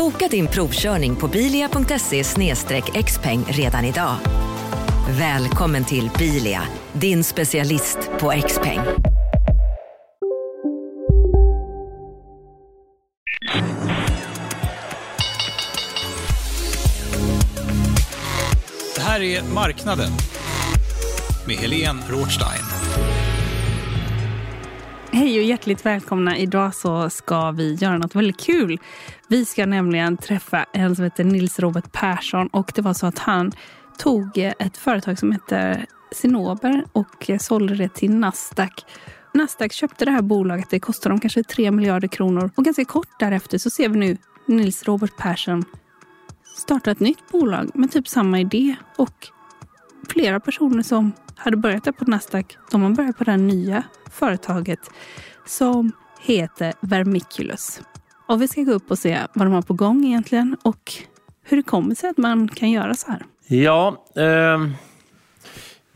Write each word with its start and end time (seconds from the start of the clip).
Boka 0.00 0.28
din 0.28 0.46
provkörning 0.46 1.16
på 1.16 1.28
bilia.se 1.28 2.24
xpeng 3.02 3.44
redan 3.48 3.84
idag. 3.84 4.16
Välkommen 5.18 5.84
till 5.84 6.10
Bilia, 6.18 6.62
din 6.92 7.24
specialist 7.24 7.98
på 8.20 8.30
XPeng. 8.48 8.80
Det 18.94 19.00
här 19.00 19.22
är 19.22 19.42
Marknaden 19.54 20.12
med 21.46 21.56
Helene 21.56 22.02
Rothstein. 22.08 22.79
Hej 25.12 25.38
och 25.38 25.44
hjärtligt 25.44 25.86
välkomna. 25.86 26.36
Idag 26.36 26.74
så 26.74 27.10
ska 27.10 27.50
vi 27.50 27.74
göra 27.74 27.98
något 27.98 28.14
väldigt 28.14 28.40
kul. 28.40 28.80
Vi 29.28 29.44
ska 29.44 29.66
nämligen 29.66 30.16
träffa 30.16 30.66
en 30.72 30.96
som 30.96 31.04
heter 31.04 31.24
Nils 31.24 31.58
Robert 31.58 31.92
Persson 31.92 32.46
och 32.46 32.72
det 32.74 32.82
var 32.82 32.94
så 32.94 33.06
att 33.06 33.18
han 33.18 33.52
tog 33.98 34.38
ett 34.38 34.76
företag 34.76 35.18
som 35.18 35.32
heter 35.32 35.86
Sinober 36.12 36.84
och 36.92 37.30
sålde 37.40 37.74
det 37.74 37.94
till 37.94 38.14
Nasdaq. 38.14 38.84
Nasdaq 39.34 39.72
köpte 39.72 40.04
det 40.04 40.10
här 40.10 40.22
bolaget. 40.22 40.70
Det 40.70 40.80
kostade 40.80 41.12
dem 41.12 41.20
kanske 41.20 41.42
3 41.42 41.70
miljarder 41.70 42.08
kronor 42.08 42.50
och 42.54 42.64
ganska 42.64 42.84
kort 42.84 43.18
därefter 43.18 43.58
så 43.58 43.70
ser 43.70 43.88
vi 43.88 43.98
nu 43.98 44.16
Nils 44.46 44.84
Robert 44.84 45.16
Persson 45.16 45.64
starta 46.56 46.90
ett 46.90 47.00
nytt 47.00 47.32
bolag 47.32 47.70
med 47.74 47.92
typ 47.92 48.08
samma 48.08 48.40
idé 48.40 48.76
och 48.96 49.28
flera 50.08 50.40
personer 50.40 50.82
som 50.82 51.12
hade 51.36 51.56
börjat 51.56 51.84
där 51.84 51.92
på 51.92 52.04
Nasdaq, 52.04 52.46
de 52.70 52.82
har 52.82 52.90
börjat 52.90 53.18
på 53.18 53.24
det 53.24 53.30
här 53.30 53.38
nya 53.38 53.82
företaget 54.10 54.80
som 55.46 55.92
heter 56.20 56.72
Vermiculus. 56.80 57.80
Och 58.26 58.42
vi 58.42 58.48
ska 58.48 58.62
gå 58.62 58.72
upp 58.72 58.90
och 58.90 58.98
se 58.98 59.18
vad 59.34 59.46
de 59.46 59.52
har 59.52 59.62
på 59.62 59.74
gång 59.74 60.04
egentligen 60.04 60.56
och 60.62 60.92
hur 61.42 61.56
det 61.56 61.62
kommer 61.62 61.94
sig 61.94 62.10
att 62.10 62.18
man 62.18 62.48
kan 62.48 62.70
göra 62.70 62.94
så 62.94 63.10
här. 63.10 63.24
Ja, 63.46 64.04
eh, 64.16 64.58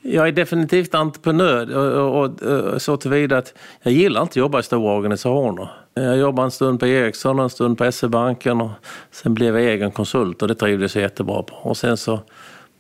jag 0.02 0.28
är 0.28 0.32
definitivt 0.32 0.94
entreprenör 0.94 1.76
och, 1.76 2.24
och, 2.24 2.42
och, 2.42 2.82
så 2.82 2.96
tillvida 2.96 3.38
att 3.38 3.54
jag 3.82 3.92
gillar 3.92 4.22
inte 4.22 4.32
att 4.32 4.36
jobba 4.36 4.60
i 4.60 4.62
stora 4.62 4.96
organisationer. 4.96 5.68
Jag 5.94 6.16
jobbade 6.16 6.46
en 6.46 6.50
stund 6.50 6.80
på 6.80 6.86
Ericsson 6.86 7.38
och 7.38 7.44
en 7.44 7.50
stund 7.50 7.78
på 7.78 7.92
SE-banken 7.92 8.60
och 8.60 8.70
sen 9.10 9.34
blev 9.34 9.58
jag 9.58 9.72
egen 9.72 9.90
konsult 9.90 10.42
och 10.42 10.48
det 10.48 10.54
trivdes 10.54 10.94
jag 10.94 11.02
jättebra 11.02 11.42
på. 11.42 11.54
Och 11.54 11.76
sen 11.76 11.96
så 11.96 12.20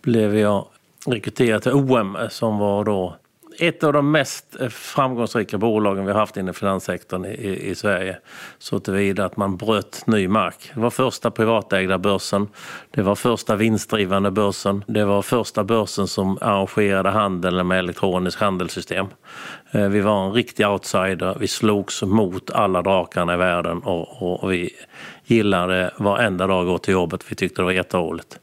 blev 0.02 0.36
jag 0.36 0.66
rekryterat 1.06 1.62
till 1.62 1.72
OM 1.72 2.18
som 2.30 2.58
var 2.58 2.84
då 2.84 3.16
ett 3.58 3.84
av 3.84 3.92
de 3.92 4.10
mest 4.10 4.56
framgångsrika 4.70 5.58
bolagen 5.58 6.06
vi 6.06 6.12
har 6.12 6.20
haft 6.20 6.36
inom 6.36 6.54
finanssektorn 6.54 7.24
i, 7.24 7.60
i 7.70 7.74
Sverige. 7.74 8.18
Så 8.58 8.78
tillvida 8.78 9.24
att 9.24 9.36
man 9.36 9.56
bröt 9.56 10.06
ny 10.06 10.28
mark. 10.28 10.70
Det 10.74 10.80
var 10.80 10.90
första 10.90 11.30
privatägda 11.30 11.98
börsen. 11.98 12.48
Det 12.90 13.02
var 13.02 13.14
första 13.14 13.56
vinstdrivande 13.56 14.30
börsen. 14.30 14.84
Det 14.86 15.04
var 15.04 15.22
första 15.22 15.64
börsen 15.64 16.06
som 16.08 16.38
arrangerade 16.40 17.10
handeln 17.10 17.66
med 17.66 17.78
elektroniskt 17.78 18.40
handelssystem. 18.40 19.06
Eh, 19.70 19.88
vi 19.88 20.00
var 20.00 20.26
en 20.26 20.32
riktig 20.32 20.68
outsider. 20.68 21.36
Vi 21.40 21.48
slogs 21.48 22.02
mot 22.02 22.50
alla 22.50 22.82
drakarna 22.82 23.34
i 23.34 23.36
världen 23.36 23.78
och, 23.78 24.42
och 24.42 24.52
vi 24.52 24.70
gillade 25.24 25.90
varenda 25.96 26.46
dag 26.46 26.60
att 26.60 26.66
gå 26.66 26.78
till 26.78 26.92
jobbet. 26.92 27.24
Vi 27.28 27.34
tyckte 27.34 27.62
det 27.62 27.64
var 27.64 27.72
jätteroligt. 27.72 28.38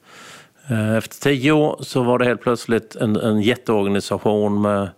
Eh, 0.71 0.95
efter 0.95 1.19
tio 1.19 1.51
år 1.51 1.75
så 1.79 2.03
var 2.03 2.19
det 2.19 2.25
helt 2.25 2.41
plötsligt 2.41 2.95
en, 2.95 3.15
en 3.15 3.41
jätteorganisation 3.41 4.61
med 4.61 4.89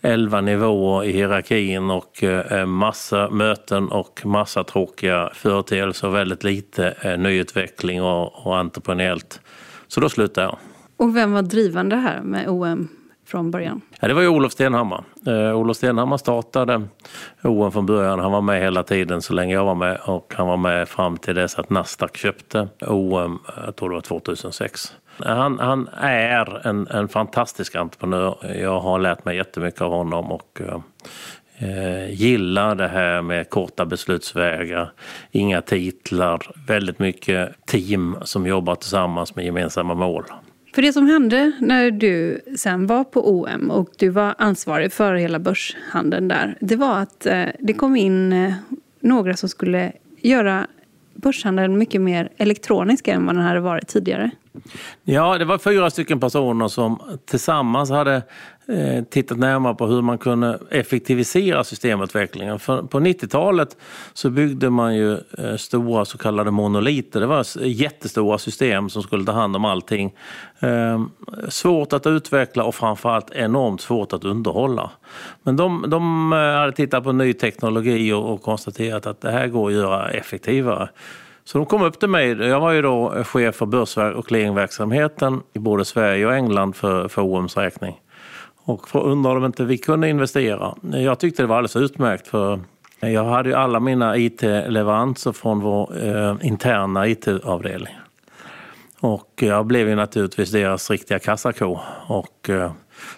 elva 0.00 0.40
nivåer 0.40 1.04
i 1.04 1.12
hierarkin 1.12 1.90
och 1.90 2.22
eh, 2.24 2.66
massa 2.66 3.30
möten 3.30 3.88
och 3.88 4.26
massa 4.26 4.64
tråkiga 4.64 5.30
företeelser 5.34 6.08
och 6.08 6.14
väldigt 6.14 6.44
lite 6.44 6.94
eh, 7.00 7.18
nyutveckling 7.18 8.02
och, 8.02 8.46
och 8.46 8.58
entreprenöriellt. 8.58 9.40
Så 9.88 10.00
då 10.00 10.08
slutade 10.08 10.46
jag. 10.46 10.56
Och 10.96 11.16
vem 11.16 11.32
var 11.32 11.42
drivande 11.42 11.96
här 11.96 12.20
med 12.20 12.48
OM 12.48 12.88
från 13.26 13.50
början? 13.50 13.80
Ja, 14.00 14.08
det 14.08 14.14
var 14.14 14.22
ju 14.22 14.28
Olof 14.28 14.52
Stenhammar. 14.52 15.04
Eh, 15.26 15.56
Olof 15.56 15.76
Stenhammar 15.76 16.16
startade 16.16 16.82
OM 17.42 17.72
från 17.72 17.86
början. 17.86 18.18
Han 18.18 18.32
var 18.32 18.40
med 18.40 18.62
hela 18.62 18.82
tiden 18.82 19.22
så 19.22 19.32
länge 19.32 19.54
jag 19.54 19.64
var 19.64 19.74
med 19.74 19.98
och 20.04 20.34
han 20.36 20.46
var 20.46 20.56
med 20.56 20.88
fram 20.88 21.16
till 21.16 21.34
dess 21.34 21.58
att 21.58 21.70
Nasdaq 21.70 22.16
köpte 22.16 22.68
OM, 22.80 23.38
jag 23.66 23.76
tror 23.76 23.88
det 23.88 23.94
var 23.94 24.00
2006. 24.00 24.92
Han, 25.26 25.58
han 25.58 25.88
är 26.00 26.66
en, 26.66 26.86
en 26.86 27.08
fantastisk 27.08 27.74
entreprenör. 27.74 28.56
Jag 28.60 28.80
har 28.80 28.98
lärt 28.98 29.24
mig 29.24 29.36
jättemycket 29.36 29.80
av 29.80 29.92
honom 29.92 30.32
och 30.32 30.60
eh, 30.60 30.80
eh, 31.68 32.10
gillar 32.10 32.74
det 32.74 32.88
här 32.88 33.22
med 33.22 33.50
korta 33.50 33.86
beslutsvägar, 33.86 34.92
inga 35.30 35.62
titlar, 35.62 36.50
väldigt 36.66 36.98
mycket 36.98 37.66
team 37.66 38.16
som 38.22 38.46
jobbar 38.46 38.74
tillsammans 38.74 39.36
med 39.36 39.44
gemensamma 39.44 39.94
mål. 39.94 40.24
För 40.74 40.82
det 40.82 40.92
som 40.92 41.06
hände 41.06 41.52
när 41.60 41.90
du 41.90 42.40
sen 42.56 42.86
var 42.86 43.04
på 43.04 43.30
OM 43.30 43.70
och 43.70 43.90
du 43.98 44.08
var 44.08 44.34
ansvarig 44.38 44.92
för 44.92 45.14
hela 45.14 45.38
börshandeln 45.38 46.28
där, 46.28 46.56
det 46.60 46.76
var 46.76 46.98
att 46.98 47.26
eh, 47.26 47.44
det 47.58 47.74
kom 47.74 47.96
in 47.96 48.32
eh, 48.32 48.52
några 49.00 49.36
som 49.36 49.48
skulle 49.48 49.92
göra 50.20 50.66
börshandeln 51.14 51.78
mycket 51.78 52.00
mer 52.00 52.28
elektronisk 52.36 53.08
än 53.08 53.26
vad 53.26 53.34
den 53.34 53.44
hade 53.44 53.60
varit 53.60 53.88
tidigare. 53.88 54.30
Ja, 55.04 55.38
det 55.38 55.44
var 55.44 55.58
fyra 55.58 55.90
stycken 55.90 56.20
personer 56.20 56.68
som 56.68 57.00
tillsammans 57.26 57.90
hade 57.90 58.22
eh, 58.70 59.04
tittat 59.04 59.38
närmare 59.38 59.74
på 59.74 59.86
hur 59.86 60.02
man 60.02 60.18
kunde 60.18 60.58
effektivisera 60.70 61.64
systemutvecklingen. 61.64 62.58
För 62.58 62.82
på 62.82 63.00
90-talet 63.00 63.76
så 64.12 64.30
byggde 64.30 64.70
man 64.70 64.96
ju 64.96 65.12
eh, 65.12 65.56
stora 65.56 66.04
så 66.04 66.18
kallade 66.18 66.50
monoliter. 66.50 67.20
Det 67.20 67.26
var 67.26 67.46
jättestora 67.66 68.38
system 68.38 68.90
som 68.90 69.02
skulle 69.02 69.24
ta 69.24 69.32
hand 69.32 69.56
om 69.56 69.64
allting. 69.64 70.14
Eh, 70.60 71.02
svårt 71.48 71.92
att 71.92 72.06
utveckla 72.06 72.64
och 72.64 72.74
framförallt 72.74 73.30
enormt 73.30 73.80
svårt 73.80 74.12
att 74.12 74.24
underhålla. 74.24 74.90
Men 75.42 75.56
de, 75.56 75.84
de 75.88 76.32
eh, 76.32 76.38
hade 76.38 76.72
tittat 76.72 77.04
på 77.04 77.12
ny 77.12 77.32
teknologi 77.32 78.12
och, 78.12 78.32
och 78.32 78.42
konstaterat 78.42 79.06
att 79.06 79.20
det 79.20 79.30
här 79.30 79.46
går 79.46 79.68
att 79.68 79.74
göra 79.74 80.10
effektivare. 80.10 80.88
Så 81.44 81.58
de 81.58 81.66
kom 81.66 81.82
upp 81.82 82.00
till 82.00 82.08
mig. 82.08 82.28
Jag 82.28 82.60
var 82.60 82.72
ju 82.72 82.82
då 82.82 83.24
chef 83.24 83.54
för 83.54 83.66
börs 83.66 83.96
och 83.96 84.26
clearingverksamheten 84.26 85.42
i 85.52 85.58
både 85.58 85.84
Sverige 85.84 86.26
och 86.26 86.34
England 86.34 86.76
för, 86.76 87.08
för 87.08 87.22
OMs 87.22 87.56
räkning. 87.56 88.00
Och 88.64 88.94
undrade 88.94 89.36
om 89.36 89.44
inte 89.44 89.64
vi 89.64 89.78
kunde 89.78 90.08
investera. 90.08 90.74
Jag 90.82 91.18
tyckte 91.18 91.42
det 91.42 91.46
var 91.46 91.56
alldeles 91.56 91.76
utmärkt 91.76 92.28
för 92.28 92.60
jag 93.00 93.24
hade 93.24 93.48
ju 93.48 93.54
alla 93.54 93.80
mina 93.80 94.16
IT-leveranser 94.16 95.32
från 95.32 95.60
vår 95.60 96.06
eh, 96.06 96.36
interna 96.42 97.08
IT-avdelning. 97.08 97.94
Och 99.00 99.30
jag 99.40 99.66
blev 99.66 99.88
ju 99.88 99.94
naturligtvis 99.94 100.50
deras 100.50 100.90
riktiga 100.90 101.18
kassako. 101.18 101.78
Och 102.06 102.50
eh, 102.50 102.72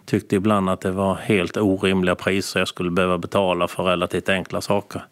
tyckte 0.05 0.37
ibland 0.37 0.70
att 0.70 0.81
det 0.81 0.90
var 0.90 1.14
helt 1.14 1.56
orimliga 1.56 2.14
priser 2.14 2.61
jag 2.61 2.69
skulle 2.69 2.90
behöva 2.90 3.19
betala 3.19 3.69
för 3.69 3.82
relativt 3.82 4.28
enkla 4.28 4.61
saker. 4.61 5.05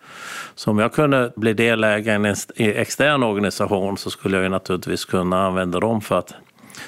Så 0.55 0.71
om 0.71 0.79
jag 0.79 0.93
kunde 0.93 1.33
bli 1.37 1.53
delägare 1.53 2.35
i 2.57 2.65
en 2.65 2.77
extern 2.77 3.23
organisation 3.23 3.97
så 3.99 4.11
skulle 4.11 4.37
jag 4.37 4.45
ju 4.45 4.49
naturligtvis 4.49 5.05
kunna 5.05 5.47
använda 5.47 5.81
dem 5.81 6.01
för 6.01 6.19
att 6.19 6.35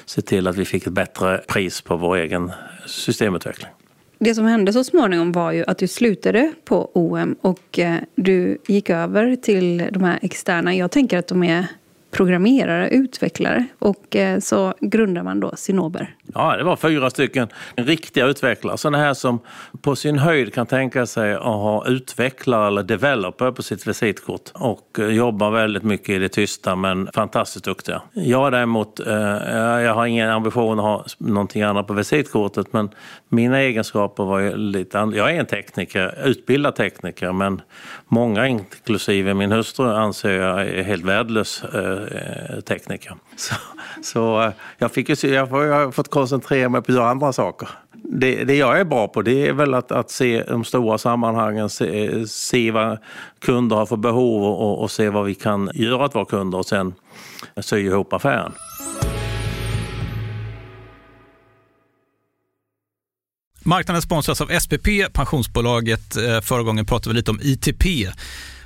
se 0.05 0.21
till 0.21 0.47
att 0.47 0.55
vi 0.55 0.65
fick 0.65 0.87
ett 0.87 0.93
bättre 0.93 1.37
pris 1.37 1.81
på 1.81 1.97
vår 1.97 2.15
egen 2.15 2.51
systemutveckling. 2.85 3.71
Det 4.19 4.35
som 4.35 4.45
hände 4.45 4.73
så 4.73 4.83
småningom 4.83 5.31
var 5.31 5.51
ju 5.51 5.63
att 5.67 5.77
du 5.77 5.87
slutade 5.87 6.53
på 6.65 6.91
OM 6.93 7.35
och 7.41 7.79
eh, 7.79 7.95
du 8.15 8.57
gick 8.67 8.89
över 8.89 9.35
till 9.35 9.77
de 9.91 10.03
här 10.03 10.19
externa. 10.21 10.75
Jag 10.75 10.91
tänker 10.91 11.17
att 11.17 11.27
de 11.27 11.43
är 11.43 11.65
programmerare, 12.11 12.89
utvecklare 12.89 13.65
och 13.79 14.15
eh, 14.15 14.39
så 14.39 14.73
grundar 14.79 15.23
man 15.23 15.39
då 15.39 15.51
Sinober. 15.55 16.15
Ja, 16.33 16.57
det 16.57 16.63
var 16.63 16.75
fyra 16.75 17.09
stycken 17.09 17.47
riktiga 17.75 18.25
utvecklare. 18.25 18.77
Sådana 18.77 18.97
här 18.97 19.13
som 19.13 19.39
på 19.81 19.95
sin 19.95 20.19
höjd 20.19 20.53
kan 20.53 20.65
tänka 20.65 21.05
sig 21.05 21.33
att 21.33 21.43
ha 21.43 21.87
utvecklare 21.87 22.67
eller 22.67 22.83
developer 22.83 23.51
på 23.51 23.63
sitt 23.63 23.87
visitkort 23.87 24.51
och 24.53 24.99
eh, 24.99 25.07
jobbar 25.07 25.51
väldigt 25.51 25.83
mycket 25.83 26.09
i 26.09 26.19
det 26.19 26.29
tysta 26.29 26.75
men 26.75 27.09
fantastiskt 27.13 27.65
duktiga. 27.65 28.01
Jag 28.13 28.51
däremot, 28.51 28.99
eh, 28.99 29.15
jag 29.81 29.93
har 29.93 30.05
ingen 30.05 30.29
ambition 30.29 30.79
att 30.79 30.85
ha 30.85 31.05
någonting 31.17 31.61
annat 31.61 31.87
på 31.87 31.93
visitkortet 31.93 32.73
men 32.73 32.89
mina 33.29 33.59
egenskaper 33.59 34.23
var 34.23 34.39
ju 34.39 34.57
lite 34.57 34.99
andra. 34.99 35.17
Jag 35.17 35.31
är 35.31 35.39
en 35.39 35.45
tekniker, 35.45 36.27
utbildad 36.27 36.75
tekniker 36.75 37.31
men 37.31 37.61
många 38.07 38.47
inklusive 38.47 39.33
min 39.33 39.51
hustru 39.51 39.89
anser 39.89 40.31
jag 40.31 40.61
är 40.61 40.83
helt 40.83 41.05
värdelös 41.05 41.63
eh, 41.63 42.59
tekniker. 42.59 43.15
Så, 43.35 43.55
så 44.01 44.41
eh, 44.41 44.51
jag, 44.77 44.91
fick 44.91 45.09
ju, 45.23 45.33
jag 45.33 45.47
har 45.47 45.91
fått 45.91 46.09
koncentrera 46.09 46.69
mig 46.69 46.81
på 46.81 46.91
att 46.91 46.95
göra 46.95 47.09
andra 47.09 47.33
saker. 47.33 47.69
Det, 47.93 48.43
det 48.43 48.55
jag 48.55 48.79
är 48.79 48.85
bra 48.85 49.07
på 49.07 49.21
det 49.21 49.47
är 49.47 49.53
väl 49.53 49.73
att, 49.73 49.91
att 49.91 50.11
se 50.11 50.43
de 50.43 50.63
stora 50.63 50.97
sammanhangen, 50.97 51.69
se, 51.69 52.27
se 52.27 52.71
vad 52.71 52.97
kunder 53.39 53.75
har 53.75 53.85
för 53.85 53.97
behov 53.97 54.43
och, 54.43 54.81
och 54.81 54.91
se 54.91 55.09
vad 55.09 55.25
vi 55.25 55.35
kan 55.35 55.69
göra 55.73 56.05
åt 56.05 56.15
våra 56.15 56.25
kunder 56.25 56.57
och 56.57 56.65
sen 56.65 56.93
sy 57.61 57.79
ihop 57.79 58.13
affären. 58.13 58.51
Marknaden 63.65 64.01
sponsras 64.01 64.41
av 64.41 64.59
SPP, 64.59 64.87
pensionsbolaget. 65.13 66.17
Eh, 66.17 66.41
förra 66.41 66.63
gången 66.63 66.85
pratade 66.85 67.09
vi 67.09 67.15
lite 67.15 67.31
om 67.31 67.39
ITP. 67.41 67.85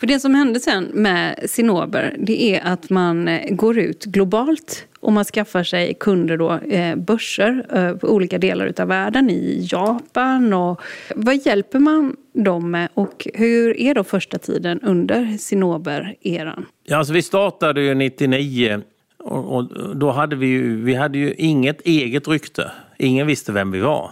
För 0.00 0.06
det 0.06 0.20
som 0.20 0.34
hände 0.34 0.60
sen 0.60 0.84
med 0.84 1.40
Sinober 1.46 2.16
det 2.18 2.42
är 2.42 2.60
att 2.64 2.90
man 2.90 3.28
eh, 3.28 3.54
går 3.54 3.78
ut 3.78 4.04
globalt 4.04 4.86
och 5.00 5.12
man 5.12 5.24
skaffar 5.24 5.62
sig 5.62 5.94
kunder 6.00 6.36
då, 6.36 6.52
eh, 6.52 6.96
börser 6.96 7.66
eh, 7.72 7.96
på 7.96 8.08
olika 8.08 8.38
delar 8.38 8.72
av 8.78 8.88
världen, 8.88 9.30
i 9.30 9.68
Japan. 9.70 10.52
Och 10.52 10.80
vad 11.14 11.46
hjälper 11.46 11.78
man 11.78 12.16
dem 12.32 12.70
med 12.70 12.88
och 12.94 13.28
hur 13.34 13.80
är 13.80 13.94
då 13.94 14.04
första 14.04 14.38
tiden 14.38 14.80
under 14.82 15.38
Sinober-eran? 15.38 16.66
Ja, 16.84 16.96
alltså 16.96 17.12
vi 17.12 17.22
startade 17.22 17.82
ju 17.82 17.94
99 17.94 18.80
och, 19.18 19.56
och 19.56 19.96
då 19.96 20.10
hade 20.10 20.36
vi 20.36 20.46
ju, 20.46 20.84
vi 20.84 20.94
hade 20.94 21.18
ju 21.18 21.34
inget 21.34 21.80
eget 21.80 22.28
rykte. 22.28 22.70
Ingen 22.98 23.26
visste 23.26 23.52
vem 23.52 23.70
vi 23.70 23.80
var. 23.80 24.10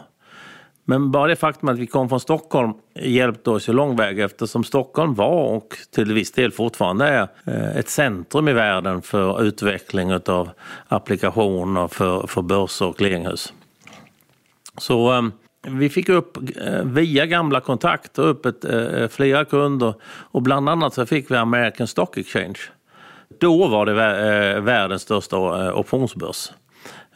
Men 0.91 1.11
bara 1.11 1.27
det 1.27 1.37
faktum 1.37 1.69
att 1.69 1.79
vi 1.79 1.87
kom 1.87 2.09
från 2.09 2.21
Stockholm 2.21 2.73
hjälpte 2.95 3.51
oss 3.51 3.69
ju 3.69 3.73
lång 3.73 3.97
väg 3.97 4.19
eftersom 4.19 4.65
Stockholm 4.65 5.15
var 5.15 5.45
och 5.45 5.77
till 5.91 6.13
viss 6.13 6.33
del 6.33 6.53
fortfarande 6.53 7.07
är 7.07 7.29
eh, 7.45 7.77
ett 7.77 7.89
centrum 7.89 8.49
i 8.49 8.53
världen 8.53 9.03
för 9.03 9.43
utveckling 9.43 10.15
av 10.15 10.51
applikationer 10.89 11.89
för, 11.89 12.27
för 12.27 12.43
börser 12.43 12.87
och 12.87 12.97
clearinghus. 12.99 13.53
Så 14.79 15.13
eh, 15.13 15.23
vi 15.67 15.89
fick 15.89 16.09
upp 16.09 16.37
eh, 16.37 16.85
via 16.85 17.27
gamla 17.27 17.61
kontakter 17.61 18.23
upp 18.23 18.47
ett, 18.47 19.13
flera 19.13 19.45
kunder 19.45 19.95
och 20.05 20.43
bland 20.43 20.69
annat 20.69 20.95
så 20.95 21.07
fick 21.07 21.31
vi 21.31 21.37
American 21.37 21.87
Stock 21.87 22.19
Exchange. 22.19 22.61
Då 23.41 23.69
var 23.69 23.87
det 23.87 23.93
världens 24.61 25.03
största 25.03 25.37
optionsbörs 25.75 26.51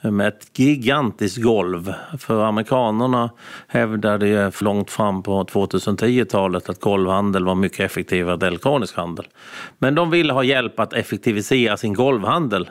med 0.02 0.28
ett 0.28 0.58
gigantiskt 0.58 1.42
golv. 1.42 1.94
För 2.18 2.44
amerikanerna 2.44 3.30
hävdade 3.66 4.28
ju 4.28 4.50
långt 4.60 4.90
fram 4.90 5.22
på 5.22 5.44
2010-talet 5.44 6.68
att 6.68 6.80
golvhandel 6.80 7.44
var 7.44 7.54
mycket 7.54 7.80
effektivare 7.80 8.34
än 8.34 8.42
elektronisk 8.42 8.96
handel. 8.96 9.26
Men 9.78 9.94
de 9.94 10.10
ville 10.10 10.32
ha 10.32 10.44
hjälp 10.44 10.80
att 10.80 10.92
effektivisera 10.92 11.76
sin 11.76 11.94
golvhandel 11.94 12.70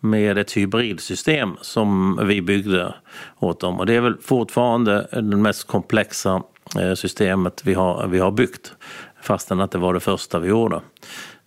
med 0.00 0.38
ett 0.38 0.52
hybridsystem 0.52 1.56
som 1.60 2.20
vi 2.26 2.42
byggde 2.42 2.94
åt 3.38 3.60
dem. 3.60 3.78
Och 3.78 3.86
det 3.86 3.94
är 3.94 4.00
väl 4.00 4.16
fortfarande 4.22 5.08
det 5.12 5.22
mest 5.22 5.66
komplexa 5.66 6.42
eh, 6.80 6.94
systemet 6.94 7.62
vi 7.64 7.74
har, 7.74 8.06
vi 8.06 8.18
har 8.18 8.30
byggt 8.30 8.72
fastän 9.22 9.60
att 9.60 9.70
det 9.70 9.78
var 9.78 9.94
det 9.94 10.00
första 10.00 10.38
vi 10.38 10.48
gjorde. 10.48 10.80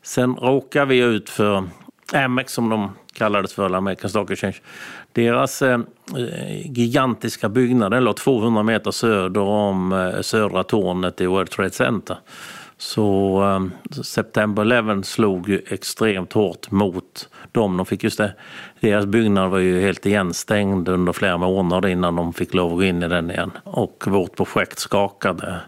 Sen 0.03 0.35
råkade 0.35 0.85
vi 0.85 0.97
ut 0.97 1.29
för 1.29 1.63
Amex 2.13 2.53
som 2.53 2.69
de 2.69 2.91
kallades 3.13 3.53
för, 3.53 3.73
American 3.73 4.09
Stock 4.09 4.31
Exchange. 4.31 4.57
Deras 5.15 5.61
eh, 5.61 5.79
gigantiska 6.65 7.49
byggnad 7.49 8.03
låg 8.03 8.15
200 8.17 8.63
meter 8.63 8.91
söder 8.91 9.41
om 9.41 9.93
eh, 9.93 10.21
södra 10.21 10.63
tornet 10.63 11.21
i 11.21 11.25
World 11.25 11.49
Trade 11.49 11.71
Center. 11.71 12.17
Så 12.77 13.41
eh, 13.43 14.01
September 14.03 14.71
11 14.71 15.03
slog 15.03 15.49
ju 15.49 15.61
extremt 15.67 16.33
hårt 16.33 16.71
mot 16.71 17.29
dem. 17.51 17.77
De 17.77 17.85
fick 17.85 18.03
just 18.03 18.17
det, 18.17 18.33
deras 18.79 19.05
byggnad 19.05 19.51
var 19.51 19.59
ju 19.59 19.81
helt 19.81 20.05
igenstängd 20.05 20.89
under 20.89 21.13
flera 21.13 21.37
månader 21.37 21.89
innan 21.89 22.15
de 22.15 22.33
fick 22.33 22.53
lov 22.53 22.71
att 22.71 22.77
gå 22.77 22.83
in 22.83 23.03
i 23.03 23.07
den 23.07 23.31
igen. 23.31 23.51
Och 23.63 24.03
vårt 24.07 24.35
projekt 24.35 24.79
skakade. 24.79 25.59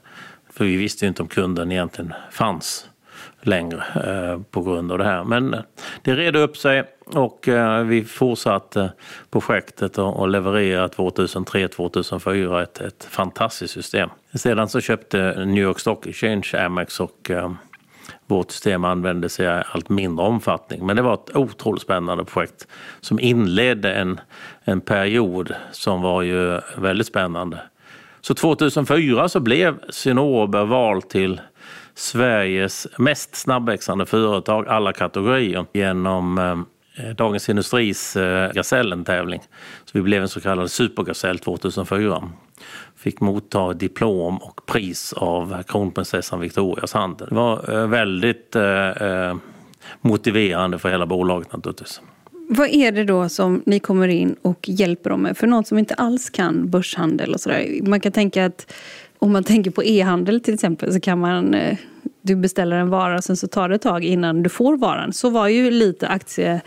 För 0.50 0.66
vi 0.66 0.76
visste 0.76 1.06
ju 1.06 1.10
inte 1.10 1.22
om 1.22 1.28
kunden 1.28 1.72
egentligen 1.72 2.14
fanns 2.32 2.90
längre 3.48 3.84
eh, 4.06 4.42
på 4.52 4.62
grund 4.62 4.92
av 4.92 4.98
det 4.98 5.04
här. 5.04 5.24
Men 5.24 5.54
eh, 5.54 5.60
det 6.02 6.16
redde 6.16 6.40
upp 6.40 6.58
sig 6.58 6.84
och 7.06 7.48
eh, 7.48 7.84
vi 7.84 8.04
fortsatte 8.04 8.92
projektet 9.32 9.98
och 9.98 10.28
levererade 10.28 10.88
2003-2004 10.88 12.64
ett, 12.64 12.82
ett 12.82 13.08
fantastiskt 13.10 13.74
system. 13.74 14.10
Sedan 14.34 14.70
så 14.70 14.82
köpte 14.82 15.46
New 15.46 15.64
York 15.64 15.80
Stock 15.80 16.08
Exchange 16.08 16.52
Amex 16.54 17.00
och 17.00 17.32
vårt 18.28 18.52
system 18.52 18.86
användes 18.86 19.40
i 19.40 19.48
allt 19.48 19.90
mindre 19.90 20.26
omfattning. 20.26 20.86
Men 20.86 20.96
det 20.96 21.02
var 21.02 21.14
ett 21.14 21.36
otroligt 21.36 21.82
spännande 21.82 22.26
projekt 22.26 22.68
som 23.02 23.20
inledde 23.20 23.94
en, 23.94 24.20
en 24.64 24.82
period 24.82 25.56
som 25.72 26.02
var 26.02 26.22
ju 26.22 26.60
väldigt 26.78 27.08
spännande. 27.08 27.60
Så 28.22 28.34
2004 28.34 29.30
så 29.30 29.40
blev 29.40 29.80
Cinnober 29.90 30.66
vald 30.66 31.10
till 31.10 31.42
Sveriges 31.98 32.88
mest 32.98 33.36
snabbväxande 33.36 34.06
företag 34.06 34.68
alla 34.68 34.94
kategorier 34.94 35.66
genom 35.74 36.38
eh, 36.98 37.10
Dagens 37.16 37.50
Industris 37.50 38.16
eh, 38.16 38.52
Gasellen-tävling. 38.54 39.42
Så 39.86 39.92
vi 39.94 40.02
blev 40.02 40.22
en 40.22 40.30
så 40.30 40.42
kallad 40.42 40.72
supergasell 40.72 41.40
2004. 41.40 42.30
Fick 42.96 43.22
motta 43.22 43.74
diplom 43.74 44.38
och 44.38 44.66
pris 44.66 45.14
av 45.14 45.64
kronprinsessan 45.64 46.40
Victorias 46.40 46.94
hand. 46.94 47.18
Det 47.18 47.36
var 47.36 47.74
eh, 47.74 47.88
väldigt 47.88 48.56
motiverande 50.02 50.80
för 50.80 50.90
hela 50.90 51.06
bolaget 51.06 51.54
naturligtvis. 51.54 52.02
Vad 52.50 52.70
är 52.70 52.92
det 52.92 53.04
då 53.04 53.30
som 53.30 53.64
ni 53.66 53.80
kommer 53.80 54.08
in 54.08 54.36
och 54.42 54.70
hjälper 54.70 55.10
dem 55.10 55.22
med? 55.22 55.38
För 55.38 55.48
någon 55.48 55.66
som 55.66 55.78
inte 55.78 55.94
alls 55.94 56.30
kan 56.30 56.70
börshandel 56.70 57.34
och 57.34 57.40
sådär. 57.40 57.80
Man 57.84 58.00
kan 58.00 58.12
tänka 58.12 58.46
att 58.46 58.74
om 59.20 59.32
man 59.32 59.44
tänker 59.44 59.72
på 59.72 59.84
e-handel 59.84 60.42
till 60.42 60.54
exempel 60.54 60.94
så 60.94 61.00
kan 61.00 61.20
man 61.20 61.54
eh, 61.54 61.78
du 62.22 62.36
beställer 62.36 62.78
en 62.78 62.90
vara 62.90 63.16
och 63.16 63.24
sen 63.24 63.38
så 63.38 63.48
tar 63.48 63.70
det 63.70 63.76
ett 63.76 63.82
tag 63.82 64.04
innan 64.04 64.44
du 64.44 64.50
får 64.50 64.78
varan. 64.78 65.14
Så 65.14 65.30
var 65.30 65.48
ju 65.48 65.72
lite 65.72 66.08
aktie 66.08 66.62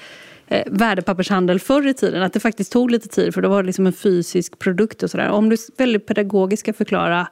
eh, 0.46 0.62
värdepappershandel 0.66 1.60
förr 1.60 1.86
i 1.86 1.94
tiden. 1.94 2.22
Att 2.22 2.32
det 2.32 2.40
faktiskt 2.40 2.72
tog 2.72 2.90
lite 2.90 3.08
tid 3.08 3.34
för 3.34 3.42
det 3.42 3.48
var 3.48 3.62
liksom 3.62 3.86
en 3.86 3.92
fysisk 3.92 4.58
produkt 4.58 5.02
och 5.02 5.10
sådär. 5.10 5.30
Om 5.30 5.48
du 5.48 5.56
väldigt 5.78 6.06
pedagogiskt 6.06 6.60
ska 6.60 6.72
förklara 6.72 7.26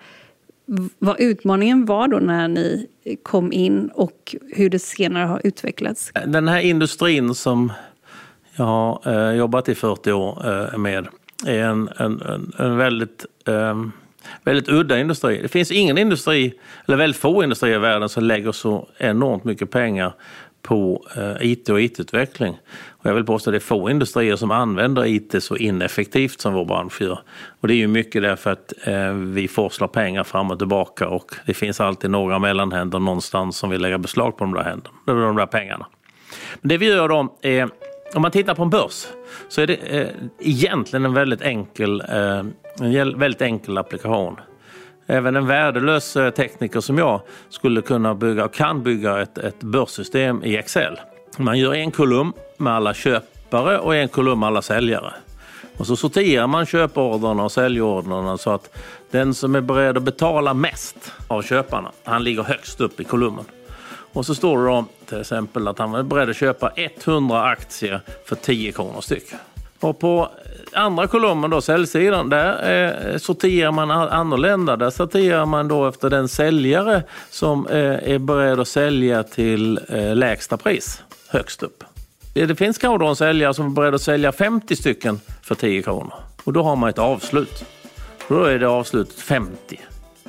vad 0.99 1.21
utmaningen 1.21 1.87
var 1.87 2.09
då 2.09 2.19
när 2.19 2.49
ni 2.49 2.87
eh, 3.05 3.17
kom 3.23 3.53
in 3.53 3.89
och 3.95 4.37
hur 4.55 4.71
det 4.71 4.79
senare 4.79 5.25
har 5.27 5.41
utvecklats? 5.45 6.13
Den 6.27 6.49
här 6.49 6.61
industrin 6.61 7.35
som 7.35 7.73
jag 8.57 8.65
har 8.65 9.01
eh, 9.07 9.37
jobbat 9.37 9.69
i 9.69 9.75
40 9.75 10.13
år 10.13 10.51
eh, 10.73 10.79
med 10.79 11.07
är 11.47 11.63
en, 11.63 11.89
en, 11.97 12.23
en, 12.23 12.53
en 12.59 12.77
väldigt 12.77 13.27
eh, 13.47 13.75
väldigt 14.45 14.69
udda 14.69 14.99
industri. 15.01 15.43
Det 15.43 15.49
finns 15.49 15.71
ingen 15.71 15.99
industri, 15.99 16.55
eller 16.87 16.97
väldigt 16.97 17.21
få 17.21 17.43
industrier 17.43 17.77
i 17.77 17.79
världen 17.79 18.09
som 18.09 18.25
lägger 18.25 18.53
så 18.53 18.89
enormt 18.99 19.45
mycket 19.45 19.71
pengar 19.71 20.13
på 20.63 21.07
eh, 21.17 21.51
IT 21.51 21.69
och 21.69 21.81
IT-utveckling. 21.81 22.59
Och 22.89 23.07
jag 23.07 23.15
vill 23.15 23.25
påstå 23.25 23.51
att 23.51 23.53
det 23.53 23.59
är 23.59 23.61
få 23.61 23.91
industrier 23.91 24.37
som 24.37 24.51
använder 24.51 25.07
IT 25.07 25.43
så 25.43 25.57
ineffektivt 25.57 26.41
som 26.41 26.55
vår 26.55 26.65
bransch 26.65 27.03
gör. 27.03 27.21
Och 27.61 27.69
det 27.69 27.75
är 27.75 27.77
ju 27.77 27.87
mycket 27.87 28.23
därför 28.23 28.51
att 28.51 28.73
eh, 28.85 29.13
vi 29.13 29.49
forslar 29.49 29.89
pengar 29.89 30.25
fram 30.25 30.51
och 30.51 30.59
tillbaka 30.59 31.09
och 31.09 31.35
det 31.47 31.55
finns 31.55 31.81
alltid 31.81 32.11
några 32.11 32.39
mellanhänder 32.39 32.99
någonstans 32.99 33.57
som 33.57 33.71
vill 33.71 33.81
lägga 33.81 33.99
beslag 33.99 34.37
på 34.37 34.45
de 34.45 34.55
där, 34.55 34.63
händer, 34.63 34.91
de 35.05 35.37
där 35.37 35.47
pengarna. 35.47 35.87
Men 36.61 36.69
det 36.69 36.79
vi 36.79 36.87
gör 36.87 37.09
då 37.09 37.37
är, 37.43 37.69
om 38.15 38.23
man 38.23 38.31
tittar 38.31 38.55
på 38.55 38.63
en 38.63 38.71
börs 38.71 39.07
så 39.49 39.61
är 39.61 39.67
det 39.67 39.75
eh, 39.75 40.09
egentligen 40.39 41.05
en 41.05 41.15
väldigt 41.15 41.43
enkel 41.43 42.01
eh, 42.01 42.43
en 42.81 43.19
väldigt 43.19 43.43
enkel 43.43 43.79
applikation. 43.79 44.37
Även 45.07 45.37
en 45.37 45.47
värdelös 45.47 46.17
eh, 46.17 46.31
tekniker 46.31 46.81
som 46.81 46.99
jag 46.99 47.21
skulle 47.49 47.83
kunna 47.83 48.15
bygga 48.15 48.45
och 48.45 48.55
kan 48.55 48.83
bygga 48.83 49.23
ett, 49.23 49.39
ett 49.39 49.61
börssystem 49.61 50.45
i 50.45 50.57
Excel. 50.57 51.01
Man 51.39 51.59
gör 51.59 51.75
en 51.75 51.91
kolumn 51.91 52.33
med 52.57 52.73
alla 52.73 52.95
köpare 52.95 53.79
och 53.79 53.97
en 53.97 54.09
kolumn 54.09 54.41
med 54.41 54.47
alla 54.47 54.63
säljare. 54.63 55.13
Och 55.77 55.87
så 55.87 55.97
sorterar 55.97 56.47
man 56.47 56.67
köpordrarna 56.67 57.45
och 57.45 57.53
säljordrarna 57.53 58.39
så 58.39 58.51
att 58.51 58.77
den 59.11 59.35
som 59.35 59.55
är 59.55 59.61
beredd 59.61 59.97
att 59.97 60.03
betala 60.03 60.55
mest 60.55 61.13
av 61.29 61.43
köparna, 61.43 61.93
han 62.05 62.25
ligger 62.25 62.43
högst 62.43 62.81
upp 62.81 63.01
i 63.01 63.05
kolumnen. 63.05 63.45
Och 64.19 64.27
så 64.27 64.35
står 64.35 64.59
det 64.59 64.65
då 64.65 64.85
till 65.07 65.21
exempel 65.21 65.69
att 65.69 65.79
han 65.79 65.95
är 65.95 66.03
beredd 66.03 66.31
att 66.31 66.37
köpa 66.37 66.73
100 66.77 67.45
aktier 67.45 68.01
för 68.25 68.37
10 68.37 68.73
kronor 68.73 69.01
styck. 69.01 69.25
Och 69.81 69.99
på 69.99 70.29
andra 70.73 71.07
kolumnen, 71.07 71.51
då, 71.51 71.61
säljsidan, 71.61 72.29
där 72.29 73.13
eh, 73.13 73.19
sorterar 73.19 73.73
man 73.73 73.91
annorlunda. 73.91 74.77
Där 74.77 74.91
sorterar 74.91 75.47
man 75.47 75.69
då 75.69 75.89
efter 75.89 76.11
den 76.11 76.29
säljare 76.29 77.03
som 77.31 77.67
eh, 77.67 78.13
är 78.15 78.19
beredd 78.19 78.61
att 78.61 78.69
sälja 78.69 79.23
till 79.23 79.81
eh, 79.89 80.17
lägsta 80.17 80.57
pris, 80.57 81.03
högst 81.29 81.63
upp. 81.63 81.85
Det 82.35 82.57
finns 82.57 82.79
kanske 82.79 83.07
en 83.07 83.17
säljare 83.17 83.55
som 83.55 83.67
är 83.67 83.71
beredd 83.71 83.95
att 83.95 84.03
sälja 84.03 84.33
50 84.33 84.77
stycken 84.77 85.21
för 85.43 85.55
10 85.55 85.83
kronor. 85.83 86.15
Och 86.45 86.53
då 86.53 86.63
har 86.63 86.77
man 86.77 86.89
ett 86.89 86.99
avslut. 86.99 87.65
då 88.29 88.45
är 88.45 88.59
det 88.59 88.69
avslutet 88.69 89.21
50 89.21 89.81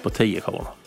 på 0.03 0.09
10 0.09 0.41
kronor. 0.41 0.78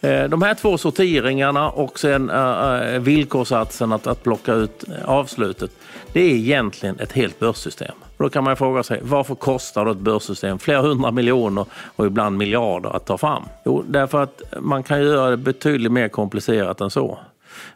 Eh, 0.00 0.24
de 0.24 0.42
här 0.42 0.54
två 0.54 0.78
sorteringarna 0.78 1.70
och 1.70 1.98
sen 1.98 2.30
eh, 2.30 2.36
eh, 2.36 3.00
villkorsatsen 3.00 3.00
villkorssatsen 3.00 3.92
att, 3.92 4.06
att 4.06 4.22
plocka 4.22 4.52
ut 4.52 4.84
avslutet, 5.04 5.70
det 6.12 6.20
är 6.20 6.34
egentligen 6.34 7.00
ett 7.00 7.12
helt 7.12 7.38
börssystem. 7.38 7.94
Då 8.18 8.28
kan 8.28 8.44
man 8.44 8.56
fråga 8.56 8.82
sig 8.82 9.00
varför 9.02 9.34
kostar 9.34 9.84
då 9.84 9.90
ett 9.90 9.98
börssystem 9.98 10.58
flera 10.58 10.80
hundra 10.80 11.10
miljoner 11.10 11.66
och 11.96 12.06
ibland 12.06 12.36
miljarder 12.36 12.96
att 12.96 13.06
ta 13.06 13.18
fram? 13.18 13.42
Jo, 13.64 13.84
därför 13.88 14.22
att 14.22 14.42
man 14.60 14.82
kan 14.82 15.02
göra 15.02 15.30
det 15.30 15.36
betydligt 15.36 15.92
mer 15.92 16.08
komplicerat 16.08 16.80
än 16.80 16.90
så. 16.90 17.18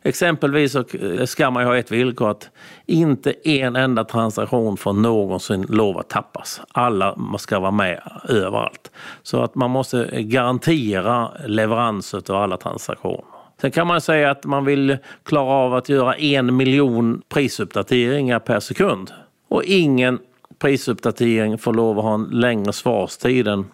Exempelvis 0.03 0.73
så 0.73 0.85
ska 1.27 1.51
man 1.51 1.65
ha 1.65 1.77
ett 1.77 1.91
villkor 1.91 2.31
att 2.31 2.51
inte 2.87 3.33
en 3.49 3.77
enda 3.77 4.05
transaktion 4.05 4.77
får 4.77 4.93
någonsin 4.93 5.67
lov 5.69 5.99
att 5.99 6.09
tappas. 6.09 6.61
Alla 6.73 7.17
ska 7.39 7.61
vara 7.61 7.71
med 7.71 8.03
överallt. 8.29 8.91
Så 9.23 9.43
att 9.43 9.55
man 9.55 9.71
måste 9.71 10.23
garantera 10.23 11.31
leverans 11.47 12.15
av 12.15 12.37
alla 12.37 12.57
transaktioner. 12.57 13.25
Sen 13.61 13.71
kan 13.71 13.87
man 13.87 14.01
säga 14.01 14.31
att 14.31 14.45
man 14.45 14.65
vill 14.65 14.99
klara 15.25 15.51
av 15.51 15.75
att 15.75 15.89
göra 15.89 16.15
en 16.15 16.57
miljon 16.57 17.23
prisuppdateringar 17.29 18.39
per 18.39 18.61
sekund. 18.61 19.13
Och 19.49 19.65
ingen 19.65 20.19
prisuppdatering 20.59 21.59
får 21.59 21.75
lov 21.75 21.99
att 21.99 22.05
ha 22.05 22.15
en 22.15 22.25
längre 22.25 22.73
svarstid 22.73 23.49
än 23.49 23.67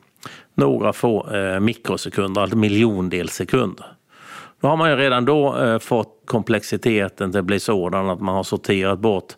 några 0.54 0.92
få 0.92 1.30
eh, 1.30 1.60
mikrosekunder, 1.60 2.40
alltså 2.40 2.56
miljondels 2.56 3.32
sekunder. 3.32 3.86
Då 4.66 4.70
har 4.70 4.76
man 4.76 4.90
ju 4.90 4.96
redan 4.96 5.25
då 5.25 5.56
eh, 5.56 5.78
fått 5.78 6.23
komplexiteten 6.25 7.30
till 7.30 7.38
att 7.38 7.44
bli 7.44 7.61
sådan 7.61 8.11
att 8.11 8.20
man 8.20 8.35
har 8.35 8.42
sorterat 8.42 8.99
bort 8.99 9.32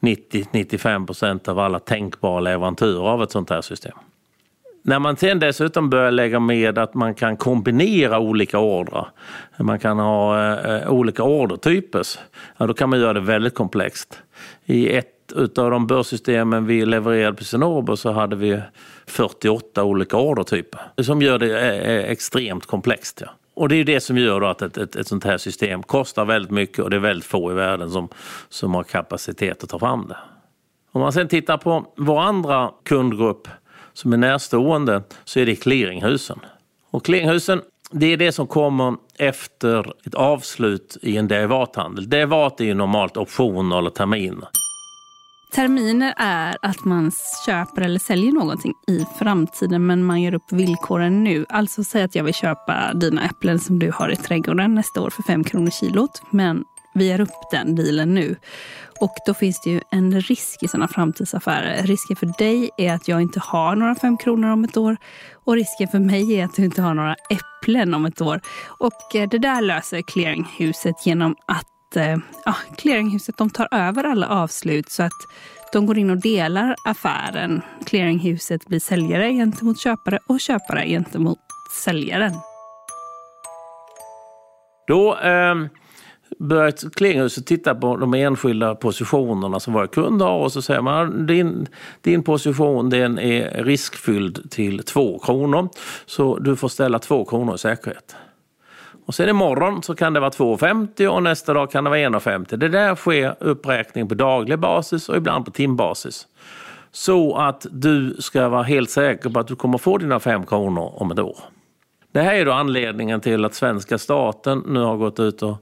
90-95 0.00 1.06
procent 1.06 1.48
av 1.48 1.58
alla 1.58 1.78
tänkbara 1.78 2.40
leverantörer 2.40 3.08
av 3.08 3.22
ett 3.22 3.30
sånt 3.30 3.50
här 3.50 3.60
system. 3.60 3.92
När 4.82 4.98
man 4.98 5.16
sen 5.16 5.38
dessutom 5.38 5.90
börjar 5.90 6.10
lägga 6.10 6.40
med 6.40 6.78
att 6.78 6.94
man 6.94 7.14
kan 7.14 7.36
kombinera 7.36 8.18
olika 8.18 8.58
ordrar, 8.58 9.08
man 9.58 9.78
kan 9.78 9.98
ha 9.98 10.54
eh, 10.54 10.90
olika 10.90 11.22
ordertyper, 11.22 12.02
ja, 12.56 12.66
då 12.66 12.74
kan 12.74 12.90
man 12.90 13.00
göra 13.00 13.12
det 13.12 13.20
väldigt 13.20 13.54
komplext. 13.54 14.22
I 14.64 14.96
ett 14.96 15.32
utav 15.36 15.70
de 15.70 15.86
börssystemen 15.86 16.66
vi 16.66 16.86
levererade 16.86 17.36
på 17.36 17.44
Cinnober 17.44 17.96
så 17.96 18.12
hade 18.12 18.36
vi 18.36 18.60
48 19.06 19.84
olika 19.84 20.16
ordertyper 20.16 20.80
som 21.02 21.22
gör 21.22 21.38
det 21.38 21.60
eh, 21.60 21.96
eh 21.96 22.10
extremt 22.10 22.66
komplext. 22.66 23.22
Ja. 23.26 23.30
Och 23.60 23.68
det 23.68 23.76
är 23.76 23.84
det 23.84 24.00
som 24.00 24.18
gör 24.18 24.42
att 24.42 24.62
ett, 24.62 24.76
ett, 24.76 24.96
ett, 24.96 25.08
sånt 25.08 25.24
här 25.24 25.38
system 25.38 25.82
kostar 25.82 26.24
väldigt 26.24 26.50
mycket 26.50 26.78
och 26.78 26.90
det 26.90 26.96
är 26.96 27.00
väldigt 27.00 27.24
få 27.24 27.52
i 27.52 27.54
världen 27.54 27.90
som, 27.90 28.08
som 28.48 28.74
har 28.74 28.82
kapacitet 28.82 29.64
att 29.64 29.70
ta 29.70 29.78
fram 29.78 30.06
det. 30.08 30.16
Om 30.92 31.00
man 31.00 31.12
sen 31.12 31.28
tittar 31.28 31.58
på 31.58 31.86
vår 31.96 32.20
andra 32.20 32.70
kundgrupp 32.84 33.48
som 33.92 34.12
är 34.12 34.16
närstående 34.16 35.02
så 35.24 35.40
är 35.40 35.46
det 35.46 35.56
clearinghusen. 35.56 36.40
Och 36.90 37.04
clearinghusen 37.04 37.62
det 37.90 38.06
är 38.06 38.16
det 38.16 38.32
som 38.32 38.46
kommer 38.46 38.96
efter 39.18 39.92
ett 40.06 40.14
avslut 40.14 40.96
i 41.02 41.16
en 41.16 41.28
derivathandel. 41.28 42.10
Derivat 42.10 42.60
är 42.60 42.64
ju 42.64 42.74
normalt 42.74 43.16
optioner 43.16 43.78
eller 43.78 43.90
terminer. 43.90 44.48
Terminer 45.50 46.14
är 46.16 46.56
att 46.62 46.84
man 46.84 47.12
köper 47.46 47.82
eller 47.82 47.98
säljer 47.98 48.32
någonting 48.32 48.74
i 48.88 49.04
framtiden 49.18 49.86
men 49.86 50.04
man 50.04 50.22
gör 50.22 50.34
upp 50.34 50.52
villkoren 50.52 51.24
nu. 51.24 51.46
Alltså 51.48 51.84
säg 51.84 52.02
att 52.02 52.14
jag 52.14 52.24
vill 52.24 52.34
köpa 52.34 52.94
dina 52.94 53.24
äpplen 53.24 53.58
som 53.58 53.78
du 53.78 53.90
har 53.94 54.08
i 54.12 54.16
trädgården 54.16 54.74
nästa 54.74 55.00
år 55.00 55.10
för 55.10 55.22
5 55.22 55.44
kronor 55.44 55.70
kilot. 55.70 56.22
Men 56.30 56.64
vi 56.94 57.08
gör 57.08 57.20
upp 57.20 57.50
den 57.50 57.74
dealen 57.74 58.14
nu. 58.14 58.36
Och 59.00 59.14
då 59.26 59.34
finns 59.34 59.60
det 59.64 59.70
ju 59.70 59.80
en 59.90 60.20
risk 60.20 60.62
i 60.62 60.68
sådana 60.68 60.88
framtidsaffärer. 60.88 61.82
Risken 61.82 62.16
för 62.16 62.32
dig 62.38 62.70
är 62.76 62.92
att 62.92 63.08
jag 63.08 63.22
inte 63.22 63.40
har 63.40 63.76
några 63.76 63.94
5 63.94 64.16
kronor 64.16 64.48
om 64.48 64.64
ett 64.64 64.76
år. 64.76 64.96
Och 65.32 65.54
risken 65.54 65.88
för 65.88 65.98
mig 65.98 66.34
är 66.34 66.44
att 66.44 66.54
du 66.54 66.64
inte 66.64 66.82
har 66.82 66.94
några 66.94 67.16
äpplen 67.30 67.94
om 67.94 68.06
ett 68.06 68.20
år. 68.20 68.40
Och 68.66 69.16
eh, 69.16 69.28
det 69.28 69.38
där 69.38 69.62
löser 69.62 70.02
clearinghuset 70.02 71.06
genom 71.06 71.36
att 71.46 71.69
att 71.90 71.96
eh, 71.96 72.16
ja, 72.44 72.54
clearinghuset 72.76 73.36
de 73.36 73.50
tar 73.50 73.68
över 73.70 74.04
alla 74.04 74.28
avslut 74.28 74.90
så 74.90 75.02
att 75.02 75.12
de 75.72 75.86
går 75.86 75.98
in 75.98 76.10
och 76.10 76.20
delar 76.20 76.74
affären. 76.84 77.62
Clearinghuset 77.86 78.66
blir 78.66 78.80
säljare 78.80 79.32
gentemot 79.32 79.78
köpare 79.78 80.18
och 80.26 80.40
köpare 80.40 80.86
gentemot 80.86 81.38
säljaren. 81.84 82.32
Då 84.86 85.18
eh, 85.18 85.54
börjar 86.38 86.90
clearinghuset 86.90 87.46
titta 87.46 87.74
på 87.74 87.96
de 87.96 88.14
enskilda 88.14 88.74
positionerna 88.74 89.60
som 89.60 89.72
våra 89.72 89.86
kunder 89.86 90.26
har 90.26 90.38
och 90.38 90.52
så 90.52 90.62
säger 90.62 90.82
man 90.82 91.26
din, 91.26 91.66
din 92.00 92.22
position 92.22 92.90
den 92.90 93.18
är 93.18 93.64
riskfylld 93.64 94.50
till 94.50 94.82
två 94.82 95.18
kronor 95.18 95.68
så 96.06 96.38
du 96.38 96.56
får 96.56 96.68
ställa 96.68 96.98
två 96.98 97.24
kronor 97.24 97.54
i 97.54 97.58
säkerhet. 97.58 98.16
Och 99.10 99.14
sen 99.14 99.28
imorgon 99.28 99.82
så 99.82 99.94
kan 99.94 100.12
det 100.12 100.20
vara 100.20 100.30
2,50 100.30 101.06
och 101.06 101.22
nästa 101.22 101.54
dag 101.54 101.70
kan 101.70 101.84
det 101.84 101.90
vara 101.90 102.00
1,50. 102.00 102.56
Det 102.56 102.68
där 102.68 102.94
sker 102.94 103.34
uppräkning 103.40 104.08
på 104.08 104.14
daglig 104.14 104.58
basis 104.58 105.08
och 105.08 105.16
ibland 105.16 105.44
på 105.44 105.50
timbasis. 105.50 106.26
Så 106.92 107.36
att 107.36 107.66
du 107.70 108.16
ska 108.18 108.48
vara 108.48 108.62
helt 108.62 108.90
säker 108.90 109.30
på 109.30 109.40
att 109.40 109.46
du 109.46 109.56
kommer 109.56 109.78
få 109.78 109.98
dina 109.98 110.20
fem 110.20 110.46
kronor 110.46 110.92
om 110.96 111.10
ett 111.10 111.18
år. 111.18 111.36
Det 112.12 112.20
här 112.20 112.34
är 112.34 112.44
då 112.44 112.52
anledningen 112.52 113.20
till 113.20 113.44
att 113.44 113.54
svenska 113.54 113.98
staten 113.98 114.62
nu 114.66 114.80
har 114.80 114.96
gått 114.96 115.20
ut 115.20 115.42
och, 115.42 115.56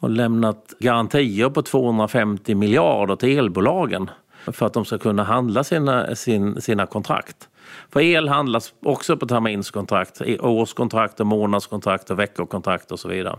och 0.00 0.10
lämnat 0.10 0.74
garantier 0.78 1.48
på 1.48 1.62
250 1.62 2.54
miljarder 2.54 3.16
till 3.16 3.38
elbolagen 3.38 4.10
för 4.52 4.66
att 4.66 4.72
de 4.72 4.84
ska 4.84 4.98
kunna 4.98 5.24
handla 5.24 5.64
sina, 5.64 6.14
sin, 6.14 6.60
sina 6.60 6.86
kontrakt. 6.86 7.48
För 7.90 8.00
el 8.00 8.28
handlas 8.28 8.74
också 8.82 9.16
på 9.16 9.26
terminskontrakt, 9.26 10.22
årskontrakt, 10.40 11.20
och 11.20 11.26
månadskontrakt, 11.26 12.10
och 12.10 12.18
veckokontrakt 12.18 12.92
och 12.92 13.00
så 13.00 13.08
vidare. 13.08 13.38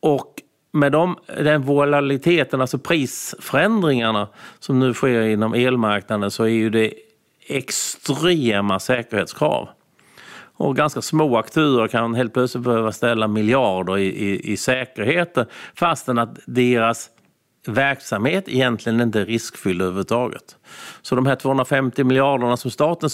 Och 0.00 0.42
med 0.72 0.92
de, 0.92 1.16
den 1.26 1.62
volatiliteten, 1.62 2.60
alltså 2.60 2.78
prisförändringarna 2.78 4.28
som 4.58 4.78
nu 4.78 4.94
sker 4.94 5.22
inom 5.22 5.54
elmarknaden 5.54 6.30
så 6.30 6.44
är 6.44 6.48
ju 6.48 6.70
det 6.70 6.94
extrema 7.46 8.80
säkerhetskrav. 8.80 9.68
Och 10.54 10.76
ganska 10.76 11.02
små 11.02 11.36
aktörer 11.36 11.88
kan 11.88 12.14
helt 12.14 12.34
plötsligt 12.34 12.64
behöva 12.64 12.92
ställa 12.92 13.28
miljarder 13.28 13.98
i, 13.98 14.06
i, 14.06 14.52
i 14.52 14.56
säkerheter 14.56 15.46
fastän 15.74 16.18
att 16.18 16.38
deras 16.46 17.10
verksamhet 17.68 18.48
egentligen 18.48 19.00
inte 19.00 19.20
är 19.20 19.26
riskfylld 19.26 19.82
överhuvudtaget. 19.82 20.56
Så 21.02 21.14
de 21.14 21.26
här 21.26 21.36
250 21.36 22.04
miljarderna 22.04 22.56
som 22.56 22.70
staten 22.70 23.10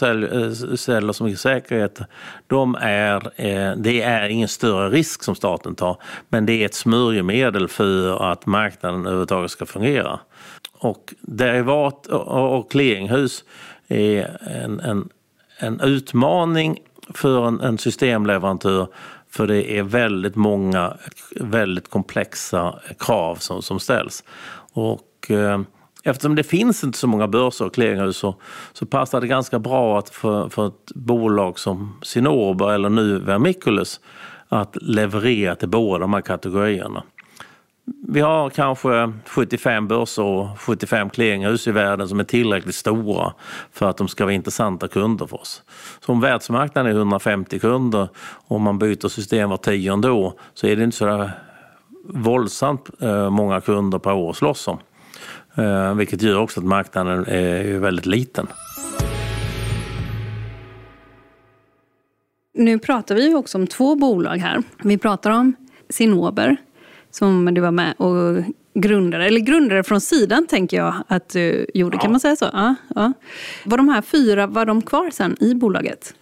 ställer 0.76 1.06
eh, 1.06 1.12
som 1.12 1.36
säkerhet, 1.36 2.00
de 2.46 2.74
är, 2.80 3.16
eh, 3.36 3.76
det 3.76 4.02
är 4.02 4.28
ingen 4.28 4.48
större 4.48 4.90
risk 4.90 5.22
som 5.22 5.34
staten 5.34 5.74
tar. 5.74 5.96
Men 6.28 6.46
det 6.46 6.52
är 6.52 6.66
ett 6.66 6.74
smörjmedel 6.74 7.68
för 7.68 8.30
att 8.32 8.46
marknaden 8.46 9.00
överhuvudtaget 9.00 9.50
ska 9.50 9.66
fungera. 9.66 10.20
Och 10.72 11.14
derivat 11.20 12.06
och 12.06 12.70
clearinghus 12.70 13.44
är 13.88 14.38
en, 14.64 14.80
en, 14.80 15.08
en 15.58 15.80
utmaning 15.80 16.78
för 17.14 17.48
en, 17.48 17.60
en 17.60 17.78
systemleverantör 17.78 18.88
för 19.30 19.47
det 19.47 19.78
är 19.78 19.82
väldigt 19.82 20.37
många 20.37 20.97
väldigt 21.40 21.90
komplexa 21.90 22.75
krav 22.99 23.37
som, 23.37 23.62
som 23.62 23.80
ställs. 23.80 24.25
Och, 24.73 25.30
eh, 25.30 25.61
eftersom 26.04 26.35
det 26.35 26.42
finns 26.42 26.85
inte 26.85 26.99
så 26.99 27.06
många 27.06 27.28
börser 27.28 27.64
och 27.64 27.75
clearinghus 27.75 28.16
så, 28.16 28.35
så 28.73 28.87
passar 28.87 29.20
det 29.20 29.26
ganska 29.26 29.58
bra 29.58 29.99
att 29.99 30.08
för, 30.08 30.49
för 30.49 30.66
ett 30.66 30.92
bolag 30.94 31.58
som 31.58 31.99
Cinnober 32.02 32.73
eller 32.73 32.90
nu 32.90 33.18
Vermiculus 33.18 34.00
att 34.49 34.76
leverera 34.82 35.54
till 35.54 35.68
båda 35.68 35.99
de 35.99 36.14
här 36.14 36.20
kategorierna. 36.20 37.02
Vi 38.09 38.21
har 38.21 38.50
kanske 38.50 39.12
75 39.26 39.88
börser 39.88 40.23
och 40.23 40.61
75 40.61 41.11
clearinghus 41.11 41.66
i 41.66 41.71
världen 41.71 42.09
som 42.09 42.21
är 42.21 42.25
tillräckligt 42.25 42.75
stora 42.75 43.33
för 43.73 43.90
att 43.90 43.97
de 43.97 44.09
ska 44.09 44.25
vara 44.25 44.35
intressanta 44.35 44.88
kunder 44.88 45.26
för 45.26 45.40
oss. 45.40 45.62
Så 46.00 46.12
om 46.12 46.21
världsmarknaden 46.21 46.92
är 46.92 46.97
150 46.97 47.59
kunder 47.59 48.09
och 48.18 48.61
man 48.61 48.78
byter 48.78 49.09
system 49.09 49.50
var 49.50 49.57
tionde 49.57 50.11
år 50.11 50.33
så 50.54 50.66
är 50.66 50.76
det 50.76 50.85
inte 50.85 50.97
så 50.97 51.30
våldsamt 52.04 52.90
eh, 53.00 53.30
många 53.30 53.61
kunder 53.61 53.99
per 53.99 54.12
år 54.12 54.30
att 54.30 54.37
slåss 54.37 54.68
om. 54.68 54.78
Eh, 55.54 55.95
vilket 55.95 56.23
gör 56.23 56.38
också 56.38 56.61
att 56.61 56.66
marknaden 56.66 57.26
är 57.26 57.78
väldigt 57.78 58.07
liten. 58.07 58.47
Nu 62.54 62.78
pratar 62.78 63.14
vi 63.14 63.35
också 63.35 63.59
om 63.59 63.66
två 63.66 63.95
bolag 63.95 64.37
här. 64.37 64.62
Vi 64.83 64.99
pratar 64.99 65.30
om 65.30 65.57
Sinober 65.88 66.57
som 67.18 67.54
du 67.54 67.60
var 67.60 67.70
med 67.70 67.94
och 67.96 68.44
grundare, 68.75 69.26
eller 69.26 69.40
grundare 69.40 69.82
från 69.82 70.00
sidan 70.00 70.46
tänker 70.46 70.76
jag 70.76 70.94
att 71.08 71.28
du 71.28 71.66
gjorde, 71.75 71.96
ja. 71.96 72.00
kan 72.00 72.10
man 72.10 72.20
säga 72.20 72.37
så? 72.37 72.46
Ja, 72.52 72.75
ja. 72.94 73.12
Var 73.64 73.76
de 73.76 73.88
här 73.88 74.02
fyra, 74.02 74.46
var 74.46 74.66
de 74.66 74.83
kvar 74.83 75.11
sen 75.11 75.37
i 75.40 75.54
bolaget? 75.54 76.14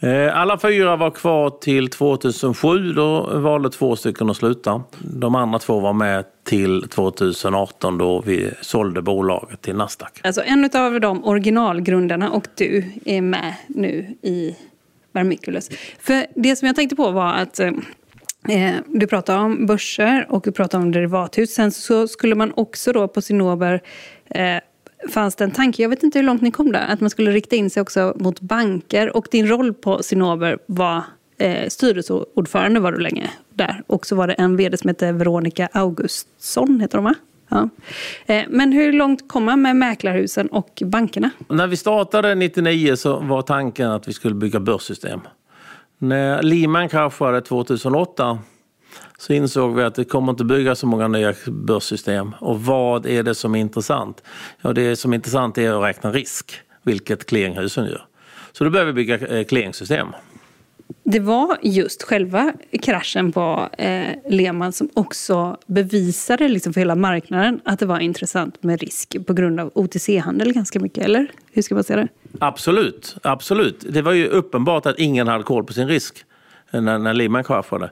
Eh, 0.00 0.38
alla 0.38 0.58
fyra 0.58 0.96
var 0.96 1.10
kvar 1.10 1.50
till 1.50 1.88
2007, 1.90 2.92
då 2.92 3.38
valde 3.38 3.70
två 3.70 3.96
stycken 3.96 4.30
att 4.30 4.36
sluta. 4.36 4.82
De 4.98 5.34
andra 5.34 5.58
två 5.58 5.80
var 5.80 5.92
med 5.92 6.24
till 6.44 6.88
2018 6.88 7.98
då 7.98 8.22
vi 8.26 8.50
sålde 8.60 9.02
bolaget 9.02 9.62
till 9.62 9.76
Nasdaq. 9.76 10.20
Alltså 10.22 10.42
en 10.42 10.70
av 10.74 11.00
de 11.00 11.24
originalgrundarna 11.24 12.30
och 12.30 12.46
du 12.54 12.84
är 13.04 13.22
med 13.22 13.54
nu 13.66 14.16
i 14.22 14.56
Vermiculus. 15.12 15.70
För 16.00 16.26
det 16.34 16.56
som 16.56 16.66
jag 16.66 16.76
tänkte 16.76 16.96
på 16.96 17.10
var 17.10 17.32
att 17.32 17.60
Eh, 17.60 17.72
Eh, 18.48 18.74
du 18.86 19.06
pratar 19.06 19.38
om 19.38 19.66
börser 19.66 20.26
och 20.28 20.42
du 20.44 20.52
pratar 20.52 20.78
om 20.78 20.92
derivathus. 20.92 21.54
Sen 21.54 21.72
så 21.72 22.08
skulle 22.08 22.34
man 22.34 22.52
också 22.56 22.92
då 22.92 23.08
på 23.08 23.22
Sinober 23.22 23.82
eh, 24.28 24.60
fanns 25.08 25.36
det 25.36 25.44
en 25.44 25.50
tanke, 25.50 25.82
jag 25.82 25.88
vet 25.88 26.02
inte 26.02 26.18
hur 26.18 26.26
långt 26.26 26.42
ni 26.42 26.50
kom 26.50 26.72
där, 26.72 26.86
att 26.88 27.00
man 27.00 27.10
skulle 27.10 27.30
rikta 27.30 27.56
in 27.56 27.70
sig 27.70 27.80
också 27.80 28.14
mot 28.16 28.40
banker. 28.40 29.16
Och 29.16 29.26
din 29.30 29.48
roll 29.48 29.74
på 29.74 30.02
Sinober 30.02 30.58
var 30.66 31.02
eh, 31.38 31.68
styrelseordförande 31.68 32.80
var 32.80 32.92
du 32.92 32.98
länge 32.98 33.30
där. 33.54 33.82
Och 33.86 34.06
så 34.06 34.16
var 34.16 34.26
det 34.26 34.32
en 34.32 34.56
vd 34.56 34.76
som 34.76 34.88
hette 34.88 35.12
Veronica 35.12 35.68
Augustsson, 35.72 36.80
heter 36.80 36.98
de 36.98 37.04
va? 37.04 37.14
Ja. 37.48 37.68
Eh, 38.26 38.44
men 38.48 38.72
hur 38.72 38.92
långt 38.92 39.28
kom 39.28 39.44
man 39.44 39.62
med 39.62 39.76
mäklarhusen 39.76 40.46
och 40.48 40.82
bankerna? 40.84 41.30
När 41.48 41.66
vi 41.66 41.76
startade 41.76 42.34
99 42.34 42.96
så 42.96 43.20
var 43.20 43.42
tanken 43.42 43.90
att 43.90 44.08
vi 44.08 44.12
skulle 44.12 44.34
bygga 44.34 44.60
börssystem. 44.60 45.20
När 46.02 46.42
Lehman 46.42 46.88
kraschade 46.88 47.40
2008 47.40 48.38
så 49.18 49.32
insåg 49.32 49.74
vi 49.74 49.82
att 49.82 49.94
det 49.94 50.04
kommer 50.04 50.32
inte 50.32 50.44
byggas 50.44 50.78
så 50.78 50.86
många 50.86 51.08
nya 51.08 51.34
börssystem. 51.46 52.34
Och 52.40 52.62
vad 52.62 53.06
är 53.06 53.22
det 53.22 53.34
som 53.34 53.54
är 53.54 53.60
intressant? 53.60 54.22
Ja, 54.60 54.72
det 54.72 54.96
som 54.96 55.12
är 55.12 55.14
intressant 55.14 55.58
är 55.58 55.72
att 55.72 55.84
räkna 55.84 56.12
risk, 56.12 56.60
vilket 56.82 57.26
clearinghusen 57.26 57.86
gör. 57.86 58.06
Så 58.52 58.64
då 58.64 58.70
behöver 58.70 58.92
vi 58.92 58.96
bygga 58.96 59.18
eh, 59.18 59.44
clearingsystem 59.44 60.08
det 61.04 61.20
var 61.20 61.58
just 61.62 62.02
själva 62.02 62.52
kraschen 62.82 63.32
på 63.32 63.68
eh, 63.78 64.08
Lehman 64.28 64.72
som 64.72 64.88
också 64.94 65.56
bevisade 65.66 66.48
liksom 66.48 66.72
för 66.72 66.80
hela 66.80 66.94
marknaden 66.94 67.60
att 67.64 67.78
det 67.78 67.86
var 67.86 67.98
intressant 67.98 68.62
med 68.62 68.80
risk 68.80 69.16
på 69.26 69.32
grund 69.32 69.60
av 69.60 69.70
OTC-handel 69.74 70.52
ganska 70.52 70.80
mycket, 70.80 71.04
eller? 71.04 71.30
Hur 71.52 71.62
ska 71.62 71.74
man 71.74 71.84
säga 71.84 71.96
det? 71.96 72.08
Absolut, 72.38 73.16
absolut. 73.22 73.84
Det 73.88 74.02
var 74.02 74.12
ju 74.12 74.26
uppenbart 74.26 74.86
att 74.86 74.98
ingen 74.98 75.28
hade 75.28 75.44
koll 75.44 75.64
på 75.64 75.72
sin 75.72 75.88
risk 75.88 76.24
när, 76.70 76.98
när 76.98 77.14
Lehman 77.14 77.44
kraschade. 77.44 77.90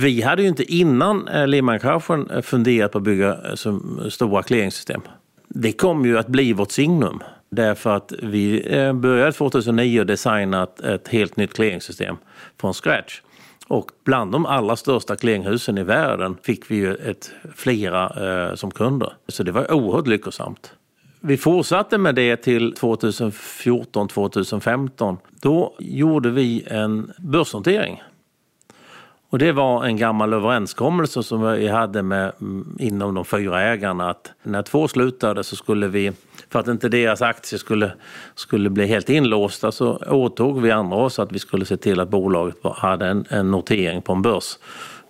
Vi 0.00 0.22
hade 0.22 0.42
ju 0.42 0.48
inte 0.48 0.74
innan 0.74 1.28
eh, 1.28 1.46
Lehman-kraschen 1.46 2.30
eh, 2.30 2.40
funderat 2.40 2.92
på 2.92 2.98
att 2.98 3.04
bygga 3.04 3.32
eh, 3.32 4.08
stora 4.08 4.42
clearingsystem. 4.42 5.00
Det 5.48 5.72
kom 5.72 6.06
ju 6.06 6.18
att 6.18 6.28
bli 6.28 6.52
vårt 6.52 6.70
signum. 6.70 7.22
Därför 7.50 7.96
att 7.96 8.12
vi 8.22 8.74
eh, 8.76 8.92
började 8.92 9.32
2009 9.32 10.04
designa 10.04 10.62
ett, 10.62 10.80
ett 10.80 11.08
helt 11.08 11.36
nytt 11.36 11.54
clearingsystem 11.54 12.16
från 12.62 12.74
scratch. 12.74 13.20
Och 13.68 13.90
bland 14.04 14.32
de 14.32 14.46
allra 14.46 14.76
största 14.76 15.16
clearinghusen 15.16 15.78
i 15.78 15.82
världen 15.82 16.36
fick 16.42 16.70
vi 16.70 16.76
ju 16.76 16.94
ett, 16.94 17.30
flera 17.56 18.08
eh, 18.48 18.54
som 18.54 18.70
kunder. 18.70 19.12
Så 19.28 19.42
det 19.42 19.52
var 19.52 19.72
oerhört 19.72 20.06
lyckosamt. 20.06 20.72
Vi 21.20 21.36
fortsatte 21.36 21.98
med 21.98 22.14
det 22.14 22.36
till 22.36 22.74
2014-2015. 22.74 25.16
Då 25.30 25.74
gjorde 25.78 26.30
vi 26.30 26.64
en 26.66 27.12
börsnotering. 27.18 28.02
Och 29.32 29.38
det 29.38 29.52
var 29.52 29.84
en 29.84 29.96
gammal 29.96 30.32
överenskommelse 30.32 31.22
som 31.22 31.52
vi 31.52 31.68
hade 31.68 32.02
med, 32.02 32.32
mm, 32.40 32.76
inom 32.78 33.14
de 33.14 33.24
fyra 33.24 33.62
ägarna 33.62 34.10
att 34.10 34.30
när 34.42 34.62
två 34.62 34.88
slutade 34.88 35.44
så 35.44 35.56
skulle 35.56 35.88
vi 35.88 36.12
för 36.50 36.58
att 36.60 36.68
inte 36.68 36.88
deras 36.88 37.22
aktier 37.22 37.58
skulle, 37.58 37.92
skulle 38.34 38.70
bli 38.70 38.86
helt 38.86 39.08
inlåsta 39.08 39.72
så 39.72 39.96
åtog 39.96 40.62
vi 40.62 40.70
andra 40.70 40.96
oss 40.96 41.18
att 41.18 41.32
vi 41.32 41.38
skulle 41.38 41.64
se 41.64 41.76
till 41.76 42.00
att 42.00 42.08
bolaget 42.08 42.56
hade 42.64 43.06
en, 43.06 43.24
en 43.28 43.50
notering 43.50 44.02
på 44.02 44.12
en 44.12 44.22
börs 44.22 44.58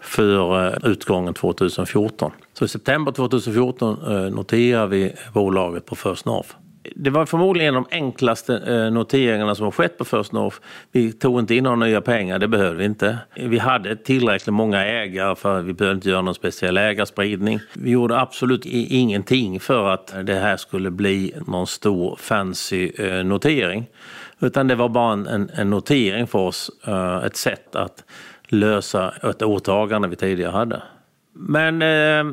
för 0.01 0.67
eh, 0.67 0.91
utgången 0.91 1.35
2014. 1.35 2.33
Så 2.53 2.65
i 2.65 2.69
september 2.69 3.13
2014 3.13 3.99
eh, 4.07 4.35
noterade 4.35 4.87
vi 4.87 5.13
bolaget 5.33 5.87
på 5.87 5.97
First 5.97 6.27
North 6.27 6.55
det 6.95 7.11
var 7.11 7.27
förmodligen 7.27 7.75
en 7.75 7.77
av 7.77 7.87
de 7.91 7.97
enklaste 7.97 8.57
eh, 8.57 8.93
noteringarna 8.93 9.55
som 9.55 9.65
har 9.65 9.71
skett 9.71 9.99
på 9.99 10.05
First 10.05 10.33
North. 10.33 10.57
Vi 10.93 11.13
tog 11.13 11.39
inte 11.39 11.55
in 11.55 11.65
några 11.65 11.77
nya 11.77 12.01
pengar, 12.01 12.39
det 12.39 12.49
behövde 12.49 12.79
vi 12.79 12.85
inte. 12.85 13.19
Vi 13.37 13.59
hade 13.59 13.97
tillräckligt 13.97 14.55
många 14.55 14.85
ägare 14.85 15.35
för 15.37 15.59
att 15.59 15.65
vi 15.65 15.73
behövde 15.73 15.97
inte 15.97 16.09
göra 16.09 16.23
någon 16.23 16.35
speciell 16.35 16.77
ägarspridning. 16.77 17.61
Vi 17.73 17.91
gjorde 17.91 18.21
absolut 18.21 18.67
ingenting 18.67 19.61
för 19.61 19.89
att 19.91 20.15
det 20.23 20.35
här 20.35 20.57
skulle 20.57 20.91
bli 20.91 21.35
någon 21.47 21.67
stor 21.67 22.17
fancy 22.17 22.93
eh, 22.99 23.25
notering. 23.25 23.87
Utan 24.41 24.69
det 24.69 24.75
var 24.75 24.89
bara 24.89 25.13
en, 25.13 25.51
en 25.55 25.71
notering 25.71 26.27
för 26.27 26.39
oss, 26.39 26.71
eh, 26.87 27.25
ett 27.25 27.37
sätt 27.37 27.77
att 27.77 28.05
lösa 28.49 29.15
ett 29.23 29.43
åtagande 29.43 30.09
vi 30.09 30.17
tidigare 30.17 30.53
hade. 30.53 30.83
Men 31.35 31.79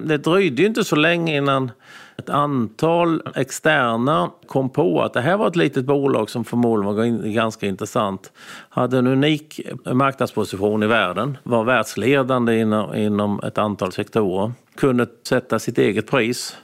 det 0.07 0.17
dröjde 0.17 0.61
ju 0.61 0.67
inte 0.67 0.83
så 0.83 0.95
länge 0.95 1.37
innan 1.37 1.71
ett 2.19 2.29
antal 2.29 3.21
externa 3.35 4.31
kom 4.47 4.69
på 4.69 5.01
att 5.01 5.13
det 5.13 5.21
här 5.21 5.37
var 5.37 5.47
ett 5.47 5.55
litet 5.55 5.85
bolag 5.85 6.29
som 6.29 6.45
förmodligen 6.45 7.21
var 7.21 7.27
ganska 7.27 7.67
intressant. 7.67 8.31
Hade 8.69 8.97
en 8.97 9.07
unik 9.07 9.59
marknadsposition 9.93 10.83
i 10.83 10.87
världen, 10.87 11.37
var 11.43 11.63
världsledande 11.63 12.59
inom, 12.59 12.95
inom 12.95 13.39
ett 13.39 13.57
antal 13.57 13.91
sektorer, 13.91 14.51
kunde 14.75 15.07
sätta 15.27 15.59
sitt 15.59 15.77
eget 15.77 16.07
pris 16.07 16.57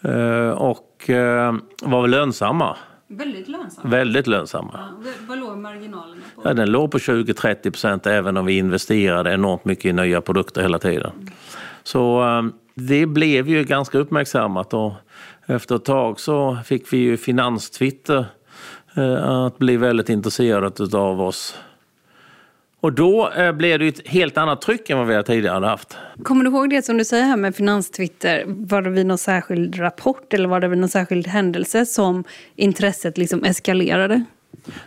eh, 0.00 0.50
och 0.50 1.10
eh, 1.10 1.54
var 1.82 2.08
lönsamma. 2.08 2.76
Väldigt 3.08 3.48
lönsamma. 3.48 3.90
Väldigt 3.90 4.26
lönsamma. 4.26 4.70
Ja, 4.74 5.12
vad 5.28 5.38
låg 5.38 5.58
marginalerna 5.58 6.22
på? 6.34 6.42
Ja, 6.44 6.54
den 6.54 6.70
låg 6.70 6.90
på 6.90 6.98
20-30 6.98 7.62
procent 7.62 8.06
även 8.06 8.36
om 8.36 8.46
vi 8.46 8.58
investerade 8.58 9.32
enormt 9.32 9.64
mycket 9.64 9.84
i 9.84 9.92
nya 9.92 10.20
produkter 10.20 10.62
hela 10.62 10.78
tiden. 10.78 11.10
Mm. 11.14 11.32
Så 11.82 12.22
um, 12.22 12.52
det 12.74 13.06
blev 13.06 13.48
ju 13.48 13.64
ganska 13.64 13.98
uppmärksammat 13.98 14.74
och 14.74 14.92
efter 15.46 15.76
ett 15.76 15.84
tag 15.84 16.20
så 16.20 16.58
fick 16.64 16.92
vi 16.92 16.96
ju 16.96 17.16
Finanstwitter 17.16 18.26
uh, 18.98 19.28
att 19.28 19.58
bli 19.58 19.76
väldigt 19.76 20.08
intresserade 20.08 20.98
av 20.98 21.20
oss. 21.20 21.58
Och 22.80 22.92
då 22.92 23.32
uh, 23.38 23.52
blev 23.52 23.78
det 23.78 23.88
ett 23.88 24.08
helt 24.08 24.38
annat 24.38 24.62
tryck 24.62 24.90
än 24.90 24.98
vad 24.98 25.06
vi 25.06 25.22
tidigare 25.22 25.54
hade 25.54 25.66
haft. 25.66 25.96
Kommer 26.22 26.44
du 26.44 26.50
ihåg 26.50 26.70
det 26.70 26.82
som 26.82 26.98
du 26.98 27.04
säger 27.04 27.24
här 27.24 27.36
med 27.36 27.56
Finanstwitter? 27.56 28.44
Var 28.46 28.82
det 28.82 28.90
vid 28.90 29.06
någon 29.06 29.18
särskild 29.18 29.80
rapport 29.80 30.34
eller 30.34 30.48
var 30.48 30.60
det 30.60 30.68
vid 30.68 30.78
någon 30.78 30.88
särskild 30.88 31.26
händelse 31.26 31.86
som 31.86 32.24
intresset 32.56 33.18
liksom 33.18 33.44
eskalerade? 33.44 34.24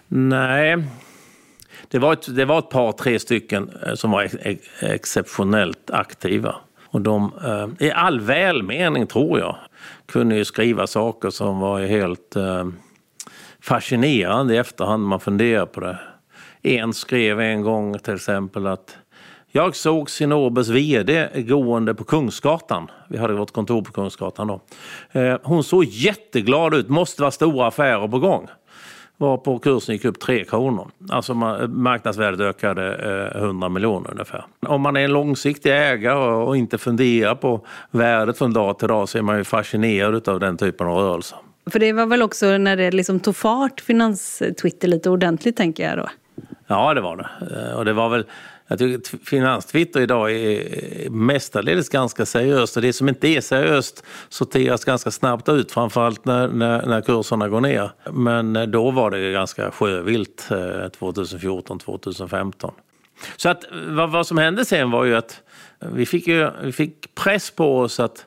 Nej, 0.08 0.84
det 1.88 2.00
var 2.00 2.14
ett, 2.14 2.36
det 2.36 2.46
var 2.46 2.60
ett 2.60 2.70
par, 2.70 2.92
tre 2.92 3.20
stycken 3.20 3.70
eh, 3.88 3.94
som 3.94 4.12
var 4.12 4.24
ex 4.24 4.62
exceptionellt 4.80 5.92
aktiva. 5.92 6.56
Och 6.96 7.02
de, 7.02 7.32
eh, 7.46 7.88
i 7.88 7.92
all 7.92 8.20
välmening 8.20 9.08
tror 9.08 9.40
jag, 9.40 9.56
kunde 10.06 10.36
ju 10.36 10.46
skriva 10.46 10.88
saker 10.88 11.30
som 11.30 11.60
var 11.60 11.82
helt 11.82 12.36
eh, 12.36 12.66
fascinerande 13.62 14.54
i 14.54 14.58
efterhand 14.58 15.04
när 15.04 15.10
man 15.10 15.20
funderar 15.20 15.66
på 15.66 15.80
det. 15.80 16.00
En 16.62 16.94
skrev 16.94 17.40
en 17.40 17.62
gång 17.62 18.00
till 18.00 18.14
exempel 18.14 18.68
att 18.68 18.98
jag 19.52 19.76
såg 19.76 20.10
Sinobes 20.10 20.70
VD 20.70 21.30
gående 21.36 21.96
på 21.96 22.04
Kungsgatan. 22.04 22.92
Vi 23.10 23.18
hade 23.18 23.34
vårt 23.34 23.52
kontor 23.52 23.82
på 23.82 23.92
Kungsgatan 23.92 24.48
då. 24.48 24.62
Eh, 25.20 25.38
Hon 25.44 25.64
såg 25.64 25.84
jätteglad 25.84 26.74
ut, 26.74 26.90
måste 26.90 27.22
vara 27.22 27.32
stora 27.32 27.68
affärer 27.68 28.08
på 28.08 28.20
gång 28.20 28.48
var 29.18 29.38
på 29.38 29.60
kursen 29.60 29.96
gick 29.96 30.06
upp 30.06 30.20
3 30.20 30.44
kronor. 30.44 30.92
Alltså 31.10 31.34
marknadsvärdet 31.68 32.40
ökade 32.40 32.96
100 33.36 33.68
eh, 33.68 33.72
miljoner 33.72 34.12
ungefär. 34.12 34.46
Om 34.68 34.82
man 34.82 34.98
är 34.98 35.02
en 35.02 35.14
långsiktig 35.14 35.72
ägare 35.72 36.34
och 36.34 36.58
inte 36.58 36.78
funderar 36.78 37.36
på 37.36 37.66
värdet 37.92 38.38
från 38.38 38.54
dag 38.54 38.80
till 38.80 38.88
dag 38.88 39.10
så 39.10 39.18
är 39.18 39.22
man 39.22 39.38
ju 39.38 39.44
fascinerad 39.44 40.30
av 40.30 40.40
den 40.40 40.58
typen 40.58 40.88
av 40.88 40.98
rörelser. 40.98 41.38
För 41.70 41.80
det 41.80 41.94
var 41.94 42.06
väl 42.06 42.22
också 42.22 42.58
när 42.58 42.78
det 42.78 42.92
liksom 42.92 43.20
tog 43.20 43.36
fart, 43.36 43.82
finans-Twitter, 43.82 44.88
lite 44.88 45.10
ordentligt 45.10 45.58
tänker 45.58 45.90
jag 45.90 45.98
då? 45.98 46.10
Ja, 46.68 46.94
det 46.94 47.02
var 47.02 47.18
det. 47.18 47.30
Eh, 47.56 47.78
och 47.78 47.86
det 47.86 47.94
var 47.94 48.10
väl 48.10 48.26
jag 48.68 48.80
tycker 48.80 49.26
Finanstwitter 49.26 50.02
idag 50.02 50.32
är 50.32 51.10
mestadels 51.10 51.90
ganska 51.90 52.26
seriöst 52.26 52.76
och 52.76 52.82
det 52.82 52.94
som 52.94 53.10
inte 53.10 53.28
är 53.28 53.42
seriöst 53.42 54.04
sorteras 54.30 54.86
ganska 54.86 55.12
snabbt 55.12 55.50
ut, 55.50 55.72
framförallt 55.72 56.26
när, 56.26 56.48
när, 56.48 56.86
när 56.86 57.02
kurserna 57.02 57.50
går 57.50 57.62
ner. 57.62 57.92
Men 58.12 58.56
eh, 58.56 58.64
då 58.64 58.92
var 58.92 59.12
det 59.12 59.32
ganska 59.32 59.72
sjövilt 59.72 60.48
eh, 60.52 60.56
2014-2015. 60.56 62.72
Så 63.38 63.50
att 63.50 63.64
vad, 63.88 64.12
vad, 64.12 64.28
som 64.28 64.38
hände 64.38 64.66
sen 64.66 64.92
var 64.92 65.06
ju 65.06 65.16
att 65.16 65.42
vi 65.80 66.06
fick, 66.06 66.28
ju, 66.28 66.50
vi 66.64 66.72
fick 66.72 67.16
press 67.16 67.52
på 67.52 67.80
oss 67.80 68.00
att 68.00 68.26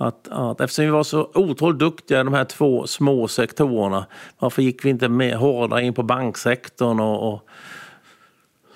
att, 0.00 0.28
att 0.28 0.60
eftersom 0.60 0.84
vi 0.84 0.90
var 0.90 1.02
så 1.02 1.30
otroligt 1.34 1.78
duktiga 1.78 2.20
i 2.20 2.24
de 2.24 2.34
här 2.34 2.44
två 2.44 2.86
små 2.86 3.28
sektorerna, 3.28 4.06
varför 4.38 4.62
gick 4.62 4.84
vi 4.84 4.90
inte 4.90 5.08
med 5.08 5.36
hårdare 5.36 5.82
in 5.82 5.94
på 5.94 6.02
banksektorn 6.02 7.00
och, 7.00 7.32
och 7.32 7.48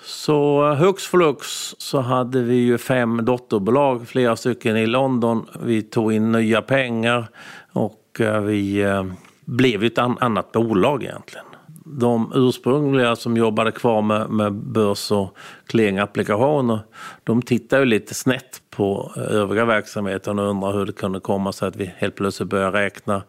så 0.05 0.73
hux 0.73 1.07
flux 1.07 1.75
så 1.77 1.99
hade 1.99 2.41
vi 2.41 2.55
ju 2.55 2.77
fem 2.77 3.25
dotterbolag, 3.25 4.07
flera 4.07 4.35
stycken 4.35 4.77
i 4.77 4.85
London. 4.85 5.45
Vi 5.61 5.81
tog 5.81 6.13
in 6.13 6.31
nya 6.31 6.61
pengar 6.61 7.27
och 7.71 8.19
eh, 8.19 8.41
vi 8.41 8.81
eh, 8.81 9.05
blev 9.45 9.83
ett 9.83 9.97
annat 9.97 10.51
bolag 10.51 11.03
egentligen. 11.03 11.45
De 11.85 12.31
ursprungliga 12.35 13.15
som 13.15 13.37
jobbade 13.37 13.71
kvar 13.71 14.01
med, 14.01 14.29
med 14.29 14.53
börs 14.53 15.11
och 15.11 15.37
clearingapplikationer, 15.67 16.79
de 17.23 17.41
tittade 17.41 17.81
ju 17.81 17.85
lite 17.85 18.13
snett 18.13 18.61
på 18.69 19.11
eh, 19.17 19.23
övriga 19.23 19.65
verksamheten 19.65 20.39
och 20.39 20.49
undrade 20.49 20.77
hur 20.77 20.85
det 20.85 20.93
kunde 20.93 21.19
komma 21.19 21.53
sig 21.53 21.67
att 21.67 21.75
vi 21.75 21.93
helt 21.97 22.15
plötsligt 22.15 22.49
började 22.49 22.77
räkna 22.77 23.23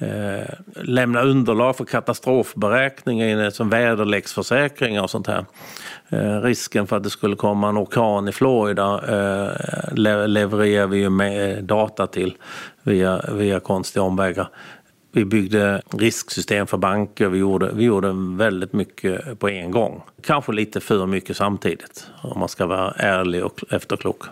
eh, 0.00 0.54
lämna 0.82 1.22
underlag 1.22 1.76
för 1.76 1.84
katastrofberäkningar 1.84 3.50
som 3.50 3.70
väderleksförsäkringar 3.70 5.02
och 5.02 5.10
sånt 5.10 5.26
här. 5.26 5.44
Eh, 6.08 6.40
risken 6.40 6.86
för 6.86 6.96
att 6.96 7.02
det 7.02 7.10
skulle 7.10 7.36
komma 7.36 7.68
en 7.68 7.78
orkan 7.78 8.28
i 8.28 8.32
Florida 8.32 8.94
eh, 8.94 9.94
levererar 10.26 10.86
vi 10.86 10.98
ju 10.98 11.10
med 11.10 11.58
eh, 11.58 11.62
data 11.62 12.06
till 12.06 12.36
via, 12.82 13.24
via 13.32 13.60
konstiga 13.60 14.02
omvägar. 14.02 14.48
Vi 15.12 15.24
byggde 15.24 15.82
risksystem 15.90 16.66
för 16.66 16.76
banker, 16.76 17.28
vi 17.28 17.38
gjorde, 17.38 17.70
vi 17.74 17.84
gjorde 17.84 18.12
väldigt 18.36 18.72
mycket 18.72 19.38
på 19.38 19.48
en 19.48 19.70
gång. 19.70 20.02
Kanske 20.22 20.52
lite 20.52 20.80
för 20.80 21.06
mycket 21.06 21.36
samtidigt 21.36 22.06
om 22.22 22.40
man 22.40 22.48
ska 22.48 22.66
vara 22.66 22.90
ärlig 22.90 23.44
och 23.44 23.60
efterklok. 23.70 24.22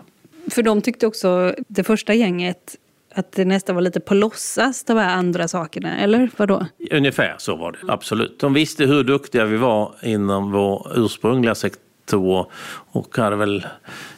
För 0.51 0.63
de 0.63 0.81
tyckte 0.81 1.07
också, 1.07 1.55
det 1.67 1.83
första 1.83 2.13
gänget, 2.13 2.75
att 3.19 3.31
det 3.31 3.45
nästan 3.45 3.75
var 3.75 3.81
lite 3.81 3.99
på 3.99 4.13
låtsas, 4.13 4.83
de 4.83 4.97
här 4.97 5.17
andra 5.17 5.47
sakerna, 5.47 5.97
eller 5.99 6.29
vadå? 6.37 6.65
Ungefär 6.91 7.35
så 7.37 7.55
var 7.55 7.71
det, 7.71 7.93
absolut. 7.93 8.39
De 8.39 8.53
visste 8.53 8.85
hur 8.85 9.03
duktiga 9.03 9.45
vi 9.45 9.57
var 9.57 9.95
inom 10.03 10.51
vår 10.51 10.91
ursprungliga 10.95 11.55
sektor 11.55 12.45
och 12.91 13.17
hade 13.17 13.35
väl 13.35 13.65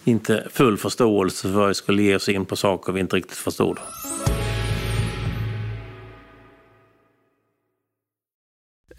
inte 0.04 0.48
full 0.52 0.78
förståelse 0.78 1.42
för 1.42 1.50
vad 1.50 1.68
vi 1.68 1.74
skulle 1.74 2.04
ge 2.04 2.16
oss 2.16 2.30
in 2.30 2.46
på 2.46 2.56
saker 2.56 2.94
vi 2.94 3.00
inte 3.00 3.16
riktigt 3.16 3.38
förstod. 3.38 3.78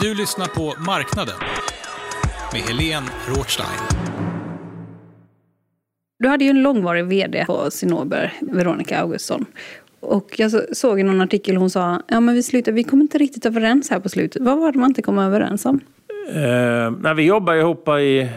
Du 0.00 0.14
lyssnar 0.14 0.46
på 0.46 0.74
Marknaden 0.86 1.34
med 2.52 2.60
Helene 2.60 3.06
Rothstein. 3.28 3.80
Du 6.18 6.28
hade 6.28 6.44
ju 6.44 6.50
en 6.50 6.62
långvarig 6.62 7.04
vd 7.04 7.44
på 7.46 7.70
Cinnober, 7.70 8.32
Veronica 8.40 9.00
Augustsson. 9.00 9.44
Och 10.00 10.34
jag 10.38 10.76
såg 10.76 11.00
i 11.00 11.02
någon 11.02 11.20
artikel 11.20 11.56
hon 11.56 11.70
sa 11.70 12.02
ja 12.08 12.20
men 12.20 12.34
vi 12.34 12.42
slutar, 12.42 12.72
vi 12.72 12.84
kom 12.84 13.00
inte 13.00 13.18
riktigt 13.18 13.46
överens 13.46 13.90
här 13.90 14.00
på 14.00 14.08
slutet. 14.08 14.42
Vad 14.42 14.58
var 14.58 14.72
det 14.72 14.78
man 14.78 14.90
inte 14.90 15.02
kom 15.02 15.18
överens 15.18 15.66
om? 15.66 15.80
Eh, 16.28 16.90
när 17.00 17.14
vi 17.14 17.22
jobbade 17.22 17.60
ihop 17.60 17.88
i, 17.88 18.30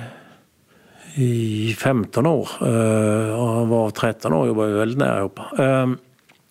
i 1.15 1.75
15 1.79 2.25
år. 2.25 2.49
Eh, 2.61 3.41
och 3.41 3.67
var 3.67 3.89
13 3.89 4.33
år 4.33 4.47
jobbade 4.47 4.71
vi 4.71 4.79
väldigt 4.79 4.97
nära 4.97 5.19
ihop. 5.19 5.39
Eh, 5.59 5.87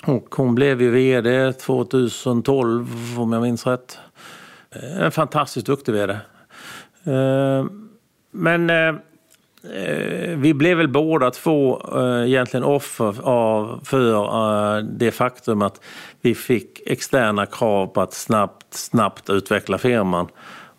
och 0.04 0.34
hon 0.34 0.54
blev 0.54 0.82
ju 0.82 0.90
vd 0.90 1.52
2012 1.52 2.86
om 3.18 3.32
jag 3.32 3.42
minns 3.42 3.66
rätt. 3.66 3.98
En 4.98 5.10
fantastiskt 5.12 5.66
duktig 5.66 5.92
vd. 5.92 6.12
Eh, 7.04 7.64
men 8.30 8.70
eh, 8.70 8.94
vi 10.36 10.54
blev 10.54 10.76
väl 10.76 10.88
båda 10.88 11.30
två 11.30 11.82
egentligen 12.26 12.64
offer 12.64 13.22
av, 13.22 13.80
för 13.84 14.82
det 14.82 15.10
faktum 15.10 15.62
att 15.62 15.80
vi 16.20 16.34
fick 16.34 16.80
externa 16.86 17.46
krav 17.46 17.86
på 17.86 18.00
att 18.00 18.12
snabbt, 18.12 18.74
snabbt 18.74 19.30
utveckla 19.30 19.78
firman. 19.78 20.28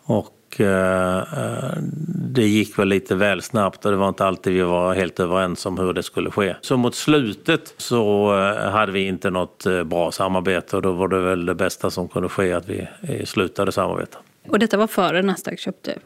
Och 0.04 0.33
det 0.56 2.42
gick 2.42 2.78
väl 2.78 2.88
lite 2.88 3.14
väl 3.14 3.42
snabbt 3.42 3.84
och 3.84 3.90
det 3.90 3.96
var 3.96 4.08
inte 4.08 4.24
alltid 4.24 4.52
vi 4.52 4.62
var 4.62 4.94
helt 4.94 5.20
överens 5.20 5.66
om 5.66 5.78
hur 5.78 5.92
det 5.92 6.02
skulle 6.02 6.30
ske. 6.30 6.54
Så 6.60 6.76
mot 6.76 6.94
slutet 6.94 7.74
så 7.76 8.32
hade 8.72 8.92
vi 8.92 9.06
inte 9.06 9.30
något 9.30 9.66
bra 9.86 10.12
samarbete 10.12 10.76
och 10.76 10.82
då 10.82 10.92
var 10.92 11.08
det 11.08 11.20
väl 11.20 11.46
det 11.46 11.54
bästa 11.54 11.90
som 11.90 12.08
kunde 12.08 12.28
ske 12.28 12.52
att 12.52 12.68
vi 12.68 12.88
slutade 13.24 13.72
samarbeta. 13.72 14.18
Och 14.48 14.58
detta 14.58 14.76
var 14.76 14.86
före 14.86 15.22
Nasdaq 15.22 15.58
köpte? 15.58 15.98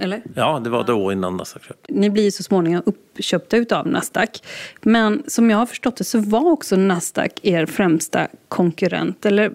Eller? 0.00 0.22
Ja, 0.34 0.60
det 0.64 0.70
var 0.70 0.80
ett 0.80 0.90
år 0.90 1.12
innan 1.12 1.36
Nasdaq 1.36 1.64
köpte. 1.64 1.92
Ni 1.92 2.10
blir 2.10 2.30
så 2.30 2.42
småningom 2.42 2.82
uppköpta 2.86 3.56
utav 3.56 3.86
Nasdaq. 3.86 4.42
Men 4.82 5.22
som 5.26 5.50
jag 5.50 5.58
har 5.58 5.66
förstått 5.66 5.96
det 5.96 6.04
så 6.04 6.18
var 6.18 6.50
också 6.50 6.76
Nasdaq 6.76 7.32
er 7.42 7.66
främsta 7.66 8.28
konkurrent. 8.48 9.26
Eller 9.26 9.52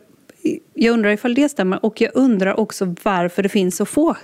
jag 0.84 0.94
undrar 0.94 1.12
ifall 1.12 1.34
det 1.34 1.50
stämmer 1.50 1.86
och 1.86 2.02
jag 2.02 2.12
undrar 2.14 2.60
också 2.60 2.96
varför 3.04 3.44
det 3.44 3.50
finns 3.50 3.76
så 3.76 3.86
få 3.86 4.16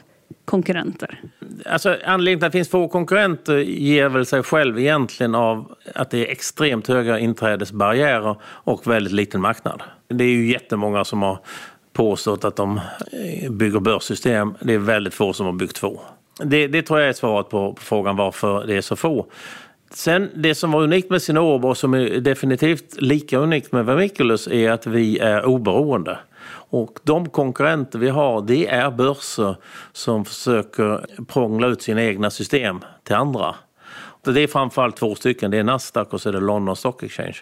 konkurrenter. 0.46 1.22
Alltså, 1.66 1.98
anledningen 2.06 2.40
till 2.40 2.46
att 2.46 2.52
det 2.52 2.58
finns 2.58 2.70
få 2.70 2.88
konkurrenter 2.88 3.58
ger 3.58 4.10
väl 4.10 4.26
sig 4.26 4.44
själv 4.44 4.80
egentligen 4.80 5.36
av 5.36 5.76
att 5.96 6.12
det 6.12 6.28
är 6.28 6.32
extremt 6.32 6.88
höga 6.88 7.20
inträdesbarriärer 7.20 8.36
och 8.44 8.88
väldigt 8.88 9.14
liten 9.14 9.42
marknad. 9.42 9.84
Det 10.08 10.24
är 10.24 10.30
ju 10.30 10.52
jättemånga 10.52 11.06
som 11.06 11.22
har 11.22 11.40
påstått 11.94 12.46
att 12.46 12.56
de 12.56 12.82
eh, 13.12 13.52
bygger 13.52 13.80
börssystem. 13.80 14.54
Det 14.62 14.74
är 14.74 14.78
väldigt 14.78 15.14
få 15.14 15.34
som 15.34 15.46
har 15.46 15.54
byggt 15.54 15.76
två. 15.76 16.00
Det, 16.44 16.68
det 16.68 16.82
tror 16.82 17.00
jag 17.00 17.10
är 17.10 17.14
svaret 17.14 17.50
på, 17.50 17.74
på 17.74 17.82
frågan 17.82 18.16
varför 18.16 18.68
det 18.68 18.76
är 18.76 18.82
så 18.82 18.96
få. 18.96 19.26
Sen 19.92 20.30
det 20.36 20.56
som 20.56 20.72
var 20.72 20.82
unikt 20.82 21.10
med 21.10 21.22
Cinnober 21.22 21.70
och 21.70 21.78
som 21.78 21.94
är 21.94 22.20
definitivt 22.20 23.02
lika 23.02 23.38
unikt 23.38 23.72
med 23.72 23.86
Vermiculus 23.86 24.48
är 24.48 24.72
att 24.72 24.88
vi 24.88 25.20
är 25.20 25.46
oberoende. 25.46 26.18
Och 26.70 27.00
de 27.04 27.30
konkurrenter 27.30 28.00
vi 28.00 28.10
har 28.10 28.42
det 28.42 28.68
är 28.68 28.92
börser 28.92 29.56
som 29.92 30.26
försöker 30.26 31.06
prångla 31.28 31.68
ut 31.68 31.82
sina 31.82 32.04
egna 32.04 32.30
system 32.30 32.80
till 33.04 33.16
andra. 33.16 33.56
Det 34.24 34.44
är 34.44 34.48
framförallt 34.48 34.96
två 34.96 35.16
stycken, 35.16 35.52
det 35.52 35.58
är 35.58 35.64
Nasdaq 35.64 36.14
och 36.14 36.22
så 36.22 36.30
är 36.30 36.34
det 36.34 36.40
London 36.40 36.76
Stock 36.76 37.04
Exchange. 37.04 37.38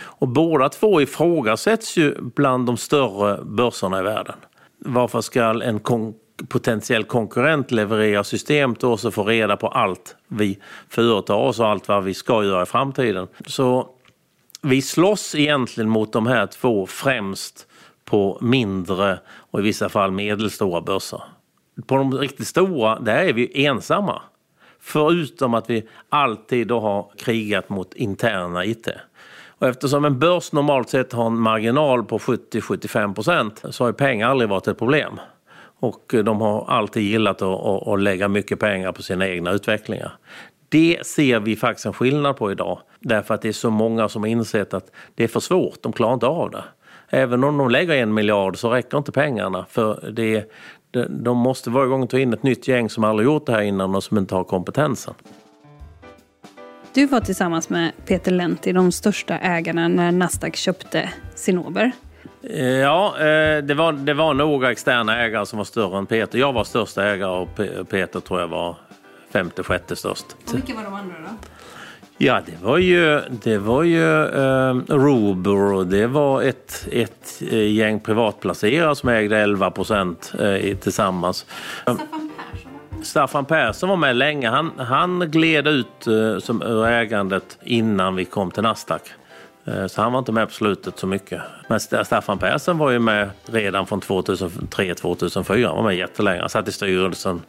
Och 0.00 0.28
båda 0.28 0.68
två 0.68 1.00
ifrågasätts 1.00 1.96
ju 1.96 2.14
bland 2.20 2.66
de 2.66 2.76
större 2.76 3.44
börserna 3.44 4.00
i 4.00 4.02
världen. 4.02 4.36
Varför 4.78 5.20
ska 5.20 5.62
en 5.62 5.80
kon 5.80 6.14
potentiell 6.48 7.04
konkurrent 7.04 7.70
leverera 7.70 8.24
system 8.24 8.74
till 8.74 8.88
oss 8.88 9.04
och 9.04 9.14
få 9.14 9.24
reda 9.24 9.56
på 9.56 9.68
allt 9.68 10.16
vi 10.28 10.58
företar 10.88 11.34
oss 11.34 11.60
och 11.60 11.68
allt 11.68 11.88
vad 11.88 12.04
vi 12.04 12.14
ska 12.14 12.44
göra 12.44 12.62
i 12.62 12.66
framtiden? 12.66 13.28
Så 13.46 13.88
vi 14.62 14.82
slåss 14.82 15.34
egentligen 15.34 15.90
mot 15.90 16.12
de 16.12 16.26
här 16.26 16.46
två 16.46 16.86
främst 16.86 17.66
på 18.10 18.38
mindre 18.40 19.18
och 19.50 19.60
i 19.60 19.62
vissa 19.62 19.88
fall 19.88 20.10
medelstora 20.10 20.80
börser. 20.80 21.22
På 21.86 21.96
de 21.96 22.14
riktigt 22.14 22.46
stora, 22.46 22.98
där 23.00 23.24
är 23.24 23.32
vi 23.32 23.66
ensamma. 23.66 24.22
Förutom 24.80 25.54
att 25.54 25.70
vi 25.70 25.88
alltid 26.08 26.66
då 26.66 26.80
har 26.80 27.10
krigat 27.18 27.68
mot 27.68 27.94
interna 27.94 28.64
IT. 28.64 28.88
Och 29.58 29.68
eftersom 29.68 30.04
en 30.04 30.18
börs 30.18 30.52
normalt 30.52 30.88
sett 30.88 31.12
har 31.12 31.26
en 31.26 31.40
marginal 31.40 32.04
på 32.04 32.18
70-75 32.18 33.14
procent 33.14 33.62
så 33.70 33.84
har 33.84 33.92
pengar 33.92 34.28
aldrig 34.28 34.50
varit 34.50 34.68
ett 34.68 34.78
problem. 34.78 35.20
Och 35.80 36.14
eh, 36.14 36.24
de 36.24 36.40
har 36.40 36.70
alltid 36.70 37.02
gillat 37.02 37.42
att, 37.42 37.88
att, 37.88 38.00
lägga 38.00 38.28
mycket 38.28 38.60
pengar 38.60 38.92
på 38.92 39.02
sina 39.02 39.28
egna 39.28 39.50
utvecklingar. 39.50 40.12
Det 40.68 41.06
ser 41.06 41.40
vi 41.40 41.56
faktiskt 41.56 41.86
en 41.86 41.92
skillnad 41.92 42.36
på 42.36 42.52
idag. 42.52 42.78
Därför 43.00 43.34
att 43.34 43.42
det 43.42 43.48
är 43.48 43.52
så 43.52 43.70
många 43.70 44.08
som 44.08 44.22
har 44.22 44.28
insett 44.28 44.74
att 44.74 44.90
det 45.14 45.24
är 45.24 45.28
för 45.28 45.40
svårt, 45.40 45.82
de 45.82 45.92
klarar 45.92 46.14
inte 46.14 46.26
av 46.26 46.50
det. 46.50 46.64
Även 47.10 47.44
om 47.44 47.58
de 47.58 47.70
lägger 47.70 47.94
en 47.94 48.14
miljard 48.14 48.58
så 48.58 48.70
räcker 48.70 48.98
inte 48.98 49.12
pengarna. 49.12 49.66
För 49.68 50.10
det, 50.10 50.50
de 51.08 51.36
måste 51.36 51.70
varje 51.70 51.88
gång 51.88 52.08
ta 52.08 52.18
in 52.18 52.32
ett 52.32 52.42
nytt 52.42 52.68
gäng 52.68 52.90
som 52.90 53.04
aldrig 53.04 53.26
gjort 53.26 53.46
det 53.46 53.52
här 53.52 53.62
innan 53.62 53.94
och 53.94 54.04
som 54.04 54.18
inte 54.18 54.34
har 54.34 54.44
kompetensen. 54.44 55.14
Du 56.94 57.06
var 57.06 57.20
tillsammans 57.20 57.68
med 57.68 57.92
Peter 58.06 58.32
Lenti 58.32 58.72
de 58.72 58.92
största 58.92 59.38
ägarna 59.38 59.88
när 59.88 60.12
Nasdaq 60.12 60.56
köpte 60.56 61.10
Cinnober. 61.34 61.92
Eh, 62.42 62.66
ja, 62.66 63.18
eh, 63.18 63.62
det 63.62 63.74
var, 63.74 63.92
det 63.92 64.14
var 64.14 64.34
några 64.34 64.70
externa 64.70 65.22
ägare 65.22 65.46
som 65.46 65.56
var 65.56 65.64
större 65.64 65.98
än 65.98 66.06
Peter. 66.06 66.38
Jag 66.38 66.52
var 66.52 66.64
största 66.64 67.04
ägare 67.04 67.30
och 67.30 67.88
Peter 67.88 68.20
tror 68.20 68.40
jag 68.40 68.48
var 68.48 68.76
femte, 69.30 69.62
sjätte 69.62 69.96
störst. 69.96 70.26
Och 70.46 70.54
vilka 70.54 70.74
var 70.74 70.84
de 70.84 70.94
andra 70.94 71.14
då? 71.18 71.30
Ja, 72.18 72.40
det 72.46 72.62
var 72.62 72.78
ju, 72.78 73.20
det 73.42 73.58
var 73.58 73.82
ju 73.82 74.24
eh, 74.24 74.74
Robur 74.88 75.72
och 75.72 75.86
det 75.86 76.06
var 76.06 76.42
ett, 76.42 76.88
ett 76.92 77.42
gäng 77.50 78.00
privatplacerare 78.00 78.96
som 78.96 79.08
ägde 79.08 79.38
11 79.38 79.70
procent 79.70 80.32
eh, 80.38 80.76
tillsammans. 80.76 81.46
Staffan 81.82 82.30
Staffan 83.02 83.44
Persson 83.44 83.88
var 83.88 83.96
med 83.96 84.16
länge. 84.16 84.48
Han, 84.48 84.72
han 84.76 85.30
gled 85.30 85.66
ut 85.66 86.06
eh, 86.06 86.38
som, 86.38 86.62
ur 86.62 86.86
ägandet 86.86 87.58
innan 87.62 88.16
vi 88.16 88.24
kom 88.24 88.50
till 88.50 88.62
Nasdaq. 88.62 89.02
Eh, 89.66 89.86
så 89.86 90.02
han 90.02 90.12
var 90.12 90.18
inte 90.18 90.32
med 90.32 90.48
på 90.48 90.54
slutet 90.54 90.98
så 90.98 91.06
mycket. 91.06 91.42
Men 91.68 91.80
Staffan 91.80 92.38
Persson 92.38 92.78
var 92.78 92.90
ju 92.90 92.98
med 92.98 93.30
redan 93.46 93.86
från 93.86 94.00
2003-2004. 94.00 95.66
Han 95.66 95.76
var 95.76 95.82
med 95.82 95.96
jättelänge. 95.96 96.40
Han 96.40 96.48
satt 96.48 96.68
i 96.68 96.72
styrelsen 96.72 97.42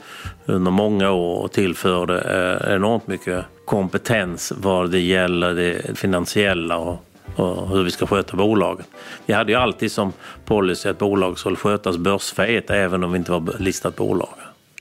under 0.46 0.72
många 0.72 1.12
år 1.12 1.42
och 1.42 1.52
tillförde 1.52 2.22
eh, 2.22 2.76
enormt 2.76 3.08
mycket 3.08 3.46
kompetens 3.66 4.54
vad 4.58 4.92
det 4.92 5.00
gäller 5.00 5.54
det 5.54 5.98
finansiella 5.98 6.78
och, 6.78 7.04
och 7.36 7.70
hur 7.70 7.84
vi 7.84 7.92
ska 7.92 8.08
sköta 8.08 8.38
bolaget. 8.38 8.88
Vi 9.26 9.34
hade 9.34 9.52
ju 9.52 9.58
alltid 9.58 9.92
som 9.92 10.14
policy 10.46 10.90
att 10.90 10.98
bolag 10.98 11.40
skulle 11.40 11.56
skötas 11.56 11.98
börsfähigt 11.98 12.70
även 12.70 13.04
om 13.04 13.12
vi 13.12 13.18
inte 13.18 13.32
var 13.32 13.56
listat 13.60 13.96
bolag. 13.96 14.30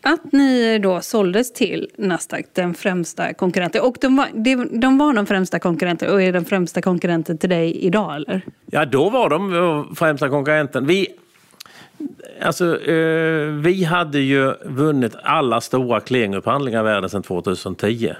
Att 0.06 0.32
ni 0.32 0.78
då 0.78 1.00
såldes 1.00 1.52
till 1.52 1.90
Nasdaq, 1.98 2.46
den 2.52 2.74
främsta 2.74 3.34
konkurrenten. 3.34 3.82
Och 3.82 3.96
de 4.00 4.16
var, 4.16 4.28
de 4.80 4.98
var 4.98 5.14
de 5.14 5.26
främsta 5.26 5.58
konkurrenten 5.58 6.12
och 6.12 6.22
är 6.22 6.32
den 6.32 6.44
främsta 6.44 6.82
konkurrenten 6.82 7.38
till 7.38 7.50
dig 7.50 7.84
idag 7.84 8.16
eller? 8.16 8.42
Ja, 8.66 8.84
då 8.84 9.10
var 9.10 9.30
de 9.30 9.54
eh, 9.54 9.94
främsta 9.94 10.28
konkurrenten. 10.28 10.86
Vi, 10.86 11.08
alltså, 12.42 12.80
eh, 12.90 13.46
vi 13.46 13.84
hade 13.84 14.18
ju 14.18 14.54
vunnit 14.64 15.16
alla 15.22 15.60
stora 15.60 16.00
clearingupphandlingar 16.00 16.80
i 16.80 16.84
världen 16.84 17.10
sedan 17.10 17.22
2010. 17.22 18.12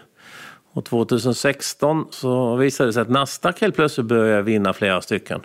Och 0.73 0.85
2016 0.85 2.05
så 2.11 2.57
visade 2.57 2.89
det 2.89 2.93
sig 2.93 3.03
att 3.03 3.11
Nasdaq 3.11 3.61
helt 3.61 3.77
plötsligt 3.77 4.07
började 4.07 4.43
vinna 4.43 4.73
flera 4.73 5.01
stycken 5.01 5.41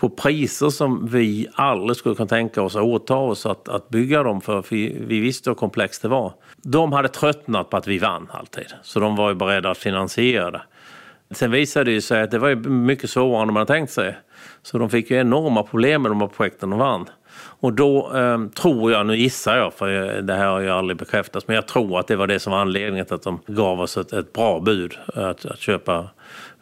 på 0.00 0.08
priser 0.08 0.70
som 0.70 1.06
vi 1.06 1.48
aldrig 1.54 1.96
skulle 1.96 2.14
kunna 2.14 2.28
tänka 2.28 2.62
oss 2.62 2.76
att 2.76 2.82
åta 2.82 3.16
oss 3.16 3.46
att, 3.46 3.68
att 3.68 3.88
bygga 3.88 4.22
dem 4.22 4.40
för, 4.40 4.62
för 4.62 4.76
vi 5.06 5.20
visste 5.20 5.50
hur 5.50 5.54
komplext 5.54 6.02
det 6.02 6.08
var. 6.08 6.32
De 6.62 6.92
hade 6.92 7.08
tröttnat 7.08 7.70
på 7.70 7.76
att 7.76 7.86
vi 7.86 7.98
vann 7.98 8.28
alltid, 8.30 8.66
så 8.82 9.00
de 9.00 9.16
var 9.16 9.28
ju 9.28 9.34
beredda 9.34 9.70
att 9.70 9.78
finansiera 9.78 10.50
det. 10.50 10.62
Sen 11.30 11.50
visade 11.50 11.90
det 11.94 12.00
sig 12.00 12.22
att 12.22 12.30
det 12.30 12.38
var 12.38 12.54
mycket 12.68 13.10
svårare 13.10 13.42
än 13.42 13.46
man 13.46 13.56
hade 13.56 13.66
tänkt 13.66 13.92
sig. 13.92 14.16
Så 14.62 14.78
de 14.78 14.90
fick 14.90 15.10
ju 15.10 15.16
enorma 15.16 15.62
problem 15.62 16.02
med 16.02 16.10
de 16.10 16.20
här 16.20 16.28
projekten 16.28 16.70
de 16.70 16.78
vann. 16.78 17.08
Och 17.60 17.72
då 17.72 18.16
eh, 18.16 18.38
tror 18.46 18.92
jag, 18.92 19.06
nu 19.06 19.16
gissar 19.16 19.56
jag 19.56 19.74
för 19.74 19.88
det 20.22 20.34
här 20.34 20.46
har 20.46 20.60
ju 20.60 20.70
aldrig 20.70 20.96
bekräftats, 20.96 21.48
men 21.48 21.54
jag 21.54 21.66
tror 21.66 22.00
att 22.00 22.06
det 22.06 22.16
var 22.16 22.26
det 22.26 22.38
som 22.38 22.52
var 22.52 22.60
anledningen 22.60 23.06
till 23.06 23.14
att 23.14 23.22
de 23.22 23.40
gav 23.46 23.80
oss 23.80 23.96
ett, 23.96 24.12
ett 24.12 24.32
bra 24.32 24.60
bud 24.60 24.98
att, 25.14 25.46
att 25.46 25.58
köpa 25.58 26.08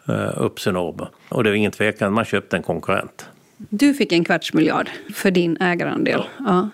Eh, 0.08 0.48
Cinnober. 0.56 1.08
Och 1.28 1.44
det 1.44 1.50
är 1.50 1.54
ingen 1.54 1.72
tvekan, 1.72 2.12
man 2.12 2.24
köpte 2.24 2.56
en 2.56 2.62
konkurrent. 2.62 3.26
Du 3.56 3.94
fick 3.94 4.12
en 4.12 4.24
kvarts 4.24 4.52
miljard 4.52 4.90
för 5.14 5.30
din 5.30 5.56
ägarandel. 5.60 6.22
Ja. 6.38 6.68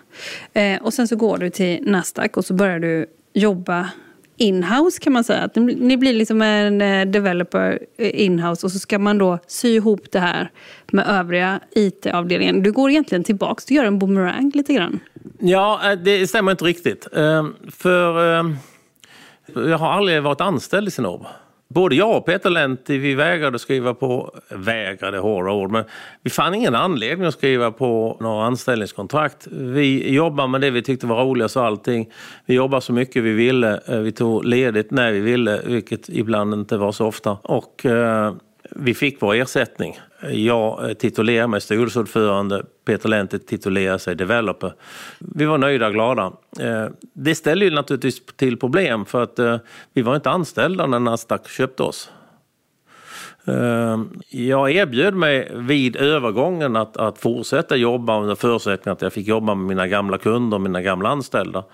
ja. 0.53 0.61
Eh, 0.61 0.83
och 0.83 0.95
sen 0.95 1.09
så 1.09 1.17
går 1.17 1.39
du 1.39 1.51
till 1.51 1.79
Nasdaq 1.83 2.37
och 2.37 2.45
så 2.45 2.55
börjar 2.55 2.79
du 2.79 3.07
jobba 3.33 3.91
inhouse 4.37 5.01
kan 5.01 5.13
man 5.13 5.25
säga. 5.25 5.43
Att 5.43 5.57
ni 5.57 5.97
blir 5.97 6.13
liksom 6.13 6.43
en 6.43 6.81
eh, 6.81 7.07
developer 7.07 7.79
inhouse 7.99 8.67
och 8.67 8.73
så 8.73 8.79
ska 8.79 8.99
man 8.99 9.19
då 9.19 9.39
sy 9.47 9.75
ihop 9.75 10.13
det 10.13 10.19
här 10.19 10.51
med 10.93 11.07
övriga 11.07 11.61
IT-avdelningen. 11.71 12.63
Du 12.63 12.73
går 12.73 12.91
egentligen 12.91 13.25
tillbaka, 13.25 13.63
du 13.69 13.75
gör 13.75 13.85
en 13.85 13.99
boomerang 13.99 14.53
lite 14.55 14.75
grann. 14.75 15.01
Ja, 15.39 15.97
det 16.05 16.27
stämmer 16.27 16.53
inte 16.53 16.65
riktigt. 16.65 17.09
För 17.71 18.45
jag 19.55 19.79
har 19.79 19.93
aldrig 19.93 20.23
varit 20.23 20.41
anställd 20.41 20.89
i 20.89 20.91
Cinnober. 20.91 21.29
Både 21.75 21.97
jag 21.97 22.17
och 22.17 22.27
Peter 22.27 22.51
Lenti, 22.51 22.99
vi 22.99 23.15
vägrade 23.15 23.59
skriva 23.59 23.95
på, 23.95 24.35
vägrade 24.49 25.19
hårda 25.19 25.53
ord, 25.53 25.71
men 25.71 25.85
vi 26.23 26.31
fann 26.31 26.55
ingen 26.55 26.75
anledning 26.75 27.27
att 27.27 27.35
skriva 27.35 27.71
på 27.71 28.17
några 28.21 28.45
anställningskontrakt. 28.47 29.47
Vi 29.51 30.15
jobbade 30.15 30.49
med 30.49 30.61
det 30.61 30.71
vi 30.71 30.83
tyckte 30.83 31.07
var 31.07 31.25
roligast 31.25 31.57
och 31.57 31.65
allting. 31.65 32.11
Vi 32.47 32.55
jobbade 32.55 32.81
så 32.81 32.93
mycket 32.93 33.23
vi 33.23 33.33
ville. 33.33 33.81
Eh, 33.87 33.99
vi 33.99 34.13
tog 34.13 34.45
ledigt 34.45 34.91
när 34.91 35.13
vi 35.13 35.21
ville, 35.21 35.61
vilket 35.65 36.09
ibland 36.09 36.55
inte 36.55 36.77
var 36.77 36.93
så 36.93 37.07
ofta. 37.07 37.31
Och 37.43 37.87
eh, 37.87 38.35
vi 38.71 38.95
fick 38.95 39.23
vår 39.23 39.35
ersättning. 39.35 39.99
Jag 40.31 40.73
eh, 40.73 40.95
titulerar 40.95 40.95
titulerade 40.95 41.49
mig 41.49 41.61
styrelseordförande, 41.61 42.65
Peter 42.85 43.09
Lente 43.09 43.39
titulerade 43.39 43.99
sig 43.99 44.15
developer. 44.15 44.73
Vi 45.19 45.45
var 45.45 45.59
nöjda 45.59 45.87
och 45.87 45.93
glada. 45.93 46.33
Eh, 46.61 46.87
det 47.13 47.35
ställer 47.35 47.67
ju 47.67 47.73
naturligtvis 47.73 48.23
till 48.37 48.57
problem 48.57 49.05
för 49.05 49.23
att 49.23 49.39
eh, 49.39 49.57
vi 49.93 50.03
var 50.03 50.17
inte 50.17 50.31
anställda 50.31 50.87
när 50.87 50.99
Nasdaq 50.99 51.49
köpte 51.49 51.83
oss. 51.83 52.11
Jag 54.29 54.71
erbjöd 54.71 55.15
mig 55.15 55.53
vid 55.55 55.97
övergången 55.97 56.77
att, 56.77 56.97
att 56.97 57.19
fortsätta 57.19 57.77
jobba 57.77 58.21
under 58.21 58.35
förutsättning 58.35 58.93
att 58.93 59.03
jag 59.03 59.13
fick 59.13 59.27
jobba 59.27 59.55
med 59.55 59.67
mina 59.67 59.87
gamla 59.87 60.19
kunder 60.19 60.57
och 60.57 60.61
mina 60.61 60.83
gamla 60.83 61.09
anställda. 61.09 61.65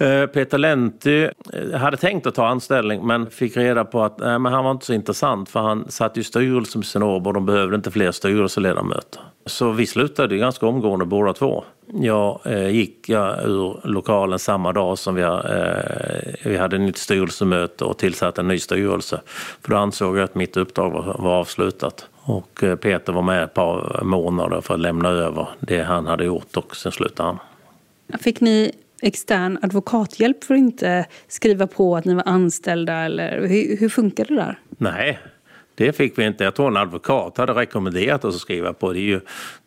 Eh, 0.00 0.26
Peter 0.26 0.58
Lenti 0.58 1.28
eh, 1.52 1.78
hade 1.78 1.96
tänkt 1.96 2.26
att 2.26 2.34
ta 2.34 2.46
anställning 2.46 3.06
men 3.06 3.30
fick 3.30 3.56
reda 3.56 3.84
på 3.84 4.02
att 4.02 4.18
nej, 4.18 4.38
men 4.38 4.52
han 4.52 4.64
var 4.64 4.70
inte 4.70 4.86
så 4.86 4.92
intressant 4.92 5.48
för 5.48 5.60
han 5.60 5.90
satt 5.90 6.16
i 6.16 6.24
styrelsen 6.24 6.78
med 6.78 6.86
Cinnober 6.86 7.30
och 7.30 7.34
de 7.34 7.46
behövde 7.46 7.76
inte 7.76 7.90
fler 7.90 8.12
styrelseledamöter. 8.12 9.22
Så 9.46 9.70
vi 9.70 9.86
slutade 9.86 10.36
ganska 10.36 10.66
omgående 10.66 11.04
båda 11.04 11.32
två. 11.32 11.64
Jag 11.86 12.40
eh, 12.44 12.68
gick 12.68 13.08
jag 13.08 13.44
ur 13.44 13.80
lokalen 13.84 14.38
samma 14.38 14.72
dag 14.72 14.98
som 14.98 15.14
vi, 15.14 15.22
eh, 15.22 16.50
vi 16.50 16.56
hade 16.56 16.76
ett 16.76 16.82
nytt 16.82 16.98
styrelsemöte 16.98 17.84
och 17.84 17.98
tillsatte 17.98 18.40
en 18.40 18.48
ny 18.48 18.58
styrelse. 18.58 19.20
För 19.62 19.70
då 19.70 19.76
ansåg 19.76 20.18
jag 20.18 20.24
att 20.24 20.34
mitt 20.34 20.56
uppdrag 20.56 20.90
var, 20.90 21.16
var 21.18 21.40
avslutat. 21.40 22.06
Och 22.22 22.64
eh, 22.64 22.76
Peter 22.76 23.12
var 23.12 23.22
med 23.22 23.42
ett 23.42 23.54
par 23.54 24.00
månader 24.02 24.60
för 24.60 24.74
att 24.74 24.80
lämna 24.80 25.08
över 25.08 25.48
det 25.60 25.82
han 25.82 26.06
hade 26.06 26.24
gjort 26.24 26.56
och 26.56 26.76
sen 26.76 26.92
slutade 26.92 27.28
han. 27.28 27.38
Fick 28.20 28.40
ni 28.40 28.72
extern 29.00 29.58
advokathjälp 29.62 30.44
för 30.44 30.54
att 30.54 30.58
inte 30.58 31.06
skriva 31.28 31.66
på 31.66 31.96
att 31.96 32.04
ni 32.04 32.14
var 32.14 32.22
anställda? 32.26 32.94
Eller 32.94 33.46
hur, 33.46 33.76
hur 33.76 33.88
funkar 33.88 34.24
det 34.24 34.34
där? 34.34 34.58
Nej, 34.68 35.18
det 35.74 35.92
fick 35.92 36.18
vi 36.18 36.24
inte. 36.24 36.44
Jag 36.44 36.54
tror 36.54 36.68
en 36.68 36.76
advokat 36.76 37.36
hade 37.36 37.52
rekommenderat 37.52 38.24
oss 38.24 38.34
att 38.34 38.40
skriva 38.40 38.72
på. 38.72 38.92
Det 38.92 38.98
är 38.98 39.02
ju, 39.02 39.20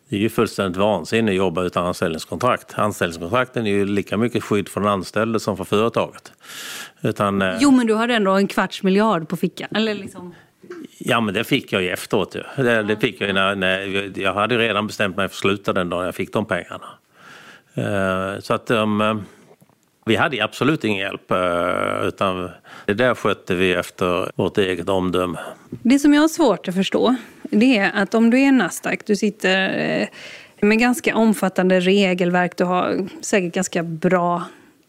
det 0.08 0.16
är 0.16 0.20
ju 0.20 0.28
fullständigt 0.28 0.76
vansinne 0.76 1.30
att 1.30 1.36
jobba 1.36 1.62
utan 1.62 1.86
anställningskontrakt. 1.86 2.78
Anställningskontrakten 2.78 3.66
är 3.66 3.70
ju 3.70 3.84
lika 3.84 4.16
mycket 4.16 4.44
skydd 4.44 4.68
för 4.68 4.80
den 4.80 4.90
anställde 4.90 5.40
som 5.40 5.56
för 5.56 5.64
företaget. 5.64 6.32
Utan, 7.02 7.42
eh, 7.42 7.56
jo, 7.60 7.70
men 7.70 7.86
du 7.86 7.94
hade 7.94 8.14
ändå 8.14 8.30
en 8.30 8.46
kvarts 8.46 8.82
miljard 8.82 9.28
på 9.28 9.36
fickan. 9.36 9.68
Eller 9.74 9.94
liksom... 9.94 10.34
Ja, 10.98 11.20
men 11.20 11.34
det 11.34 11.44
fick 11.44 11.72
jag 11.72 11.82
ju 11.82 11.90
efteråt. 11.90 12.36
Det, 12.56 12.82
det 12.82 12.96
fick 12.96 13.20
jag 13.20 13.34
när, 13.34 13.54
när, 13.54 14.12
jag 14.18 14.34
hade 14.34 14.58
redan 14.58 14.86
bestämt 14.86 15.16
mig 15.16 15.28
för 15.28 15.34
att 15.34 15.38
sluta 15.38 15.72
den 15.72 15.88
dagen 15.88 16.04
jag 16.04 16.14
fick 16.14 16.32
de 16.32 16.46
pengarna. 16.46 16.86
Eh, 17.74 18.40
så 18.40 18.54
att 18.54 18.70
um, 18.70 19.24
vi 20.06 20.16
hade 20.16 20.44
absolut 20.44 20.84
ingen 20.84 20.98
hjälp 20.98 21.30
eh, 21.30 22.06
utan 22.08 22.50
det 22.86 22.94
där 22.94 23.14
skötte 23.14 23.54
vi 23.54 23.72
efter 23.72 24.30
vårt 24.36 24.58
eget 24.58 24.88
omdöme. 24.88 25.38
Det 25.70 25.98
som 25.98 26.14
jag 26.14 26.20
har 26.20 26.28
svårt 26.28 26.68
att 26.68 26.74
förstå 26.74 27.16
det 27.42 27.78
är 27.78 27.90
att 27.94 28.14
om 28.14 28.30
du 28.30 28.40
är 28.40 28.52
Nasdaq, 28.52 29.06
du 29.06 29.16
sitter 29.16 30.08
med 30.60 30.78
ganska 30.78 31.16
omfattande 31.16 31.80
regelverk, 31.80 32.56
du 32.56 32.64
har 32.64 33.08
säkert 33.20 33.54
ganska 33.54 33.82
bra 33.82 34.42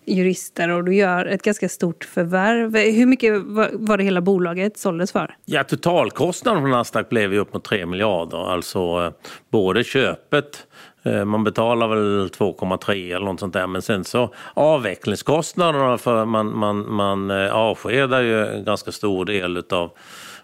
jurister 0.05 0.69
och 0.69 0.83
du 0.83 0.95
gör 0.95 1.25
ett 1.25 1.41
ganska 1.41 1.69
stort 1.69 2.03
förvärv. 2.03 2.77
Hur 2.77 3.05
mycket 3.05 3.33
var 3.73 3.97
det 3.97 4.03
hela 4.03 4.21
bolaget 4.21 4.77
såldes 4.77 5.11
för? 5.11 5.35
Ja, 5.45 5.63
totalkostnaden 5.63 6.61
för 6.61 6.69
Nasdaq 6.69 7.09
blev 7.09 7.33
ju 7.33 7.39
upp 7.39 7.53
mot 7.53 7.63
3 7.63 7.85
miljarder. 7.85 8.51
Alltså 8.51 9.13
både 9.49 9.83
köpet 9.83 10.67
Eh, 10.94 10.94
Eh, 11.05 11.25
man 11.25 11.43
betalar 11.43 11.87
väl 11.87 12.29
2,3 12.29 13.15
eller 13.15 13.25
något 13.25 13.39
sånt 13.39 13.53
där 13.53 13.67
men 13.67 13.81
sen 13.81 14.03
så 14.03 14.33
avvecklingskostnaderna 14.53 15.97
för 15.97 16.25
man, 16.25 16.57
man, 16.57 16.93
man 16.93 17.31
eh, 17.31 17.53
avskedar 17.53 18.21
ju 18.21 18.45
en 18.45 18.63
ganska 18.63 18.91
stor 18.91 19.25
del 19.25 19.57
utav 19.57 19.91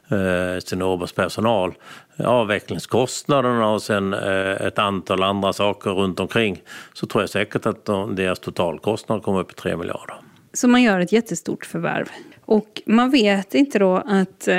eh, 0.09 1.05
personal. 1.15 1.73
Avvecklingskostnaderna 2.17 3.69
och 3.69 3.81
sen 3.81 4.13
eh, 4.13 4.51
ett 4.51 4.79
antal 4.79 5.23
andra 5.23 5.53
saker 5.53 5.89
runt 5.89 6.19
omkring 6.19 6.61
så 6.93 7.05
tror 7.05 7.21
jag 7.21 7.29
säkert 7.29 7.65
att 7.65 7.85
de, 7.85 8.15
deras 8.15 8.39
totalkostnad 8.39 9.23
kommer 9.23 9.39
upp 9.39 9.51
i 9.51 9.55
3 9.55 9.77
miljarder. 9.77 10.15
Så 10.53 10.67
man 10.67 10.83
gör 10.83 10.99
ett 10.99 11.11
jättestort 11.11 11.65
förvärv. 11.65 12.05
Och 12.45 12.81
man 12.85 13.11
vet 13.11 13.55
inte 13.55 13.79
då 13.79 13.95
att 13.95 14.47
eh, 14.47 14.57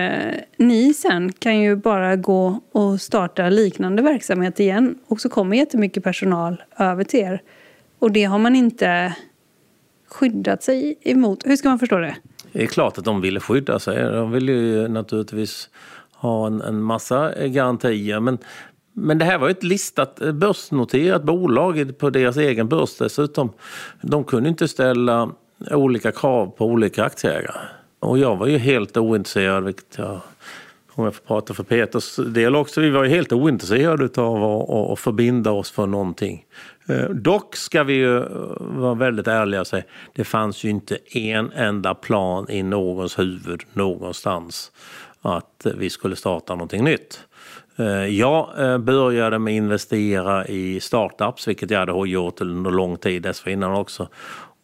ni 0.57 0.95
sen 0.95 1.33
kan 1.33 1.61
ju 1.61 1.77
bara 1.77 2.16
gå 2.16 2.61
och 2.73 3.01
starta 3.01 3.49
liknande 3.49 4.03
verksamhet 4.03 4.61
igen. 4.61 4.99
Och 5.07 5.21
så 5.21 5.29
kommer 5.29 5.57
jättemycket 5.57 6.05
personal 6.05 6.62
över 6.79 7.05
till 7.05 7.21
er. 7.21 7.42
Och 7.99 8.12
det 8.12 8.25
har 8.25 8.38
man 8.38 8.57
inte 8.57 9.16
skyddat 10.09 10.62
sig 10.62 10.99
emot. 11.03 11.47
Hur 11.47 11.57
ska 11.57 11.68
man 11.68 11.79
förstå 11.79 11.99
det? 11.99 12.16
Det 12.53 12.62
är 12.62 12.66
klart 12.66 12.99
att 12.99 13.05
de 13.05 13.21
ville 13.21 13.40
skydda 13.40 13.79
sig. 13.79 14.03
De 14.03 14.33
ville 14.33 14.53
ju 14.53 14.88
naturligtvis 14.88 15.71
ha 16.12 16.47
en, 16.47 16.61
en 16.61 16.83
massa 16.83 17.47
garantier. 17.47 18.21
Men, 18.21 18.38
men 18.92 19.18
det 19.18 19.25
här 19.25 19.38
var 19.38 19.49
ett 19.49 19.62
listat, 19.62 20.21
eh, 20.21 20.33
börsnoterat 20.33 21.25
bolag 21.25 21.99
på 21.99 22.11
deras 22.11 22.37
egen 22.37 22.68
börs 22.68 22.97
dessutom. 22.97 23.53
De 24.01 24.25
kunde 24.25 24.49
inte 24.49 24.68
ställa 24.68 25.31
olika 25.70 26.12
krav 26.12 26.46
på 26.46 26.66
olika 26.66 27.05
aktieägare. 27.05 27.61
Och 28.01 28.18
jag 28.18 28.37
var 28.37 28.46
ju 28.46 28.59
helt 28.59 28.96
ointresserad, 28.96 29.64
vilket 29.64 29.98
jag 29.98 30.20
om 30.94 31.05
jag 31.05 31.14
får 31.14 31.25
prata 31.25 31.55
för 31.55 31.62
Peters 31.62 32.16
del 32.16 32.57
också, 32.57 32.81
vi 32.81 32.90
var 32.90 33.05
ju 33.05 33.11
helt 33.11 33.33
ointresserade 33.33 34.22
av 34.22 34.44
att, 34.44 34.92
att 34.92 34.98
förbinda 34.98 35.51
oss 35.51 35.70
för 35.70 35.87
någonting. 35.87 36.44
Eh, 36.88 37.09
dock 37.09 37.57
ska 37.57 37.85
vi 37.85 37.92
ju 37.92 38.18
eh, 38.18 38.27
vara 38.59 38.94
väldigt 38.94 39.27
ärliga 39.27 39.61
och 39.61 39.66
säga, 39.66 39.85
det 40.12 40.25
fanns 40.25 40.64
ju 40.64 40.70
inte 40.70 40.98
en 41.14 41.53
enda 41.53 41.94
plan 41.94 42.51
i 42.51 42.62
någons 42.62 43.18
huvud 43.18 43.62
någonstans 43.72 44.72
att 45.22 45.66
vi 45.77 45.90
skulle 45.90 46.16
starta 46.16 46.55
någonting 46.55 46.85
nytt. 46.85 47.20
Eh, 47.77 47.87
jag 48.07 48.46
började 48.81 49.38
med 49.38 49.53
att 49.53 49.57
investera 49.57 50.46
i 50.46 50.81
startups, 50.81 51.48
vilket 51.48 51.70
jag 51.70 51.79
hade 51.79 52.09
gjort 52.09 52.40
under 52.40 52.70
lång 52.70 52.96
tid 52.96 53.22
dessförinnan 53.22 53.72
också 53.72 54.09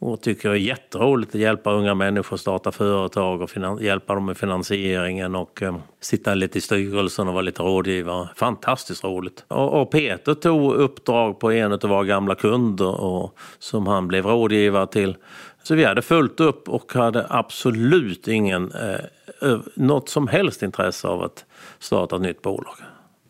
och 0.01 0.21
tycker 0.21 0.49
det 0.49 0.55
är 0.55 0.59
jätteroligt 0.59 1.35
att 1.35 1.41
hjälpa 1.41 1.73
unga 1.73 1.95
människor 1.95 2.35
att 2.35 2.41
starta 2.41 2.73
företag 2.73 3.43
och 3.43 3.83
hjälpa 3.83 4.15
dem 4.15 4.27
med 4.27 4.37
finansieringen 4.37 5.35
och 5.35 5.63
eh, 5.63 5.77
sitta 6.01 6.35
lite 6.35 6.59
i 6.59 6.61
styrelsen 6.61 7.29
och 7.29 7.35
vara 7.35 7.43
lite 7.43 7.63
rådgivare. 7.63 8.29
Fantastiskt 8.37 9.05
roligt. 9.05 9.45
Och, 9.49 9.83
och 9.83 9.91
Peter 9.91 10.35
tog 10.35 10.75
uppdrag 10.75 11.41
på 11.41 11.53
en 11.53 11.73
av 11.73 11.81
våra 11.81 12.05
gamla 12.05 12.35
kunder 12.35 13.01
och, 13.01 13.39
som 13.59 13.87
han 13.87 14.09
blev 14.09 14.27
rådgivare 14.27 14.87
till. 14.87 15.17
Så 15.63 15.75
vi 15.75 15.85
hade 15.85 16.03
fullt 16.03 16.41
upp 16.41 16.69
och 16.69 16.93
hade 16.93 17.27
absolut 17.29 18.29
ingen, 18.29 18.73
eh, 18.73 19.59
något 19.75 20.09
som 20.09 20.29
helst 20.29 20.63
intresse 20.63 21.09
av 21.09 21.23
att 21.23 21.45
starta 21.79 22.17
ett 22.17 22.23
nytt 22.23 22.43
bolag. 22.43 22.75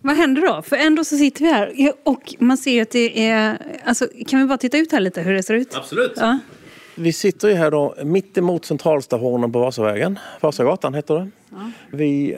Vad 0.01 0.17
händer 0.17 0.43
då? 0.43 0.63
För 0.63 0.77
ändå 0.77 1.05
så 1.05 1.17
sitter 1.17 1.45
vi 1.45 1.51
här 1.51 1.93
och 2.05 2.35
man 2.39 2.57
ser 2.57 2.83
att 2.83 2.91
det 2.91 3.29
är... 3.29 3.59
Alltså, 3.85 4.07
kan 4.29 4.41
vi 4.41 4.47
bara 4.47 4.59
titta 4.59 4.79
ut 4.79 4.93
här 4.93 5.01
lite 5.01 5.21
hur 5.21 5.35
det 5.35 5.43
ser 5.43 5.55
ut? 5.55 5.75
Absolut. 5.75 6.13
Ja. 6.17 6.39
Vi 6.99 7.13
sitter 7.13 7.49
ju 7.49 7.55
här 7.55 7.71
då 7.71 7.95
mitt 8.05 8.39
emot 8.39 8.65
centralstationen 8.65 9.53
på 9.53 9.59
Vasavägen. 9.59 10.19
Vasagatan 10.41 10.95
heter 10.95 11.15
det. 11.15 11.31
Ja. 11.51 11.71
Vi 11.91 12.35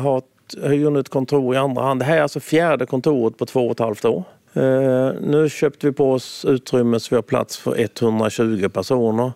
har 0.00 0.22
hyr 0.62 0.90
nu 0.90 1.00
ett 1.00 1.08
kontor 1.08 1.54
i 1.54 1.58
andra 1.58 1.82
hand. 1.82 2.00
Det 2.00 2.04
här 2.04 2.16
är 2.16 2.22
alltså 2.22 2.40
fjärde 2.40 2.86
kontoret 2.86 3.38
på 3.38 3.46
två 3.46 3.66
och 3.66 3.72
ett 3.72 3.78
halvt 3.78 4.04
år. 4.04 4.24
Uh, 4.56 5.12
nu 5.20 5.48
köpte 5.50 5.86
vi 5.86 5.92
på 5.92 6.12
oss 6.12 6.44
utrymme 6.44 7.00
så 7.00 7.08
vi 7.10 7.16
har 7.16 7.22
plats 7.22 7.56
för 7.56 7.80
120 7.80 8.68
personer. 8.68 9.32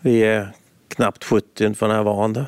Vi 0.00 0.20
är 0.22 0.48
knappt 0.88 1.24
70 1.24 1.74
för 1.74 1.88
närvarande. 1.88 2.44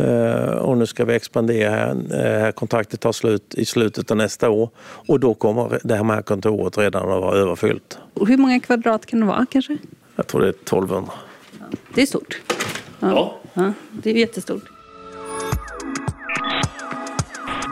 Uh, 0.00 0.58
och 0.58 0.78
nu 0.78 0.86
ska 0.86 1.04
vi 1.04 1.14
expandera 1.14 1.70
här. 1.70 2.46
Uh, 2.46 2.50
kontraktet 2.50 3.00
tar 3.00 3.12
slut 3.12 3.54
i 3.54 3.64
slutet 3.64 4.10
av 4.10 4.16
nästa 4.16 4.50
år 4.50 4.70
och 4.78 5.20
då 5.20 5.34
kommer 5.34 5.80
det 5.84 5.94
här 5.94 6.22
kontoret 6.22 6.78
redan 6.78 7.02
att 7.02 7.20
vara 7.20 7.36
överfyllt. 7.36 7.98
Hur 8.26 8.36
många 8.36 8.60
kvadrat 8.60 9.06
kan 9.06 9.20
det 9.20 9.26
vara 9.26 9.46
kanske? 9.50 9.76
Jag 10.18 10.26
tror 10.26 10.40
det 10.40 10.46
är 10.46 10.50
1200. 10.50 11.12
Det 11.94 12.02
är 12.02 12.06
stort. 12.06 12.40
Ja. 13.00 13.08
ja. 13.10 13.38
ja 13.54 13.72
det 13.92 14.10
är 14.10 14.14
jättestort. 14.14 14.62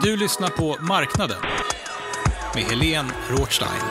Du 0.03 0.17
lyssnar 0.17 0.47
på 0.47 0.83
Marknaden 0.83 1.37
med 2.55 2.63
Helene 2.63 3.09
Rothstein. 3.29 3.81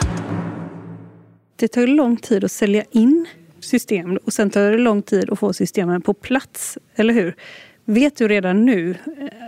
Det 1.57 1.69
tar 1.69 1.87
lång 1.87 2.17
tid 2.17 2.45
att 2.45 2.53
sälja 2.53 2.85
in 2.91 3.27
system 3.61 4.19
och 4.25 4.33
sen 4.33 4.51
tar 4.51 4.71
det 4.71 4.79
lång 4.79 5.03
tid 5.03 5.31
att 5.31 5.39
få 5.39 5.53
systemen 5.53 6.03
på 6.03 6.15
plats, 6.15 6.79
eller 6.95 7.15
hur? 7.15 7.35
Vet 7.85 8.17
du 8.17 8.29
redan 8.29 8.65
nu 8.65 8.91
eh, 8.91 8.97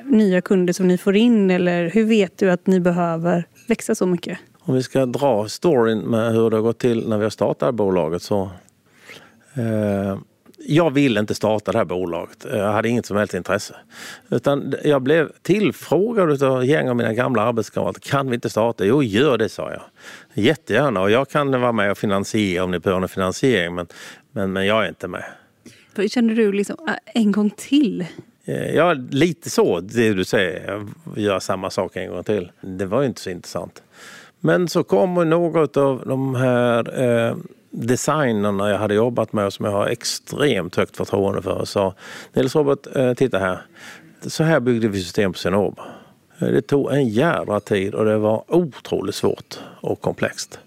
nya 0.04 0.40
kunder 0.40 0.72
som 0.72 0.88
ni 0.88 0.98
får 0.98 1.16
in 1.16 1.50
eller 1.50 1.90
hur 1.90 2.04
vet 2.04 2.38
du 2.38 2.50
att 2.50 2.66
ni 2.66 2.80
behöver 2.80 3.44
växa 3.68 3.94
så 3.94 4.06
mycket? 4.06 4.38
Om 4.60 4.74
vi 4.74 4.82
ska 4.82 5.06
dra 5.06 5.48
storyn 5.48 5.98
med 5.98 6.32
hur 6.32 6.50
det 6.50 6.56
har 6.56 6.62
gått 6.62 6.78
till 6.78 7.08
när 7.08 7.18
vi 7.18 7.22
har 7.22 7.30
startat 7.30 7.74
bolaget 7.74 8.22
så 8.22 8.50
jag 10.66 10.90
ville 10.90 11.20
inte 11.20 11.34
starta 11.34 11.72
det 11.72 11.78
här 11.78 11.84
bolaget. 11.84 12.46
Jag 12.52 12.72
hade 12.72 12.88
inget 12.88 13.06
som 13.06 13.16
helst 13.16 13.34
intresse. 13.34 13.74
Utan 14.30 14.74
jag 14.84 15.02
blev 15.02 15.32
tillfrågad 15.42 16.42
av 16.42 16.64
gäng 16.64 16.88
av 16.88 16.96
mina 16.96 17.14
gamla 17.14 17.42
arbetskamrater. 17.42 18.00
Kan 18.00 18.28
vi 18.28 18.34
inte 18.34 18.50
starta? 18.50 18.84
Jo, 18.84 19.02
gör 19.02 19.38
det, 19.38 19.48
sa 19.48 19.70
jag. 19.72 19.82
Jättegärna. 20.34 21.00
Och 21.00 21.10
jag 21.10 21.28
kan 21.28 21.60
vara 21.60 21.72
med 21.72 21.90
och 21.90 21.98
finansiera 21.98 22.64
om 22.64 22.70
ni 22.70 22.78
behöver 22.78 23.02
en 23.02 23.08
finansiering. 23.08 23.74
Men, 23.74 23.86
men, 24.32 24.52
men 24.52 24.66
jag 24.66 24.84
är 24.84 24.88
inte 24.88 25.08
med. 25.08 25.24
Känner 26.10 26.34
du 26.34 26.52
liksom 26.52 26.76
äh, 26.88 26.94
en 27.22 27.32
gång 27.32 27.50
till? 27.50 28.06
Eh, 28.44 28.74
ja, 28.74 28.92
lite 29.10 29.50
så. 29.50 29.80
Det 29.80 30.14
du 30.14 30.24
säger. 30.24 30.86
Göra 31.16 31.40
samma 31.40 31.70
sak 31.70 31.96
en 31.96 32.10
gång 32.10 32.24
till. 32.24 32.52
Det 32.60 32.86
var 32.86 33.00
ju 33.00 33.06
inte 33.06 33.20
så 33.20 33.30
intressant. 33.30 33.82
Men 34.40 34.68
så 34.68 34.84
kommer 34.84 35.24
något 35.24 35.76
av 35.76 36.02
de 36.06 36.34
här 36.34 37.00
eh, 37.02 37.36
designerna 37.70 38.70
jag 38.70 38.78
hade 38.78 38.94
jobbat 38.94 39.32
med 39.32 39.46
och 39.46 39.52
som 39.52 39.64
jag 39.64 39.72
har 39.72 39.86
extremt 39.86 40.76
högt 40.76 40.96
förtroende 40.96 41.42
för 41.42 41.64
sa 41.64 41.94
Nils 42.32 42.56
Robert, 42.56 42.96
eh, 42.96 43.14
titta 43.14 43.38
här. 43.38 43.62
Så 44.26 44.42
här 44.44 44.60
byggde 44.60 44.88
vi 44.88 45.02
system 45.02 45.32
på 45.32 45.38
Cinnober. 45.38 45.84
Eh, 46.38 46.48
det 46.48 46.62
tog 46.62 46.92
en 46.92 47.08
jävla 47.08 47.60
tid 47.60 47.94
och 47.94 48.04
det 48.04 48.18
var 48.18 48.44
otroligt 48.48 49.14
svårt 49.14 49.58
och 49.80 50.00
komplext. 50.00 50.58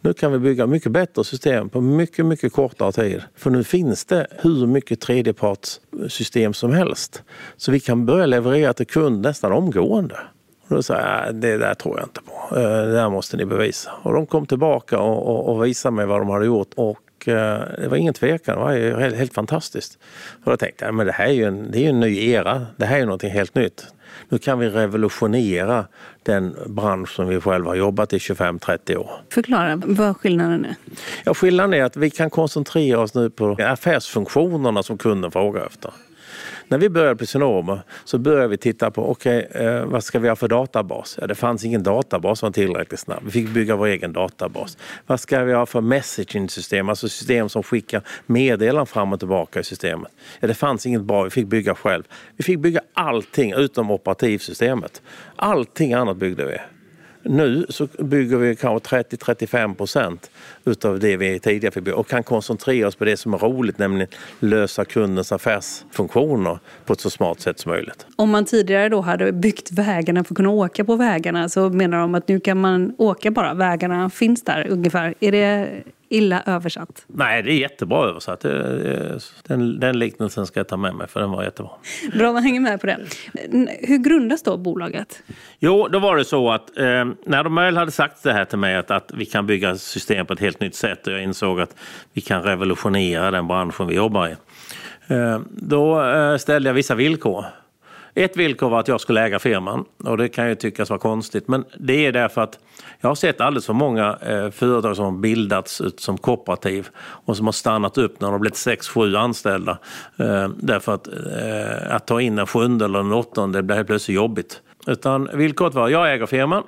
Nu 0.00 0.12
kan 0.12 0.32
vi 0.32 0.38
bygga 0.38 0.66
mycket 0.66 0.92
bättre 0.92 1.24
system 1.24 1.68
på 1.68 1.80
mycket, 1.80 2.26
mycket 2.26 2.52
kortare 2.52 2.92
tid. 2.92 3.22
För 3.36 3.50
nu 3.50 3.64
finns 3.64 4.04
det 4.04 4.26
hur 4.30 4.66
mycket 4.66 5.00
tredjepartssystem 5.00 6.54
som 6.54 6.72
helst. 6.72 7.22
Så 7.56 7.72
vi 7.72 7.80
kan 7.80 8.06
börja 8.06 8.26
leverera 8.26 8.72
till 8.72 8.86
kund 8.86 9.22
nästan 9.22 9.52
omgående. 9.52 10.16
Och 10.72 10.78
då 10.78 10.82
sa 10.82 11.00
jag, 11.00 11.34
det 11.34 11.56
där 11.56 11.74
tror 11.74 11.98
jag 11.98 12.06
inte 12.06 12.20
på. 12.22 12.56
Eh, 12.56 12.62
det 12.62 12.92
där 12.92 13.10
måste 13.10 13.36
ni 13.36 13.44
bevisa. 13.44 13.90
Och 14.02 14.12
de 14.12 14.26
kom 14.26 14.46
tillbaka 14.46 14.98
och, 14.98 15.28
och, 15.28 15.48
och 15.48 15.64
visade 15.64 15.94
mig 15.94 16.06
vad 16.06 16.20
de 16.20 16.28
hade 16.28 16.46
gjort. 16.46 16.70
Och 16.74 17.28
eh, 17.28 17.60
det 17.78 17.88
var 17.88 17.96
ingen 17.96 18.14
tvekan, 18.14 18.56
det 18.56 18.62
var 18.62 19.00
helt, 19.00 19.16
helt 19.16 19.34
fantastiskt. 19.34 19.98
Och 20.44 20.50
då 20.50 20.56
tänkte 20.56 20.84
jag, 20.84 20.94
men 20.94 21.06
det 21.06 21.12
här 21.12 21.26
är 21.26 21.32
ju 21.32 21.44
en, 21.44 21.70
det 21.70 21.84
är 21.84 21.88
en 21.88 22.00
ny 22.00 22.30
era. 22.30 22.66
Det 22.76 22.86
här 22.86 23.00
är 23.00 23.04
någonting 23.04 23.30
helt 23.30 23.54
nytt. 23.54 23.86
Nu 24.28 24.38
kan 24.38 24.58
vi 24.58 24.68
revolutionera 24.68 25.86
den 26.22 26.56
bransch 26.66 27.08
som 27.08 27.28
vi 27.28 27.40
själva 27.40 27.70
har 27.70 27.76
jobbat 27.76 28.12
i 28.12 28.18
25-30 28.18 28.96
år. 28.96 29.10
Förklara 29.30 29.82
vad 29.86 30.16
skillnaden 30.16 30.64
är. 30.64 30.74
Ja, 31.24 31.34
skillnaden 31.34 31.74
är 31.74 31.84
att 31.84 31.96
vi 31.96 32.10
kan 32.10 32.30
koncentrera 32.30 33.00
oss 33.00 33.14
nu 33.14 33.30
på 33.30 33.56
affärsfunktionerna 33.60 34.82
som 34.82 34.98
kunden 34.98 35.30
frågar 35.30 35.66
efter. 35.66 35.92
När 36.68 36.78
vi 36.78 36.88
började 36.88 37.16
på 37.16 37.26
Synomer 37.26 37.80
så 38.04 38.18
började 38.18 38.48
vi 38.48 38.56
titta 38.56 38.90
på 38.90 39.10
okej, 39.10 39.46
okay, 39.50 39.80
vad 39.84 40.04
ska 40.04 40.18
vi 40.18 40.28
ha 40.28 40.36
för 40.36 40.48
databas? 40.48 41.18
Ja, 41.20 41.26
det 41.26 41.34
fanns 41.34 41.64
ingen 41.64 41.82
databas 41.82 42.38
som 42.38 42.46
var 42.46 42.52
tillräckligt 42.52 43.00
snabb. 43.00 43.20
Vi 43.24 43.30
fick 43.30 43.48
bygga 43.48 43.76
vår 43.76 43.86
egen 43.86 44.12
databas. 44.12 44.78
Vad 45.06 45.20
ska 45.20 45.44
vi 45.44 45.52
ha 45.52 45.66
för 45.66 45.80
messaging-system, 45.80 46.88
alltså 46.88 47.08
system 47.08 47.48
som 47.48 47.62
skickar 47.62 48.02
meddelanden 48.26 48.86
fram 48.86 49.12
och 49.12 49.18
tillbaka 49.18 49.60
i 49.60 49.64
systemet? 49.64 50.12
Ja, 50.40 50.48
det 50.48 50.54
fanns 50.54 50.86
inget 50.86 51.02
bra, 51.02 51.22
vi 51.22 51.30
fick 51.30 51.46
bygga 51.46 51.74
själv. 51.74 52.02
Vi 52.36 52.44
fick 52.44 52.58
bygga 52.58 52.80
allting 52.94 53.52
utom 53.52 53.90
operativsystemet. 53.90 55.02
Allting 55.36 55.92
annat 55.92 56.16
byggde 56.16 56.44
vi. 56.44 56.56
Nu 57.22 57.66
så 57.68 57.88
bygger 57.98 58.36
vi 58.36 58.56
kanske 58.56 58.96
30-35 58.96 59.74
procent 59.74 60.30
utav 60.64 60.98
det 60.98 61.16
vi 61.16 61.38
tidigare 61.38 61.72
fick 61.72 61.84
bygga 61.84 61.96
och 61.96 62.08
kan 62.08 62.22
koncentrera 62.22 62.88
oss 62.88 62.96
på 62.96 63.04
det 63.04 63.16
som 63.16 63.34
är 63.34 63.38
roligt, 63.38 63.78
nämligen 63.78 64.08
lösa 64.40 64.84
kundens 64.84 65.32
affärsfunktioner 65.32 66.58
på 66.84 66.92
ett 66.92 67.00
så 67.00 67.10
smart 67.10 67.40
sätt 67.40 67.58
som 67.58 67.72
möjligt. 67.72 68.06
Om 68.16 68.30
man 68.30 68.44
tidigare 68.44 68.88
då 68.88 69.00
hade 69.00 69.32
byggt 69.32 69.72
vägarna 69.72 70.24
för 70.24 70.34
att 70.34 70.36
kunna 70.36 70.50
åka 70.50 70.84
på 70.84 70.96
vägarna 70.96 71.48
så 71.48 71.68
menar 71.68 71.98
de 71.98 72.14
att 72.14 72.28
nu 72.28 72.40
kan 72.40 72.60
man 72.60 72.94
åka 72.98 73.30
bara, 73.30 73.54
vägarna 73.54 74.10
finns 74.10 74.42
där 74.42 74.66
ungefär. 74.70 75.14
Är 75.20 75.32
det 75.32 75.68
illa 76.12 76.42
översatt? 76.46 77.04
Nej, 77.06 77.42
det 77.42 77.52
är 77.52 77.56
jättebra 77.56 78.08
översatt. 78.08 78.40
Den, 79.42 79.80
den 79.80 79.98
liknelsen 79.98 80.46
ska 80.46 80.60
jag 80.60 80.68
ta 80.68 80.76
med 80.76 80.94
mig 80.94 81.08
för 81.08 81.20
den 81.20 81.30
var 81.30 81.44
jättebra. 81.44 81.70
Bra, 82.18 82.32
man 82.32 82.42
hänger 82.42 82.60
med 82.60 82.80
på 82.80 82.86
det. 82.86 82.98
Hur 83.80 83.98
grundas 83.98 84.42
då 84.42 84.56
bolaget? 84.56 85.22
Jo, 85.58 85.88
då 85.88 85.98
var 85.98 86.16
det 86.16 86.24
så 86.24 86.50
att 86.50 86.78
eh, 86.78 87.04
när 87.26 87.44
de 87.44 87.54
väl 87.54 87.76
hade 87.76 87.90
sagt 87.90 88.22
det 88.22 88.32
här 88.32 88.44
till 88.44 88.58
mig 88.58 88.76
att, 88.76 88.90
att 88.90 89.12
vi 89.14 89.24
kan 89.24 89.46
bygga 89.46 89.76
system 89.76 90.26
på 90.26 90.32
ett 90.32 90.40
helt 90.40 90.60
nytt 90.60 90.74
sätt 90.74 91.06
och 91.06 91.12
jag 91.12 91.22
insåg 91.22 91.60
att 91.60 91.76
vi 92.12 92.20
kan 92.20 92.42
revolutionera 92.42 93.30
den 93.30 93.48
branschen 93.48 93.86
vi 93.86 93.94
jobbar 93.94 94.28
i. 94.28 94.36
Eh, 95.06 95.40
då 95.50 96.02
eh, 96.02 96.36
ställde 96.36 96.68
jag 96.68 96.74
vissa 96.74 96.94
villkor. 96.94 97.44
Ett 98.14 98.36
villkor 98.36 98.70
var 98.70 98.80
att 98.80 98.88
jag 98.88 99.00
skulle 99.00 99.20
äga 99.20 99.38
firman 99.38 99.84
och 100.04 100.16
det 100.16 100.28
kan 100.28 100.48
ju 100.48 100.54
tyckas 100.54 100.90
vara 100.90 101.00
konstigt 101.00 101.48
men 101.48 101.64
det 101.78 102.06
är 102.06 102.12
därför 102.12 102.40
att 102.40 102.58
jag 103.00 103.10
har 103.10 103.14
sett 103.14 103.40
alldeles 103.40 103.66
för 103.66 103.72
många 103.72 104.18
eh, 104.22 104.50
företag 104.50 104.96
som 104.96 105.04
har 105.04 105.12
bildats 105.12 105.82
som 105.96 106.18
kooperativ 106.18 106.88
och 106.98 107.36
som 107.36 107.46
har 107.46 107.52
stannat 107.52 107.98
upp 107.98 108.20
när 108.20 108.28
de 108.28 108.32
har 108.32 108.38
blivit 108.38 108.56
sex, 108.56 108.88
sju 108.88 109.16
anställda. 109.16 109.78
Eh, 110.16 110.48
därför 110.56 110.94
att, 110.94 111.08
eh, 111.08 111.94
att 111.94 112.06
ta 112.06 112.20
in 112.20 112.38
en 112.38 112.46
sjunde 112.46 112.84
eller 112.84 112.98
en 112.98 113.12
åttonde 113.12 113.62
blir 113.62 113.76
helt 113.76 113.88
plötsligt 113.88 114.14
jobbigt. 114.14 114.60
Utan 114.86 115.28
villkoret 115.34 115.74
var 115.74 115.88
jag 115.88 116.14
äger 116.14 116.26
firman. 116.26 116.62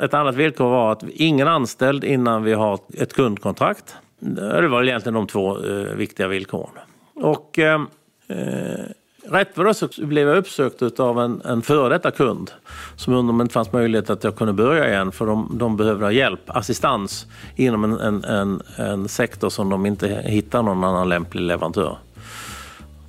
Ett 0.00 0.14
annat 0.14 0.34
villkor 0.34 0.70
var 0.70 0.92
att 0.92 1.02
ingen 1.08 1.48
anställd 1.48 2.04
innan 2.04 2.42
vi 2.42 2.52
har 2.52 2.78
ett 2.98 3.12
kundkontrakt. 3.12 3.96
Det 4.18 4.68
var 4.68 4.82
egentligen 4.82 5.14
de 5.14 5.26
två 5.26 5.64
eh, 5.64 5.74
viktiga 5.74 6.28
villkoren. 6.28 6.72
Och 7.14 7.58
eh, 7.58 7.80
eh 8.28 8.86
Rätt 9.24 9.56
vad 9.56 9.66
det 9.66 9.74
så 9.74 9.88
blev 9.96 10.28
jag 10.28 10.36
uppsökt 10.36 11.00
av 11.00 11.20
en, 11.20 11.42
en 11.44 11.62
före 11.62 11.88
detta 11.88 12.10
kund 12.10 12.50
som 12.96 13.12
undrade 13.12 13.30
om 13.30 13.38
det 13.38 13.42
inte 13.42 13.52
fanns 13.52 13.72
möjlighet 13.72 14.10
att 14.10 14.24
jag 14.24 14.36
kunde 14.36 14.52
börja 14.52 14.88
igen 14.88 15.12
för 15.12 15.26
de, 15.26 15.50
de 15.58 15.76
behövde 15.76 16.04
ha 16.04 16.12
hjälp, 16.12 16.40
assistans 16.46 17.26
inom 17.56 17.84
en, 17.84 18.00
en, 18.00 18.24
en, 18.24 18.62
en 18.76 19.08
sektor 19.08 19.50
som 19.50 19.70
de 19.70 19.86
inte 19.86 20.22
hittar 20.24 20.62
någon 20.62 20.84
annan 20.84 21.08
lämplig 21.08 21.42
leverantör. 21.42 21.96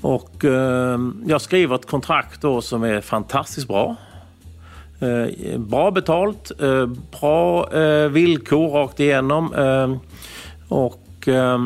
Och 0.01 0.45
eh, 0.45 0.99
jag 1.25 1.41
skriver 1.41 1.75
ett 1.75 1.87
kontrakt 1.87 2.41
då 2.41 2.61
som 2.61 2.83
är 2.83 3.01
fantastiskt 3.01 3.67
bra. 3.67 3.95
Eh, 4.99 5.59
bra 5.59 5.91
betalt, 5.91 6.51
eh, 6.61 6.85
bra 7.19 7.73
eh, 7.73 8.09
villkor 8.09 8.69
rakt 8.69 8.99
igenom. 8.99 9.53
Eh, 9.53 9.95
och 10.69 11.27
eh, 11.27 11.63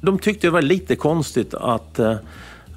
de 0.00 0.18
tyckte 0.18 0.46
det 0.46 0.50
var 0.50 0.62
lite 0.62 0.96
konstigt 0.96 1.54
att 1.54 1.98
eh, 1.98 2.16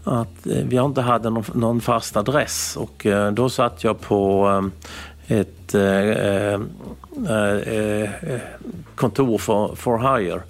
att 0.08 0.48
eh, 0.48 0.64
vi 0.66 0.78
inte 0.78 1.02
hade 1.02 1.30
någon, 1.30 1.44
någon 1.54 1.82
fast 1.82 2.18
adress 2.18 2.78
och 2.78 3.06
eh, 3.06 3.32
då 3.32 3.50
satt 3.50 3.84
jag 3.84 4.02
på 4.02 4.50
eh, 5.28 5.40
ett 5.40 5.76
kontor 8.96 9.38
för, 9.38 9.76
for 9.76 10.18
hire 10.18 10.42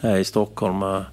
här 0.00 0.16
i 0.16 0.24
Stockholm. 0.24 1.04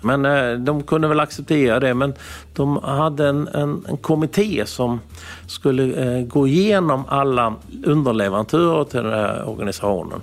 Men 0.00 0.22
de 0.64 0.82
kunde 0.82 1.08
väl 1.08 1.20
acceptera 1.20 1.80
det 1.80 1.94
men 1.94 2.14
de 2.52 2.76
hade 2.76 3.28
en, 3.28 3.48
en, 3.48 3.84
en 3.88 3.96
kommitté 3.96 4.66
som 4.66 5.00
skulle 5.46 6.22
gå 6.22 6.46
igenom 6.46 7.04
alla 7.08 7.54
underleverantörer 7.84 8.84
till 8.84 9.02
den 9.02 9.12
här 9.12 9.48
organisationen. 9.48 10.20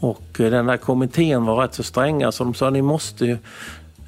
Och 0.00 0.26
den 0.36 0.68
här 0.68 0.76
kommittén 0.76 1.44
var 1.44 1.56
rätt 1.56 1.74
så 1.74 1.82
stränga 1.82 2.32
så 2.32 2.44
de 2.44 2.54
sa 2.54 2.70
ni 2.70 2.82
måste 2.82 3.26
ju 3.26 3.38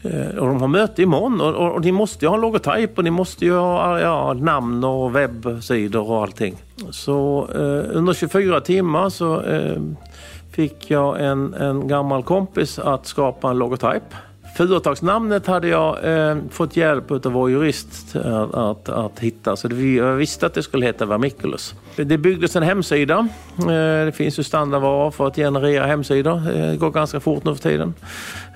Eh, 0.03 0.39
och 0.39 0.47
de 0.47 0.61
har 0.61 0.69
möte 0.69 1.03
imorgon 1.03 1.41
och, 1.41 1.55
och, 1.55 1.75
och 1.75 1.85
ni 1.85 1.93
måste 1.93 2.25
ju 2.25 2.29
ha 2.29 2.37
logotyp 2.37 2.99
och 2.99 3.05
ni 3.05 3.11
måste 3.11 3.45
ju 3.45 3.55
ha 3.55 4.01
ja, 4.01 4.33
namn 4.33 4.85
och 4.85 5.17
webbsidor 5.17 6.11
och 6.11 6.23
allting. 6.23 6.57
Så 6.91 7.49
eh, 7.55 7.97
under 7.97 8.13
24 8.13 8.61
timmar 8.61 9.09
så 9.11 9.41
eh, 9.41 9.83
fick 10.51 10.91
jag 10.91 11.25
en, 11.25 11.55
en 11.55 11.89
gammal 11.89 12.23
kompis 12.23 12.79
att 12.79 13.07
skapa 13.07 13.51
en 13.51 13.59
logotyp. 13.59 14.03
Företagsnamnet 14.59 15.47
hade 15.47 15.69
jag 15.69 16.05
eh, 16.05 16.37
fått 16.51 16.77
hjälp 16.77 17.11
av 17.11 17.33
vår 17.33 17.51
jurist 17.51 18.17
att, 18.17 18.55
att, 18.55 18.89
att 18.89 19.19
hitta. 19.19 19.57
Så 19.57 19.69
det, 19.69 19.95
jag 19.95 20.13
visste 20.13 20.47
att 20.47 20.55
det 20.55 20.63
skulle 20.63 20.87
heta 20.87 21.07
Vermiculus. 21.07 21.75
Det 21.97 22.19
byggdes 22.19 22.57
en 22.57 22.63
hemsida. 22.63 23.29
Eh, 23.59 23.65
det 24.05 24.13
finns 24.17 24.39
ju 24.39 24.43
standardvaror 24.43 25.11
för 25.11 25.27
att 25.27 25.37
generera 25.37 25.87
hemsidor. 25.87 26.37
Eh, 26.37 26.71
det 26.71 26.77
går 26.77 26.91
ganska 26.91 27.21
fort 27.21 27.45
nu 27.45 27.55
för 27.55 27.63
tiden. 27.63 27.95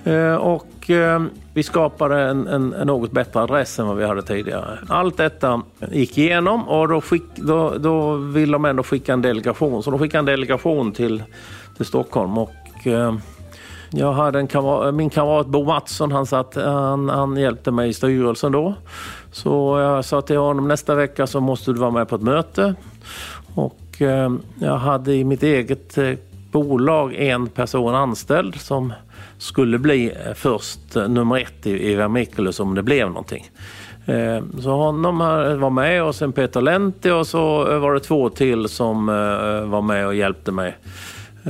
Eh, 0.03 0.35
och 0.35 0.89
eh, 0.89 1.23
vi 1.53 1.63
skapade 1.63 2.21
en, 2.21 2.47
en, 2.47 2.73
en, 2.73 2.87
något 2.87 3.11
bättre 3.11 3.39
adress 3.39 3.79
än 3.79 3.87
vad 3.87 3.97
vi 3.97 4.05
hade 4.05 4.21
tidigare. 4.21 4.79
Allt 4.87 5.17
detta 5.17 5.61
gick 5.91 6.17
igenom 6.17 6.69
och 6.69 6.87
då, 6.87 7.01
skick, 7.01 7.23
då, 7.35 7.77
då 7.77 8.15
ville 8.15 8.53
de 8.53 8.65
ändå 8.65 8.83
skicka 8.83 9.13
en 9.13 9.21
delegation. 9.21 9.83
Så 9.83 9.91
de 9.91 9.99
skickade 9.99 10.19
en 10.19 10.25
delegation 10.25 10.91
till, 10.91 11.23
till 11.77 11.85
Stockholm. 11.85 12.37
Och, 12.37 12.87
eh, 12.87 13.15
jag 13.95 14.13
hade 14.13 14.39
en 14.39 14.47
kamrat, 14.47 14.93
min 14.93 15.09
kamrat 15.09 15.47
Bo 15.47 15.63
Mattsson, 15.63 16.11
han, 16.11 16.25
satt, 16.25 16.55
han, 16.55 17.09
han 17.09 17.37
hjälpte 17.37 17.71
mig 17.71 17.89
i 17.89 17.93
styrelsen 17.93 18.51
då. 18.51 18.73
Så 19.31 19.79
jag 19.79 20.05
sa 20.05 20.21
till 20.21 20.37
honom 20.37 20.67
nästa 20.67 20.95
vecka 20.95 21.27
så 21.27 21.39
måste 21.39 21.71
du 21.71 21.79
vara 21.79 21.91
med 21.91 22.09
på 22.09 22.15
ett 22.15 22.21
möte. 22.21 22.75
Och 23.55 24.01
eh, 24.01 24.33
jag 24.59 24.77
hade 24.77 25.13
i 25.13 25.23
mitt 25.23 25.43
eget 25.43 25.97
eh, 25.97 26.13
bolag 26.51 27.15
en 27.15 27.47
person 27.47 27.95
anställd 27.95 28.55
som 28.55 28.93
skulle 29.37 29.79
bli 29.79 30.11
eh, 30.25 30.33
först 30.33 30.95
nummer 30.95 31.39
ett 31.39 31.67
i, 31.67 31.91
i 31.91 31.95
Vermiculus 31.95 32.59
om 32.59 32.75
det 32.75 32.83
blev 32.83 33.07
någonting. 33.07 33.49
Så 34.61 34.69
honom 34.69 35.17
var 35.59 35.69
med 35.69 36.03
och 36.03 36.15
sen 36.15 36.31
Peter 36.31 36.61
Lenti 36.61 37.09
och 37.09 37.27
så 37.27 37.79
var 37.79 37.93
det 37.93 37.99
två 37.99 38.29
till 38.29 38.69
som 38.69 39.05
var 39.65 39.81
med 39.81 40.07
och 40.07 40.15
hjälpte 40.15 40.51
mig. 40.51 40.77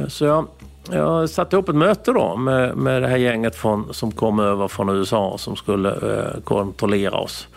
Så 0.07 0.25
jag 0.25 0.47
jag 0.91 1.29
satte 1.29 1.55
ihop 1.55 1.69
ett 1.69 1.75
möte 1.75 2.11
då 2.11 2.35
med, 2.35 2.77
med 2.77 3.01
det 3.01 3.07
här 3.07 3.17
gänget 3.17 3.55
från, 3.55 3.93
som 3.93 4.11
kom 4.11 4.39
över 4.39 4.67
från 4.67 4.89
USA 4.89 5.37
som 5.37 5.55
skulle 5.55 5.89
eh, 5.89 6.41
kontrollera 6.43 7.17
oss. 7.17 7.47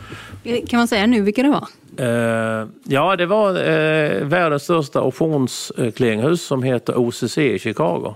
Kan 0.68 0.78
man 0.78 0.88
säga 0.88 1.06
nu 1.06 1.22
vilka 1.22 1.42
det 1.42 1.48
var? 1.48 1.68
Eh, 1.98 2.66
ja, 2.84 3.16
det 3.16 3.26
var 3.26 3.48
eh, 3.50 4.24
världens 4.24 4.62
största 4.62 5.02
optionsclearinghus 5.02 6.42
som 6.42 6.62
heter 6.62 6.98
OCC 6.98 7.38
i 7.38 7.58
Chicago. 7.58 8.14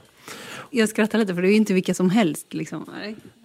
Jag 0.71 0.89
skrattar 0.89 1.19
lite 1.19 1.35
för 1.35 1.43
det 1.43 1.49
är 1.49 1.51
ju 1.51 1.57
inte 1.57 1.75
vilka 1.75 1.95
som 1.95 2.11
helst. 2.11 2.55
Liksom. 2.55 2.87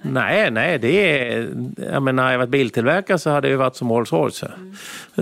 Nej, 0.01 0.51
nej, 0.51 0.79
det 0.79 1.21
är... 1.21 1.49
Jag 1.91 2.03
menar, 2.03 2.23
när 2.23 2.31
jag 2.31 2.39
varit 2.39 2.49
biltillverkare 2.49 3.19
så 3.19 3.29
hade 3.29 3.47
det 3.47 3.51
ju 3.51 3.55
varit 3.55 3.75
som 3.75 3.91
Rolls 3.91 4.13
Royce. 4.13 4.43
Mm. 4.43 4.75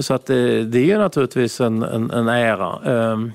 Så 0.04 0.14
att 0.14 0.26
det, 0.26 0.60
eh, 0.60 0.66
det 0.66 0.80
är 0.80 0.86
ju 0.86 0.98
naturligtvis 0.98 1.62
en, 1.62 1.84
en, 1.84 2.12
en 2.12 2.28
ära. 2.28 3.12
Um, 3.12 3.32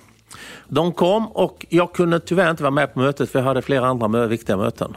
de 0.69 0.93
kom 0.93 1.29
och 1.29 1.67
jag 1.69 1.93
kunde 1.93 2.21
tyvärr 2.21 2.51
inte 2.51 2.63
vara 2.63 2.71
med 2.71 2.95
på 2.95 3.01
mötet 3.01 3.31
för 3.31 3.39
jag 3.39 3.47
hade 3.47 3.63
flera 3.63 3.87
andra 3.87 4.27
viktiga 4.27 4.57
möten. 4.57 4.97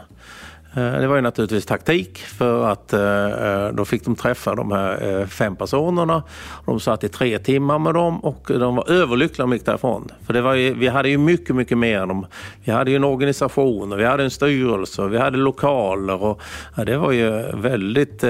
Eh, 0.73 0.91
det 0.99 1.07
var 1.07 1.15
ju 1.15 1.21
naturligtvis 1.21 1.65
taktik 1.65 2.17
för 2.17 2.67
att 2.67 2.93
eh, 2.93 3.25
eh, 3.25 3.67
då 3.73 3.85
fick 3.85 4.05
de 4.05 4.15
träffa 4.15 4.55
de 4.55 4.71
här 4.71 5.25
fem 5.25 5.55
personerna. 5.55 6.23
De 6.65 6.79
satt 6.79 7.03
i 7.03 7.09
tre 7.09 7.39
timmar 7.39 7.79
med 7.79 7.93
dem 7.93 8.19
och 8.19 8.45
de 8.47 8.75
var 8.75 8.91
överlyckliga 8.91 9.47
de 9.47 9.53
gick 9.53 9.65
därifrån. 9.65 10.07
För 10.25 10.33
det 10.33 10.41
var 10.41 10.53
ju, 10.53 10.73
vi 10.73 10.87
hade 10.87 11.09
ju 11.09 11.17
mycket, 11.17 11.55
mycket 11.55 11.77
mer. 11.77 11.99
än 11.99 12.07
Dem. 12.07 12.25
Vi 12.63 12.71
hade 12.71 12.91
ju 12.91 12.95
en 12.95 13.03
organisation, 13.03 13.93
och 13.93 13.99
vi 13.99 14.05
hade 14.05 14.23
en 14.23 14.31
styrelse, 14.31 15.07
vi 15.07 15.17
hade 15.17 15.37
lokaler 15.37 16.23
och 16.23 16.41
ja, 16.77 16.85
det 16.85 16.97
var 16.97 17.11
ju 17.11 17.31
väldigt, 17.53 18.23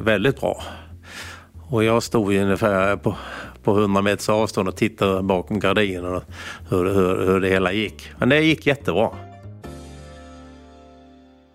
väldigt 0.00 0.40
bra. 0.40 0.62
Och 1.68 1.84
jag 1.84 2.02
stod 2.02 2.32
ju 2.32 2.42
ungefär 2.42 2.96
på, 2.96 3.16
på 3.64 3.78
100 3.78 4.02
meters 4.02 4.28
avstånd 4.28 4.68
och 4.68 4.76
tittade 4.76 5.22
bakom 5.22 5.60
gardinen 5.60 6.20
hur, 6.70 6.84
hur, 6.84 7.26
hur 7.26 7.40
det 7.40 7.48
hela 7.48 7.72
gick. 7.72 8.10
Men 8.18 8.28
det 8.28 8.40
gick 8.40 8.66
jättebra. 8.66 9.10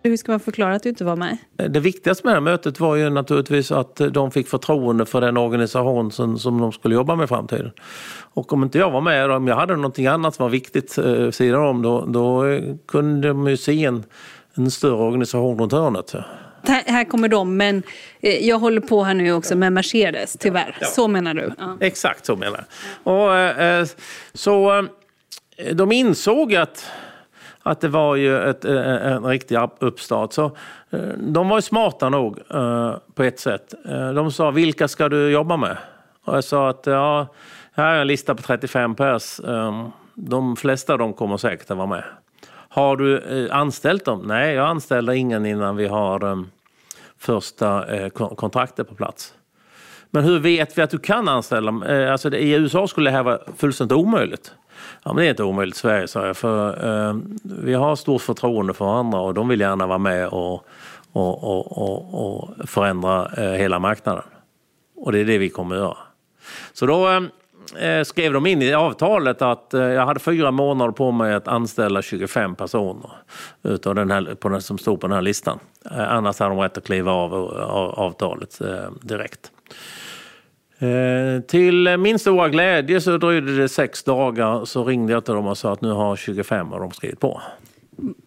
Hur 0.03 0.18
ska 0.18 0.32
man 0.32 0.39
förklara 0.39 0.76
att 0.76 0.84
du 0.84 0.89
inte 0.89 1.03
var 1.03 1.16
med? 1.16 1.38
Det 1.70 1.80
viktigaste 1.80 2.28
med 2.28 2.32
det 2.32 2.36
här 2.36 2.41
mötet 2.41 2.80
var 2.80 2.95
ju 2.95 3.10
naturligtvis 3.10 3.72
att 3.72 3.95
de 4.12 4.32
fick 4.32 4.47
förtroende 4.47 5.05
för 5.05 5.22
den 5.22 5.38
organisation 5.38 6.12
som, 6.12 6.39
som 6.39 6.62
de 6.62 6.72
skulle 6.72 6.95
jobba 6.95 7.16
med 7.16 7.24
i 7.24 7.28
framtiden. 7.28 7.72
Och 8.34 8.53
om 8.53 8.64
inte 8.64 8.78
jag 8.78 8.91
var 8.91 9.01
med, 9.01 9.32
om 9.32 9.47
jag 9.47 9.55
hade 9.55 9.76
någonting 9.76 10.07
annat 10.07 10.36
som 10.36 10.43
var 10.43 10.49
viktigt 10.49 10.97
eh, 10.97 11.30
sidan 11.30 11.68
om, 11.68 11.82
då, 11.82 12.05
då 12.05 12.43
kunde 12.88 13.28
de 13.28 13.47
ju 13.47 13.57
se 13.57 13.86
en, 13.86 14.03
en 14.53 14.72
större 14.72 15.03
organisation 15.03 15.60
runt 15.60 15.72
hörnet. 15.72 16.16
Här, 16.68 16.84
här 16.86 17.03
kommer 17.03 17.28
de, 17.28 17.57
men 17.57 17.84
eh, 18.22 18.47
jag 18.47 18.60
håller 18.60 18.82
på 18.82 19.03
här 19.03 19.14
nu 19.14 19.32
också 19.32 19.55
med 19.55 19.74
Mercedes, 19.74 20.38
tyvärr. 20.39 20.78
Ja. 20.82 20.88
Så 20.88 21.07
menar 21.07 21.34
du? 21.34 21.51
Ja. 21.57 21.78
Exakt 21.80 22.26
så 22.26 22.36
menar 22.36 22.66
jag. 23.03 23.14
Och, 23.14 23.36
eh, 23.36 23.86
så 24.34 24.78
eh, 25.57 25.76
de 25.76 25.91
insåg 25.91 26.55
att 26.55 26.91
att 27.64 27.82
det 27.82 27.88
var 27.88 28.16
ju 28.16 28.49
ett, 28.49 28.66
en, 28.66 29.26
riktig 29.26 29.57
uppstart. 29.80 30.34
Så, 30.34 30.57
de 31.18 31.49
var 31.49 31.57
ju 31.57 31.62
smarta 31.62 32.10
nog 32.10 32.39
på 33.16 33.24
ett 33.24 33.39
sätt. 33.39 33.74
De 34.16 34.32
sa, 34.32 34.51
vilka 34.51 34.88
ska 34.88 35.10
du 35.10 35.30
jobba 35.30 35.57
med? 35.57 35.78
Och 36.26 36.36
jag 36.36 36.43
sa 36.43 36.70
att 36.70 36.84
ja, 36.86 37.28
här 37.74 37.95
är 37.95 38.01
en 38.01 38.07
lista 38.07 38.36
på 38.36 38.41
35 38.41 38.95
pers. 38.95 39.41
De 40.14 40.55
flesta 40.55 40.93
av 40.93 40.99
dem 40.99 41.14
kommer 41.14 41.38
säkert 41.38 41.72
att 41.72 41.78
vara 41.78 41.88
med. 41.88 42.03
Har 42.80 42.97
du 42.97 43.17
eh, 43.17 43.57
anställt 43.57 44.05
dem? 44.05 44.21
Nej, 44.25 44.53
jag 44.55 44.67
anställer 44.67 45.13
ingen 45.13 45.45
innan 45.45 45.75
vi 45.75 45.88
har 45.88 46.32
ehm, 46.32 46.47
första 47.17 47.95
eh, 47.95 48.09
kontraktet 48.09 48.89
på 48.89 48.95
plats. 48.95 49.34
Men 50.11 50.23
hur 50.23 50.39
vet 50.39 50.77
vi 50.77 50.82
att 50.82 50.89
du 50.89 50.97
kan 50.97 51.27
anställa? 51.27 51.86
Eh, 51.88 52.11
alltså, 52.11 52.36
I 52.36 52.51
USA 52.51 52.88
skulle 52.88 53.09
det 53.09 53.15
här 53.15 53.23
vara 53.23 53.39
fullständigt 53.57 53.97
omöjligt. 53.97 54.53
Ja, 55.03 55.13
men 55.13 55.15
det 55.15 55.25
är 55.25 55.30
inte 55.30 55.43
omöjligt 55.43 55.75
i 55.75 55.80
Sverige, 55.80 56.07
sa 56.07 56.25
jag. 56.25 56.38
För, 56.38 56.69
eh, 57.09 57.17
vi 57.43 57.73
har 57.73 57.95
stort 57.95 58.21
förtroende 58.21 58.73
för 58.73 58.86
varandra 58.86 59.19
och 59.19 59.34
de 59.34 59.47
vill 59.47 59.59
gärna 59.59 59.88
vara 59.88 59.97
med 59.97 60.27
och, 60.27 60.65
och, 61.11 61.43
och, 61.43 61.77
och, 61.77 62.34
och 62.34 62.69
förändra 62.69 63.32
eh, 63.38 63.51
hela 63.51 63.80
marknaden. 63.80 64.23
Och 64.95 65.11
det 65.11 65.19
är 65.19 65.25
det 65.25 65.38
vi 65.38 65.49
kommer 65.49 65.75
att 65.75 65.82
göra. 65.82 65.97
Så 66.73 66.86
då 66.86 67.07
ehm, 67.07 67.30
skrev 68.03 68.34
de 68.34 68.45
in 68.45 68.61
i 68.61 68.74
avtalet 68.74 69.41
att 69.41 69.74
eh, 69.74 69.82
jag 69.82 70.05
hade 70.05 70.20
fyra 70.20 70.51
månader 70.51 70.91
på 70.91 71.11
mig 71.11 71.34
att 71.34 71.47
anställa 71.47 72.01
25 72.01 72.55
personer 72.55 73.11
utav 73.63 73.95
den 73.95 74.11
här, 74.11 74.36
på 74.36 74.49
den 74.49 74.61
som 74.61 74.78
stod 74.78 75.01
på 75.01 75.07
den 75.07 75.15
här 75.15 75.22
listan. 75.22 75.59
Eh, 75.91 76.13
annars 76.13 76.39
hade 76.39 76.55
de 76.55 76.59
rätt 76.59 76.78
att 76.78 76.84
kliva 76.84 77.11
av, 77.11 77.34
av 77.34 77.89
avtalet 77.99 78.61
eh, 78.61 78.91
direkt. 79.01 79.51
Eh, 80.80 81.41
till 81.47 81.97
min 81.97 82.20
stora 82.20 82.49
glädje 82.49 83.01
så 83.01 83.17
dröjde 83.17 83.57
det 83.57 83.70
sex 83.70 84.03
dagar 84.03 84.65
så 84.65 84.86
ringde 84.86 85.13
jag 85.13 85.26
till 85.26 85.34
dem 85.34 85.47
och 85.47 85.57
sa 85.57 85.74
att 85.74 85.82
nu 85.82 85.91
har 85.91 86.15
25 86.15 86.74
av 86.74 86.80
dem 86.80 86.91
skrivit 86.91 87.20
på. 87.20 87.41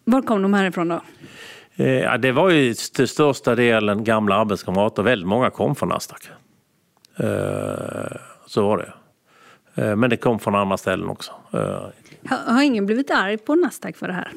Var 0.05 0.23
kom 0.23 0.43
de 0.43 0.55
härifrån 0.55 0.89
då? 0.89 1.01
Eh, 1.77 2.15
det 2.19 2.33
var 2.33 2.51
ju 2.51 2.75
till 2.75 3.09
största 3.09 3.55
delen 3.55 4.05
gamla 4.05 4.37
arbetskamrater. 4.37 5.03
Väldigt 5.03 5.29
många 5.29 5.51
kom 5.51 5.75
från 5.75 5.89
Nasdaq. 5.89 6.31
Eh, 7.17 8.17
så 8.47 8.63
var 8.69 8.79
det. 8.79 8.93
Men 9.75 10.11
det 10.11 10.17
kom 10.17 10.39
från 10.39 10.55
andra 10.55 10.77
ställen 10.77 11.09
också. 11.09 11.33
Har 12.29 12.63
ingen 12.63 12.87
blivit 12.87 13.11
arg 13.11 13.39
på 13.39 13.55
Nasdaq 13.55 13.97
för 13.97 14.07
det 14.07 14.13
här? 14.13 14.33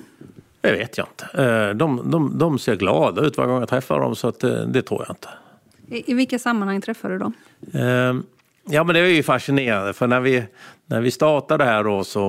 Det 0.62 0.72
vet 0.72 0.98
jag 0.98 1.08
inte. 1.08 1.74
De, 1.74 2.12
de, 2.12 2.38
de 2.38 2.60
ser 2.60 2.76
glada 2.76 3.22
ut 3.22 3.38
varje 3.38 3.50
gång 3.50 3.60
jag 3.60 3.70
träffar 3.70 4.00
dem 4.00 4.16
så 4.16 4.32
det, 4.32 4.66
det 4.66 4.82
tror 4.82 5.06
jag 5.08 5.12
inte. 5.16 5.30
I, 5.88 6.12
I 6.12 6.14
vilka 6.14 6.40
sammanhang 6.40 6.82
träffar 6.82 7.10
du 7.10 7.18
dem? 7.18 7.34
Uh, 7.76 8.22
ja, 8.64 8.84
men 8.84 8.88
det 8.88 9.00
är 9.00 9.06
ju 9.06 9.24
fascinerande 9.24 9.94
för 9.94 10.08
när 10.08 10.20
vi, 10.20 10.44
när 10.86 11.02
vi 11.02 11.12
startade 11.12 11.64
här 11.64 11.84
då 11.84 12.04
så 12.04 12.22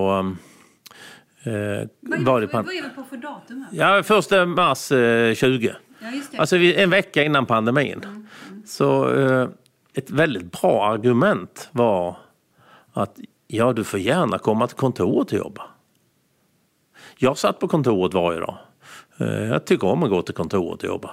vad, 2.00 2.20
var 2.20 2.40
det... 2.40 2.46
Vad 2.46 2.68
är 2.68 2.82
det 2.82 2.88
på 2.88 3.02
för 3.10 3.16
datum? 3.16 3.66
Här? 3.70 3.96
Ja, 3.96 4.02
första 4.02 4.46
mars 4.46 4.92
uh, 4.92 5.34
20. 5.34 5.74
Ja, 5.98 6.08
alltså 6.38 6.56
en 6.56 6.90
vecka 6.90 7.24
innan 7.24 7.46
pandemin. 7.46 8.00
Mm, 8.04 8.26
mm. 8.50 8.62
Så 8.66 9.08
uh, 9.08 9.48
ett 9.94 10.10
väldigt 10.10 10.52
bra 10.60 10.92
argument 10.92 11.68
var 11.72 12.16
att 13.00 13.18
ja, 13.46 13.72
du 13.72 13.84
får 13.84 14.00
gärna 14.00 14.38
komma 14.38 14.66
till 14.66 14.76
kontoret 14.76 15.32
och 15.32 15.38
jobba. 15.38 15.62
Jag 17.18 17.38
satt 17.38 17.58
på 17.58 17.68
kontoret 17.68 18.14
varje 18.14 18.40
dag. 18.40 18.58
Eh, 19.18 19.44
jag 19.44 19.64
tycker 19.64 19.86
om 19.86 20.02
att 20.02 20.10
gå 20.10 20.22
till 20.22 20.34
kontoret 20.34 20.82
och 20.82 20.88
jobba. 20.88 21.10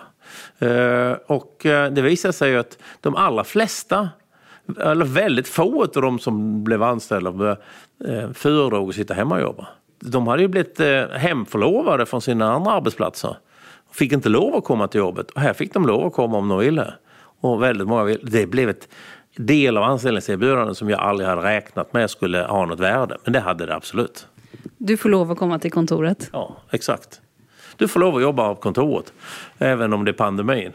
Eh, 0.59 1.17
och 1.27 1.65
eh, 1.65 1.91
det 1.91 2.01
visade 2.01 2.33
sig 2.33 2.57
att 2.57 2.77
de 3.01 3.15
allra 3.15 3.43
flesta, 3.43 4.09
eller 4.79 5.05
väldigt 5.05 5.47
få 5.47 5.83
av 5.83 6.01
de 6.01 6.19
som 6.19 6.63
blev 6.63 6.83
anställda 6.83 7.57
föredrog 8.33 8.89
att 8.89 8.95
sitta 8.95 9.13
hemma 9.13 9.35
och 9.35 9.41
jobba. 9.41 9.67
De 9.99 10.27
hade 10.27 10.41
ju 10.41 10.47
blivit 10.47 10.79
hemförlovade 11.11 12.05
från 12.05 12.21
sina 12.21 12.53
andra 12.53 12.71
arbetsplatser. 12.71 13.37
Fick 13.91 14.11
inte 14.11 14.29
lov 14.29 14.55
att 14.55 14.63
komma 14.63 14.87
till 14.87 14.99
jobbet. 14.99 15.31
Och 15.31 15.41
här 15.41 15.53
fick 15.53 15.73
de 15.73 15.87
lov 15.87 16.05
att 16.05 16.13
komma 16.13 16.37
om 16.37 16.47
de 16.47 16.59
ville. 16.59 16.93
Och 17.41 17.63
väldigt 17.63 17.87
många 17.87 18.03
ville. 18.03 18.19
Det 18.23 18.47
blev 18.47 18.69
ett 18.69 18.89
del 19.35 19.77
av 19.77 19.83
anställningserbjudandet 19.83 20.77
som 20.77 20.89
jag 20.89 20.99
aldrig 20.99 21.29
hade 21.29 21.41
räknat 21.41 21.93
med 21.93 22.09
skulle 22.09 22.39
ha 22.39 22.65
något 22.65 22.79
värde. 22.79 23.17
Men 23.23 23.33
det 23.33 23.39
hade 23.39 23.65
det 23.65 23.75
absolut. 23.75 24.27
Du 24.77 24.97
får 24.97 25.09
lov 25.09 25.31
att 25.31 25.37
komma 25.37 25.59
till 25.59 25.71
kontoret? 25.71 26.29
Ja, 26.33 26.57
exakt. 26.71 27.21
Du 27.77 27.87
får 27.87 27.99
lov 27.99 28.15
att 28.15 28.21
jobba 28.21 28.55
på 28.55 28.61
kontoret, 28.61 29.13
även 29.57 29.93
om 29.93 30.05
det 30.05 30.11
är 30.11 30.13
pandemin. 30.13 30.71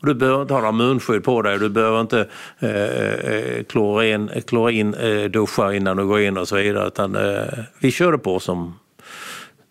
Och 0.00 0.06
du 0.06 0.14
behöver 0.14 0.42
inte 0.42 0.54
ha 0.54 0.60
några 0.60 0.72
munskydd 0.72 1.24
på 1.24 1.42
dig, 1.42 1.58
du 1.58 1.68
behöver 1.68 2.00
inte 2.00 2.28
eh, 2.58 2.70
eh 2.70 3.62
klorin, 3.64 4.30
klorin 4.46 4.94
eh, 4.94 5.24
duscha 5.24 5.74
innan 5.74 5.96
du 5.96 6.06
går 6.06 6.20
in 6.20 6.38
och 6.38 6.48
så 6.48 6.56
vidare. 6.56 6.86
Utan, 6.86 7.16
eh, 7.16 7.64
vi 7.80 7.90
körde 7.90 8.18
på 8.18 8.40
som 8.40 8.74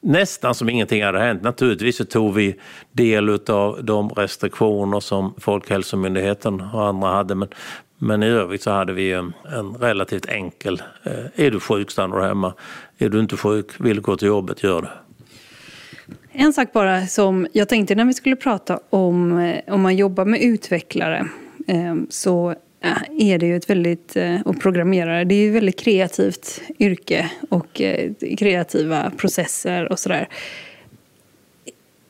nästan 0.06 0.56
som 0.56 0.70
ingenting 0.70 1.04
hade 1.04 1.20
hänt. 1.20 1.42
Naturligtvis 1.42 1.98
så 1.98 2.06
tog 2.06 2.34
vi 2.34 2.60
del 2.92 3.40
av 3.50 3.84
de 3.84 4.10
restriktioner 4.10 5.00
som 5.00 5.34
Folkhälsomyndigheten 5.38 6.62
och 6.62 6.88
andra 6.88 7.10
hade. 7.10 7.36
Men, 7.36 7.48
men 7.98 8.24
i 8.24 8.28
övrigt 8.28 8.62
så 8.62 8.72
hade 8.72 8.94
vi 8.94 9.14
en, 9.14 9.34
en 9.52 9.76
relativt 9.76 10.26
enkel, 10.26 10.82
eh, 11.04 11.46
är 11.46 11.52
du 11.52 11.60
sjuk 11.60 11.92
stannar 11.92 12.18
du 12.18 12.24
hemma. 12.24 12.54
Är 12.98 13.10
du 13.10 13.20
inte 13.20 13.38
sjuk, 13.38 13.72
vill 13.80 13.96
du 13.96 14.02
gå 14.02 14.18
till 14.18 14.28
jobbet, 14.28 14.64
gör 14.64 14.82
det. 14.82 14.90
En 16.32 16.54
sak 16.54 16.74
bara 16.74 17.08
som 17.08 17.48
jag 17.54 17.70
tänkte 17.70 17.96
när 17.96 18.06
vi 18.06 18.14
skulle 18.14 18.36
prata 18.36 18.80
om 18.90 19.40
eh, 19.40 19.74
om 19.74 19.82
man 19.82 19.96
jobbar 19.96 20.26
med 20.26 20.42
utvecklare 20.42 21.28
eh, 21.68 21.96
så 22.10 22.56
är 23.20 23.38
det 23.38 23.46
ju 23.46 23.56
ett 23.56 23.70
väldigt, 23.70 24.18
och 24.46 24.62
programmerare, 24.62 25.24
det 25.24 25.36
är 25.36 25.40
ju 25.40 25.50
ett 25.50 25.56
väldigt 25.56 25.80
kreativt 25.80 26.62
yrke 26.80 27.32
och 27.50 27.82
kreativa 28.38 29.12
processer 29.18 29.92
och 29.92 30.00
sådär. 30.00 30.28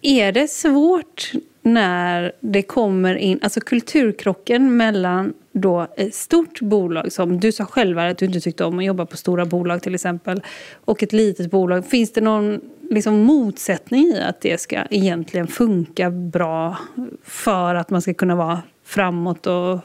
Är 0.01 0.31
det 0.31 0.47
svårt 0.47 1.31
när 1.61 2.31
det 2.39 2.61
kommer 2.61 3.15
in, 3.15 3.39
alltså 3.41 3.59
kulturkrocken 3.59 4.77
mellan 4.77 5.33
då 5.57 5.87
ett 5.97 6.15
stort 6.15 6.61
bolag 6.61 7.11
som 7.11 7.39
du 7.39 7.51
sa 7.51 7.65
själv 7.65 7.99
att 7.99 8.17
du 8.17 8.25
inte 8.25 8.39
tyckte 8.39 8.65
om 8.65 8.79
att 8.79 8.85
jobba 8.85 9.05
på 9.05 9.17
stora 9.17 9.45
bolag 9.45 9.81
till 9.81 9.95
exempel 9.95 10.41
och 10.85 11.03
ett 11.03 11.13
litet 11.13 11.51
bolag. 11.51 11.85
Finns 11.85 12.13
det 12.13 12.21
någon 12.21 12.61
liksom 12.89 13.19
motsättning 13.19 14.05
i 14.05 14.21
att 14.21 14.41
det 14.41 14.61
ska 14.61 14.83
egentligen 14.89 15.47
funka 15.47 16.09
bra 16.09 16.77
för 17.23 17.75
att 17.75 17.89
man 17.89 18.01
ska 18.01 18.13
kunna 18.13 18.35
vara 18.35 18.61
framåt 18.83 19.47
och 19.47 19.79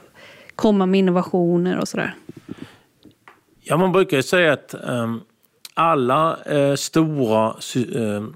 komma 0.54 0.86
med 0.86 0.98
innovationer 0.98 1.78
och 1.78 1.88
sådär? 1.88 2.14
Ja, 3.60 3.76
man 3.76 3.92
brukar 3.92 4.16
ju 4.16 4.22
säga 4.22 4.52
att 4.52 4.74
um, 4.84 5.20
alla 5.74 6.36
uh, 6.52 6.74
stora 6.74 7.54
uh, 7.76 8.28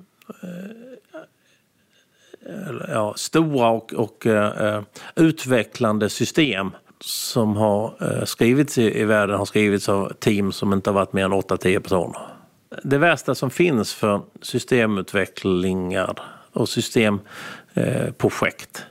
ja, 2.89 3.15
stora 3.17 3.69
och, 3.69 3.95
och 3.95 4.27
uh, 4.27 4.83
utvecklande 5.17 6.09
system 6.09 6.71
som 7.07 7.57
har 7.57 7.95
eh, 8.01 8.25
skrivits 8.25 8.79
i, 8.79 9.05
världen 9.05 9.39
har 9.39 9.45
skrivits 9.45 9.89
av 9.89 10.13
team 10.13 10.53
som 10.53 10.73
inte 10.73 10.91
har 10.91 10.95
varit 10.95 11.13
mer 11.13 11.25
än 11.25 11.33
8-10 11.33 11.81
personer. 11.81 12.21
Det 12.83 12.99
värsta 12.99 13.35
som 13.35 13.51
finns 13.51 13.95
för 13.95 14.21
systemutvecklingar 14.43 16.19
och 16.53 16.69
systemprojekt 16.69 18.87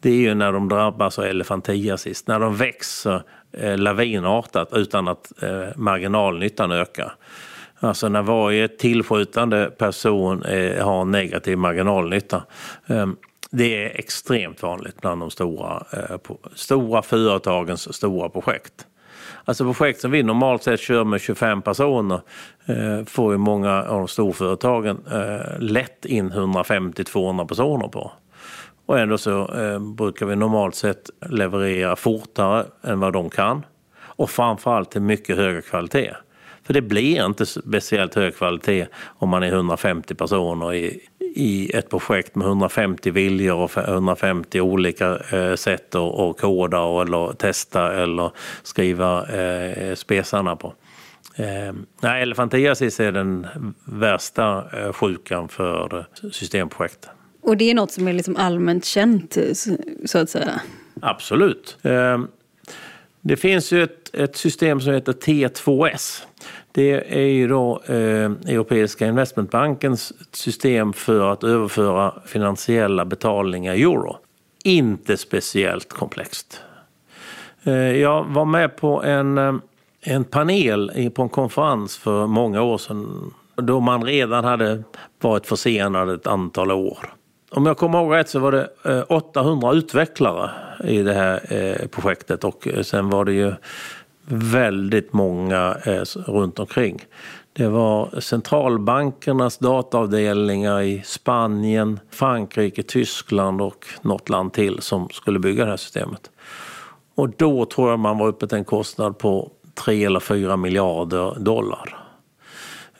det 0.00 0.10
är 0.10 0.16
ju 0.16 0.34
när 0.34 0.52
de 0.52 0.68
drabbas 0.68 1.18
av 1.18 1.24
elefantiasis, 1.24 2.26
när 2.26 2.40
de 2.40 2.56
växer 2.56 3.22
eh, 3.52 3.78
lavinartat 3.78 4.68
utan 4.72 5.08
att 5.08 5.42
eh, 5.42 5.68
marginalnyttan 5.76 6.72
ökar. 6.72 7.14
Alltså 7.80 8.08
när 8.08 8.22
varje 8.22 8.68
tillskjutande 8.68 9.70
person 9.78 10.42
har 10.80 11.00
en 11.00 11.10
negativ 11.10 11.58
marginalnytta. 11.58 12.42
Ehm, 12.86 13.16
det 13.50 13.84
är 13.84 14.00
extremt 14.00 14.62
vanligt 14.62 15.00
bland 15.00 15.20
de 15.20 15.30
stora, 15.30 15.84
eh, 15.92 16.16
stora 16.54 17.02
företagens 17.02 17.94
stora 17.94 18.28
projekt. 18.28 18.86
Alltså 19.44 19.64
projekt 19.64 20.00
som 20.00 20.10
vi 20.10 20.22
normalt 20.22 20.62
sett 20.62 20.80
kör 20.80 21.04
med 21.04 21.20
25 21.20 21.62
personer 21.62 22.20
eh, 22.66 23.04
får 23.06 23.32
ju 23.32 23.38
många 23.38 23.82
av 23.82 23.98
de 23.98 24.08
storföretagen 24.08 24.98
eh, 25.12 25.58
lätt 25.58 26.04
in 26.04 26.32
150-200 26.32 27.46
personer 27.48 27.88
på. 27.88 28.12
Och 28.86 28.98
ändå 28.98 29.18
så 29.18 29.54
eh, 29.54 29.78
brukar 29.78 30.26
vi 30.26 30.36
normalt 30.36 30.74
sett 30.74 31.10
leverera 31.26 31.96
fortare 31.96 32.66
än 32.82 33.00
vad 33.00 33.12
de 33.12 33.30
kan. 33.30 33.66
Och 33.98 34.30
framförallt 34.30 34.90
till 34.90 35.02
mycket 35.02 35.36
högre 35.36 35.62
kvalitet. 35.62 36.14
För 36.66 36.74
det 36.74 36.82
blir 36.82 37.26
inte 37.26 37.46
speciellt 37.46 38.14
hög 38.14 38.36
kvalitet 38.36 38.86
om 39.18 39.28
man 39.28 39.42
är 39.42 39.48
150 39.48 40.14
personer 40.14 40.74
i, 40.74 41.00
i 41.20 41.70
ett 41.74 41.90
projekt 41.90 42.34
med 42.34 42.46
150 42.46 43.10
viljor 43.10 43.56
och 43.56 43.76
150 43.76 44.60
olika 44.60 45.18
eh, 45.32 45.54
sätt 45.54 45.94
att 45.94 46.40
koda 46.40 46.80
och, 46.80 47.02
eller 47.02 47.32
testa 47.32 47.94
eller 47.94 48.30
skriva 48.62 49.26
eh, 49.26 49.94
spesarna 49.94 50.56
på. 50.56 50.74
Eh, 51.36 51.74
nej, 52.00 52.22
elefantiasis 52.22 53.00
är 53.00 53.12
den 53.12 53.46
värsta 53.84 54.64
eh, 54.72 54.92
sjukan 54.92 55.48
för 55.48 56.06
systemprojekt. 56.32 57.08
Och 57.42 57.56
det 57.56 57.70
är 57.70 57.74
något 57.74 57.92
som 57.92 58.08
är 58.08 58.12
liksom 58.12 58.36
allmänt 58.36 58.84
känt, 58.84 59.38
så 60.04 60.18
att 60.18 60.30
säga? 60.30 60.60
Absolut. 61.00 61.78
Eh, 61.82 62.18
det 63.20 63.36
finns 63.36 63.72
ju 63.72 63.82
ett, 63.82 64.14
ett 64.14 64.36
system 64.36 64.80
som 64.80 64.92
heter 64.92 65.12
T2S. 65.12 66.22
Det 66.76 67.18
är 67.22 67.28
ju 67.28 67.48
då 67.48 67.82
eh, 67.86 68.30
Europeiska 68.46 69.06
investmentbankens 69.06 70.12
system 70.32 70.92
för 70.92 71.32
att 71.32 71.44
överföra 71.44 72.14
finansiella 72.26 73.04
betalningar 73.04 73.74
i 73.74 73.82
euro. 73.82 74.16
Inte 74.64 75.16
speciellt 75.16 75.92
komplext. 75.92 76.60
Eh, 77.64 77.74
jag 77.74 78.24
var 78.24 78.44
med 78.44 78.76
på 78.76 79.02
en, 79.02 79.38
eh, 79.38 79.54
en 80.00 80.24
panel 80.24 81.10
på 81.14 81.22
en 81.22 81.28
konferens 81.28 81.96
för 81.96 82.26
många 82.26 82.62
år 82.62 82.78
sedan 82.78 83.32
då 83.54 83.80
man 83.80 84.04
redan 84.04 84.44
hade 84.44 84.82
varit 85.20 85.46
försenad 85.46 86.10
ett 86.10 86.26
antal 86.26 86.70
år. 86.70 86.98
Om 87.50 87.66
jag 87.66 87.76
kommer 87.76 87.98
ihåg 87.98 88.14
rätt 88.14 88.28
så 88.28 88.38
var 88.38 88.52
det 88.52 88.68
eh, 88.84 89.04
800 89.08 89.72
utvecklare 89.72 90.50
i 90.84 91.02
det 91.02 91.14
här 91.14 91.40
eh, 91.52 91.86
projektet 91.88 92.44
och 92.44 92.68
sen 92.82 93.10
var 93.10 93.24
det 93.24 93.32
ju 93.32 93.52
väldigt 94.28 95.12
många 95.12 95.76
eh, 95.84 96.02
runt 96.26 96.58
omkring. 96.58 97.00
Det 97.52 97.68
var 97.68 98.20
centralbankernas 98.20 99.58
dataavdelningar 99.58 100.82
i 100.82 101.02
Spanien, 101.04 102.00
Frankrike, 102.10 102.82
Tyskland 102.82 103.62
och 103.62 103.86
något 104.02 104.28
land 104.28 104.52
till 104.52 104.82
som 104.82 105.08
skulle 105.08 105.38
bygga 105.38 105.64
det 105.64 105.70
här 105.70 105.76
systemet. 105.76 106.30
Och 107.14 107.30
då 107.30 107.64
tror 107.64 107.90
jag 107.90 107.98
man 107.98 108.18
var 108.18 108.26
uppe 108.26 108.46
till 108.46 108.58
en 108.58 108.64
kostnad 108.64 109.18
på 109.18 109.50
3 109.74 110.04
eller 110.04 110.20
4 110.20 110.56
miljarder 110.56 111.34
dollar. 111.40 111.98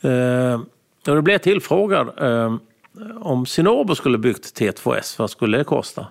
Eh, 0.01 0.61
och 1.07 1.15
då 1.15 1.21
blev 1.21 1.33
jag 1.33 1.43
tillfrågad 1.43 2.09
eh, 2.17 2.55
om 3.19 3.45
Sinobo 3.45 3.95
skulle 3.95 4.17
byggt 4.17 4.59
T2S, 4.59 5.19
vad 5.19 5.29
skulle 5.29 5.57
det 5.57 5.63
kosta? 5.63 6.07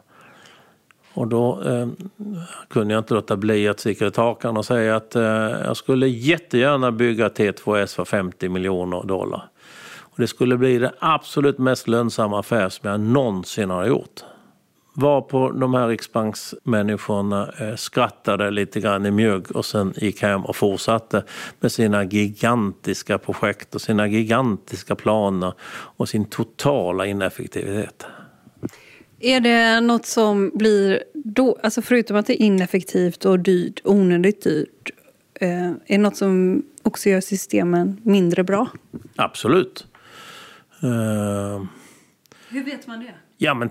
Och 1.16 1.28
då 1.28 1.62
eh, 1.62 1.88
kunde 2.68 2.94
jag 2.94 3.00
inte 3.00 3.14
låta 3.14 3.36
bli 3.36 3.68
att 3.68 3.80
sticka 3.80 4.06
ut 4.06 4.16
hakan 4.16 4.56
och 4.56 4.64
säga 4.64 4.96
att 4.96 5.16
eh, 5.16 5.22
jag 5.64 5.76
skulle 5.76 6.08
jättegärna 6.08 6.92
bygga 6.92 7.28
T2S 7.28 7.96
för 7.96 8.04
50 8.04 8.48
miljoner 8.48 9.02
dollar. 9.02 9.48
Och 9.98 10.16
det 10.16 10.26
skulle 10.26 10.56
bli 10.56 10.78
det 10.78 10.92
absolut 10.98 11.58
mest 11.58 11.88
lönsamma 11.88 12.40
affär 12.40 12.68
som 12.68 12.90
jag 12.90 13.00
någonsin 13.00 13.70
har 13.70 13.86
gjort. 13.86 14.24
Var 14.92 15.20
på 15.20 15.50
de 15.50 15.74
här 15.74 15.88
riksbanksmänniskorna 15.88 17.50
eh, 17.58 17.74
skrattade 17.74 18.50
lite 18.50 18.80
grann 18.80 19.06
i 19.06 19.10
mjugg 19.10 19.56
och 19.56 19.64
sen 19.64 19.94
gick 19.96 20.22
hem 20.22 20.44
och 20.44 20.56
fortsatte 20.56 21.24
med 21.60 21.72
sina 21.72 22.04
gigantiska 22.04 23.18
projekt 23.18 23.74
och 23.74 23.80
sina 23.80 24.06
gigantiska 24.06 24.94
planer 24.94 25.52
och 25.96 26.08
sin 26.08 26.24
totala 26.24 27.06
ineffektivitet. 27.06 28.06
Är 29.20 29.40
det 29.40 29.80
något 29.80 30.06
som 30.06 30.50
blir, 30.54 31.02
då, 31.14 31.58
alltså 31.62 31.82
förutom 31.82 32.16
att 32.16 32.26
det 32.26 32.42
är 32.42 32.46
ineffektivt 32.46 33.24
och 33.24 33.40
dyrt, 33.40 33.80
onödigt 33.84 34.42
dyrt, 34.42 34.90
eh, 35.34 35.68
är 35.68 35.76
det 35.86 35.98
något 35.98 36.16
som 36.16 36.62
också 36.82 37.08
gör 37.08 37.20
systemen 37.20 38.00
mindre 38.02 38.44
bra? 38.44 38.68
Absolut. 39.16 39.86
Uh... 40.84 41.64
Hur 42.48 42.64
vet 42.64 42.86
man 42.86 43.00
det? 43.00 43.14
Ja, 43.38 43.54
men 43.54 43.68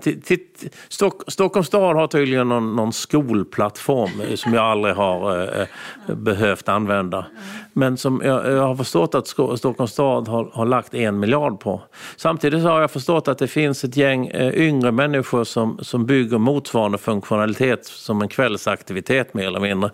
Stock, 0.88 1.22
Stockholms 1.26 1.66
stad 1.66 1.96
har 1.96 2.06
tydligen 2.06 2.48
någon, 2.48 2.76
någon 2.76 2.92
skolplattform 2.92 4.36
som 4.36 4.54
jag 4.54 4.64
aldrig 4.64 4.94
har 4.94 5.42
eh, 5.42 5.60
eh 5.60 5.66
behövt 6.06 6.68
använda. 6.68 7.26
Men 7.72 7.96
som 7.96 8.22
jag, 8.24 8.52
jag, 8.52 8.66
har 8.66 8.76
förstått 8.76 9.14
att 9.14 9.26
Stockholms 9.58 9.92
stad 9.92 10.28
har, 10.28 10.50
har, 10.52 10.66
lagt 10.66 10.94
en 10.94 11.20
miljard 11.20 11.60
på. 11.60 11.82
Samtidigt 12.16 12.62
har 12.62 12.80
jag 12.80 12.90
förstått 12.90 13.28
att 13.28 13.38
det 13.38 13.48
finns 13.48 13.84
ett 13.84 13.96
gäng 13.96 14.26
eh, 14.26 14.54
yngre 14.54 14.92
människor 14.92 15.44
som, 15.44 15.78
som 15.82 16.06
bygger 16.06 16.38
motsvarande 16.38 16.98
funktionalitet 16.98 17.86
som 17.86 18.22
en 18.22 18.28
kvällsaktivitet 18.28 19.34
mer 19.34 19.46
eller 19.46 19.60
mindre. 19.60 19.90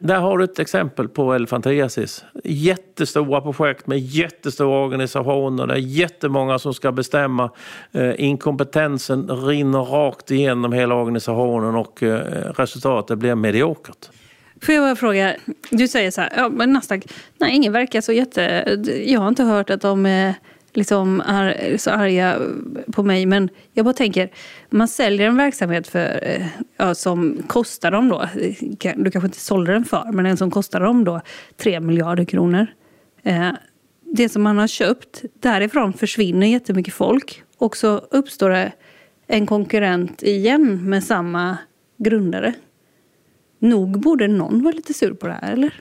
Där 0.00 0.20
har 0.20 0.38
du 0.38 0.44
ett 0.44 0.58
exempel 0.58 1.08
på 1.08 1.34
elefantiasis. 1.34 2.24
Jättestora 2.44 3.40
projekt 3.40 3.86
med 3.86 3.98
jättestora 3.98 4.84
organisationer. 4.84 5.66
Det 5.66 5.74
är 5.74 5.78
jättemånga 5.78 6.58
som 6.58 6.74
ska 6.74 6.92
bestämma. 6.92 7.50
Eh, 7.92 8.12
inkompetensen 8.16 9.30
rinner 9.30 9.78
rakt 10.06 10.30
igenom 10.30 10.72
hela 10.72 10.94
organisationen 10.94 11.74
och 11.74 12.02
eh, 12.02 12.18
resultatet 12.56 13.18
blir 13.18 13.34
mediokert. 13.34 14.08
Får 14.62 14.74
jag 14.74 14.84
bara 14.84 14.96
fråga, 14.96 15.36
du 15.70 15.88
säger 15.88 16.10
så 16.10 16.20
här, 16.20 16.32
ja, 16.36 16.48
men 16.48 16.72
Nasdaq, 16.72 17.04
nej 17.38 17.56
ingen 17.56 17.72
verkar 17.72 18.00
så 18.00 18.12
jätte... 18.12 18.42
Jag 19.06 19.20
har 19.20 19.28
inte 19.28 19.44
hört 19.44 19.70
att 19.70 19.80
de 19.80 20.06
är 20.06 20.34
liksom 20.72 21.20
är 21.20 21.76
så 21.76 21.90
arga 21.90 22.38
på 22.92 23.02
mig. 23.02 23.26
Men 23.26 23.48
jag 23.72 23.84
bara 23.84 23.94
tänker, 23.94 24.30
man 24.70 24.88
säljer 24.88 25.26
en 25.26 25.36
verksamhet 25.36 25.88
för, 25.88 26.20
eh, 26.22 26.46
ja, 26.76 26.94
som 26.94 27.42
kostar 27.46 27.90
dem 27.90 28.08
då, 28.08 28.28
du 28.96 29.10
kanske 29.10 29.26
inte 29.26 29.40
sålde 29.40 29.72
den 29.72 29.84
för, 29.84 30.12
men 30.12 30.26
en 30.26 30.36
som 30.36 30.50
kostar 30.50 30.80
dem 30.80 31.04
då 31.04 31.20
3 31.56 31.80
miljarder 31.80 32.24
kronor. 32.24 32.66
Det 34.14 34.28
som 34.28 34.42
man 34.42 34.58
har 34.58 34.66
köpt, 34.66 35.22
därifrån 35.40 35.92
försvinner 35.92 36.46
jättemycket 36.46 36.94
folk. 36.94 37.42
Och 37.58 37.76
så 37.76 37.96
uppstår 37.96 38.50
det 38.50 38.72
en 39.32 39.46
konkurrent 39.46 40.22
igen 40.22 40.90
med 40.90 41.04
samma 41.04 41.58
grundare. 41.98 42.54
Nog 43.58 44.00
borde 44.00 44.28
någon 44.28 44.62
vara 44.62 44.74
lite 44.74 44.94
sur 44.94 45.14
på 45.14 45.26
det 45.26 45.32
här, 45.32 45.52
eller? 45.52 45.80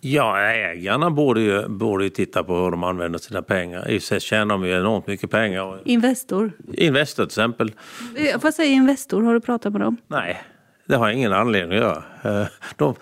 Ja, 0.00 0.40
ägarna 0.40 1.10
borde 1.10 1.40
ju, 1.40 1.68
borde 1.68 2.04
ju 2.04 2.10
titta 2.10 2.44
på 2.44 2.56
hur 2.56 2.70
de 2.70 2.84
använder 2.84 3.18
sina 3.18 3.42
pengar. 3.42 3.90
I 3.90 4.00
sig 4.00 4.20
tjänar 4.20 4.54
de 4.54 4.66
ju 4.66 4.80
enormt 4.80 5.06
mycket 5.06 5.30
pengar. 5.30 5.80
Investor? 5.84 6.52
Investor 6.72 7.24
till 7.24 7.30
exempel. 7.30 7.72
Eh, 8.16 8.40
vad 8.42 8.54
säger 8.54 8.72
Investor? 8.72 9.22
Har 9.22 9.34
du 9.34 9.40
pratat 9.40 9.72
med 9.72 9.80
dem? 9.80 9.96
Nej, 10.06 10.42
det 10.86 10.96
har 10.96 11.06
jag 11.06 11.16
ingen 11.16 11.32
anledning 11.32 11.78
att 11.78 11.84
göra. 11.84 12.42
Eh, 12.42 12.46
de, 12.76 12.94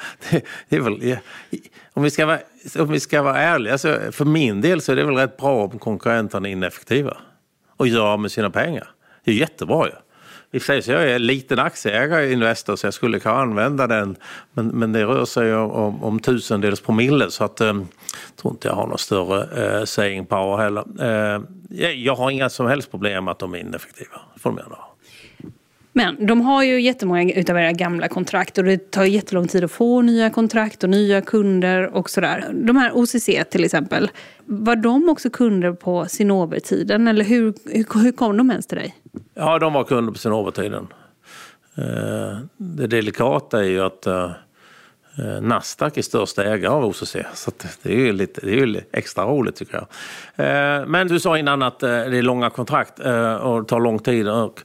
väl, 0.68 1.18
om, 1.92 2.02
vi 2.02 2.10
ska 2.10 2.26
vara, 2.26 2.38
om 2.78 2.88
vi 2.88 3.00
ska 3.00 3.22
vara 3.22 3.38
ärliga, 3.38 3.78
så 3.78 4.12
för 4.12 4.24
min 4.24 4.60
del 4.60 4.80
så 4.80 4.92
är 4.92 4.96
det 4.96 5.04
väl 5.04 5.16
rätt 5.16 5.36
bra 5.36 5.64
om 5.64 5.78
konkurrenterna 5.78 6.48
är 6.48 6.52
ineffektiva 6.52 7.16
och 7.76 7.88
gör 7.88 8.16
med 8.16 8.32
sina 8.32 8.50
pengar. 8.50 8.88
Det 9.24 9.30
är 9.30 9.34
jättebra 9.34 9.86
ju. 9.86 9.92
I 10.54 10.58
och 10.58 10.62
för 10.62 10.66
sig 10.66 10.82
så 10.82 10.92
jag 10.92 11.10
är 11.10 11.18
liten 11.18 11.58
aktieägare 11.58 12.24
i 12.24 12.32
Investor 12.32 12.76
så 12.76 12.86
jag 12.86 12.94
skulle 12.94 13.20
kunna 13.20 13.34
använda 13.34 13.86
den. 13.86 14.16
Men, 14.52 14.66
men 14.66 14.92
det 14.92 15.04
rör 15.04 15.24
sig 15.24 15.54
om, 15.54 15.70
om, 15.70 16.04
om 16.04 16.20
tusendels 16.20 16.80
promille 16.80 17.30
så 17.30 17.44
att 17.44 17.60
eh, 17.60 17.74
tror 18.36 18.52
inte 18.52 18.68
jag 18.68 18.74
har 18.74 18.86
någon 18.86 18.98
större 18.98 19.64
eh, 19.64 19.84
saying 19.84 20.26
power 20.26 20.56
heller. 20.56 20.84
Eh, 21.00 21.90
jag 21.90 22.14
har 22.14 22.30
inga 22.30 22.48
som 22.50 22.66
helst 22.66 22.90
problem 22.90 23.24
med 23.24 23.32
att 23.32 23.38
de 23.38 23.54
är 23.54 23.58
ineffektiva. 23.58 24.20
får 24.36 24.50
de 24.50 24.56
gärna 24.58 24.74
ha. 24.74 24.91
Men 25.92 26.26
de 26.26 26.40
har 26.40 26.62
ju 26.62 26.80
jättemånga 26.80 27.34
utav 27.34 27.56
era 27.58 27.72
gamla 27.72 28.08
kontrakt 28.08 28.58
och 28.58 28.64
det 28.64 28.90
tar 28.90 29.04
jättelång 29.04 29.48
tid 29.48 29.64
att 29.64 29.72
få 29.72 30.02
nya 30.02 30.30
kontrakt 30.30 30.84
och 30.84 30.90
nya 30.90 31.20
kunder 31.20 31.94
och 31.94 32.10
sådär. 32.10 32.50
De 32.52 32.76
här 32.76 32.90
OCC 32.94 33.30
till 33.50 33.64
exempel, 33.64 34.10
var 34.44 34.76
de 34.76 35.08
också 35.08 35.30
kunder 35.30 35.72
på 35.72 36.06
Cinnober-tiden 36.08 37.08
eller 37.08 37.24
hur, 37.24 37.54
hur, 37.64 38.02
hur 38.02 38.12
kom 38.12 38.36
de 38.36 38.50
ens 38.50 38.66
till 38.66 38.78
dig? 38.78 38.94
Ja, 39.34 39.58
de 39.58 39.72
var 39.72 39.84
kunder 39.84 40.12
på 40.12 40.18
Cinnober-tiden. 40.18 40.86
Eh, 41.74 42.38
det 42.56 42.86
delikata 42.86 43.60
är 43.60 43.68
ju 43.68 43.80
att 43.80 44.06
eh, 44.06 44.30
Eh, 45.18 45.40
Nasdaq 45.40 45.96
är 45.96 46.02
största 46.02 46.44
ägare 46.44 46.72
av 46.72 46.84
OCC. 46.84 47.16
Så 47.34 47.50
det 47.82 47.92
är 47.92 47.96
ju 47.96 48.12
lite, 48.12 48.40
det 48.40 48.52
är 48.52 48.66
ju 48.66 48.80
extra 48.92 49.24
roligt 49.24 49.56
tycker 49.56 49.74
jag. 49.74 49.86
Eh, 50.46 50.86
men 50.86 51.08
du 51.08 51.20
sa 51.20 51.38
innan 51.38 51.62
att 51.62 51.82
eh, 51.82 51.88
det 51.88 52.18
är 52.18 52.22
långa 52.22 52.50
kontrakt 52.50 52.98
och 53.40 53.68
tar 53.68 53.80
lång 53.80 53.98
tid 53.98 54.28
och 54.28 54.62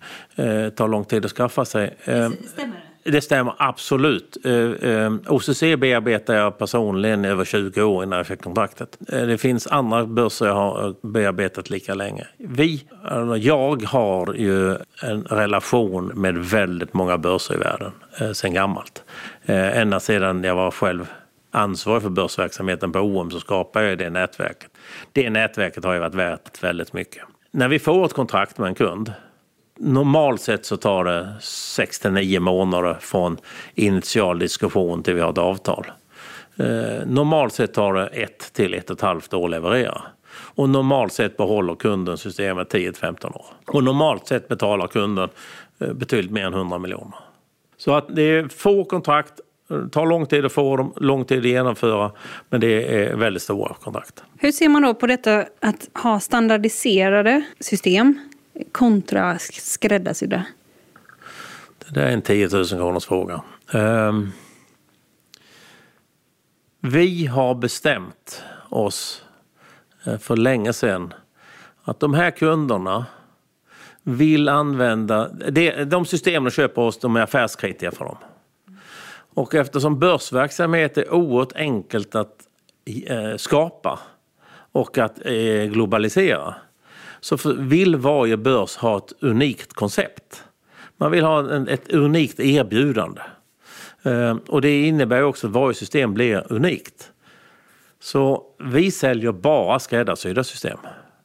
tar 0.76 0.88
lång 0.88 1.06
tid 1.06 1.26
att 1.26 1.32
skaffa 1.32 1.66
sig. 1.66 1.98
Stämmer 2.02 2.87
det? 3.12 3.22
Stämmer 3.22 3.54
absolut. 3.58 4.38
Eh, 4.46 4.54
eh, 4.92 5.12
OCC 5.28 5.62
bearbetar 5.62 6.36
jag 6.36 6.58
personligen 6.58 7.26
i 7.26 7.28
över 7.28 7.46
20 7.46 7.82
år 7.82 8.04
innan 8.04 8.18
jag 8.18 8.28
fick 8.28 8.42
kontraktet. 8.42 8.98
Eh, 9.08 9.22
det 9.22 9.38
finns 9.38 9.68
andra 9.68 10.06
börser 10.06 10.46
jag 10.46 10.54
har 10.54 10.96
bearbetat 11.08 11.70
lika 11.70 11.94
länge. 11.94 12.28
Vi, 12.38 12.84
alltså, 13.04 13.38
jag 13.38 13.84
har 13.84 14.34
ju 14.34 14.78
en 15.04 15.24
relation 15.24 16.06
med 16.08 16.38
väldigt 16.38 16.94
många 16.94 17.18
börser 17.18 17.54
i 17.54 17.58
världen 17.58 17.92
sedan 18.34 18.54
gammalt. 18.54 19.04
Ända 19.46 20.00
sedan 20.00 20.44
jag 20.44 20.56
var 20.56 20.72
själv 20.72 21.12
ansvarig 21.52 22.04
för 22.04 22.10
börsverksamheten 22.10 22.92
på 22.92 23.00
OM 23.00 23.32
så 23.32 23.40
skapade 23.40 23.90
jag 23.90 23.98
det 23.98 24.10
nätverket. 24.10 24.70
Det 25.12 25.30
nätverket 25.30 25.84
har 25.84 25.94
ju 25.94 26.00
varit 26.00 26.16
värt 26.16 26.64
väldigt 26.64 26.94
mycket. 26.94 27.24
När 27.52 27.68
vi 27.68 27.80
får 27.80 28.06
ett 28.06 28.14
kontrakt 28.14 28.58
med 28.58 28.68
en 28.68 28.76
kund 28.76 29.14
Normalt 29.80 30.42
sett 30.42 30.66
så 30.66 30.78
tar 30.78 31.04
det 31.04 31.34
6 31.42 32.00
till 32.00 32.12
9 32.12 32.40
månader 32.40 32.98
från 33.00 33.38
initial 33.76 34.40
diskussion 34.40 35.04
till 35.04 35.14
vi 35.14 35.22
har 35.22 35.30
ett 35.30 35.38
avtal. 35.38 35.92
Eh, 36.58 37.08
normalt 37.08 37.54
sett 37.54 37.74
tar 37.74 37.94
det 37.94 38.08
1 38.08 38.54
till 38.54 38.74
1,5 38.74 39.36
år 39.36 39.46
att 39.46 39.52
leverera. 39.52 40.02
Och 40.56 40.70
normalt 40.70 41.14
sett 41.14 41.38
behåller 41.38 41.76
kunden 41.76 42.18
systemet 42.18 42.74
10-15 42.74 43.26
år. 43.26 43.46
Och 43.68 43.84
normalt 43.84 44.28
sett 44.28 44.48
betalar 44.48 44.88
kunden 44.88 45.30
eh, 45.80 45.94
betydligt 45.94 46.32
mer 46.32 46.46
än 46.46 46.54
100 46.54 46.78
miljoner. 46.78 47.16
Så 47.78 47.96
att 47.96 48.16
det 48.16 48.22
är 48.22 48.48
få 48.48 48.84
kontrakt, 48.84 49.34
det 49.68 49.90
tar 49.90 50.06
lång 50.06 50.26
tid 50.26 50.46
att 50.46 50.52
få 50.52 50.78
dem, 50.78 50.94
lång 50.96 51.26
tid 51.26 51.40
att 51.40 51.46
genomföra, 51.46 52.12
men 52.50 52.62
det 52.62 53.02
är 53.04 53.16
väldigt 53.16 53.44
stora 53.44 53.74
kontrakt. 53.74 54.24
Hur 54.40 54.52
ser 54.52 54.70
man 54.70 54.82
då 54.82 54.94
på 54.94 55.08
detta 55.08 55.46
att 55.60 55.90
ha 56.04 56.20
standardiserade 56.20 57.44
system 57.60 58.20
kontra 58.72 59.38
skräddarsydda? 59.40 60.46
Det 61.80 61.94
där 61.94 62.08
är 62.08 62.12
en 62.12 62.22
10 62.22 62.48
000 62.48 62.68
kronors 62.68 63.06
fråga. 63.06 63.42
Um, 63.74 64.32
vi 66.82 67.26
har 67.26 67.56
bestämt 67.56 68.44
oss 68.70 69.24
eh, 70.06 70.18
för 70.18 70.38
länge 70.38 70.74
sedan 70.74 71.14
att 71.84 72.00
de 72.00 72.14
här 72.14 72.32
kunderna 72.32 73.06
vill 74.04 74.50
använda... 74.50 75.30
De 75.86 76.06
system 76.06 76.44
de 76.44 76.52
köper 76.52 76.82
hos 76.82 77.00
de 77.00 77.16
är 77.16 77.22
affärskritiska 77.22 77.92
för 77.92 78.06
dem. 78.06 78.18
Och 79.34 79.56
eftersom 79.56 80.00
börsverksamhet 80.00 80.98
är 80.98 81.14
oerhört 81.14 81.54
enkelt 81.56 82.16
att 82.16 82.48
eh, 83.06 83.36
skapa 83.38 84.00
och 84.72 84.98
att 84.98 85.26
eh, 85.26 85.64
globalisera 85.64 86.56
så 87.20 87.38
för, 87.38 87.54
vill 87.54 87.96
varje 87.96 88.38
börs 88.38 88.76
ha 88.76 88.98
ett 88.98 89.14
unikt 89.20 89.74
koncept. 89.74 90.44
Man 90.98 91.12
vill 91.12 91.24
ha 91.24 91.40
en, 91.54 91.68
ett 91.68 91.94
unikt 91.94 92.40
erbjudande. 92.40 93.22
Eh, 94.04 94.36
och 94.48 94.62
det 94.62 94.88
innebär 94.88 95.24
också 95.24 95.48
att 95.48 95.54
varje 95.54 95.74
system 95.74 96.14
blir 96.14 96.44
unikt. 96.50 97.12
Så 98.00 98.44
vi 98.60 98.92
säljer 98.92 99.32
bara 99.32 99.80
skräddarsydda 99.80 100.44
system. 100.44 100.78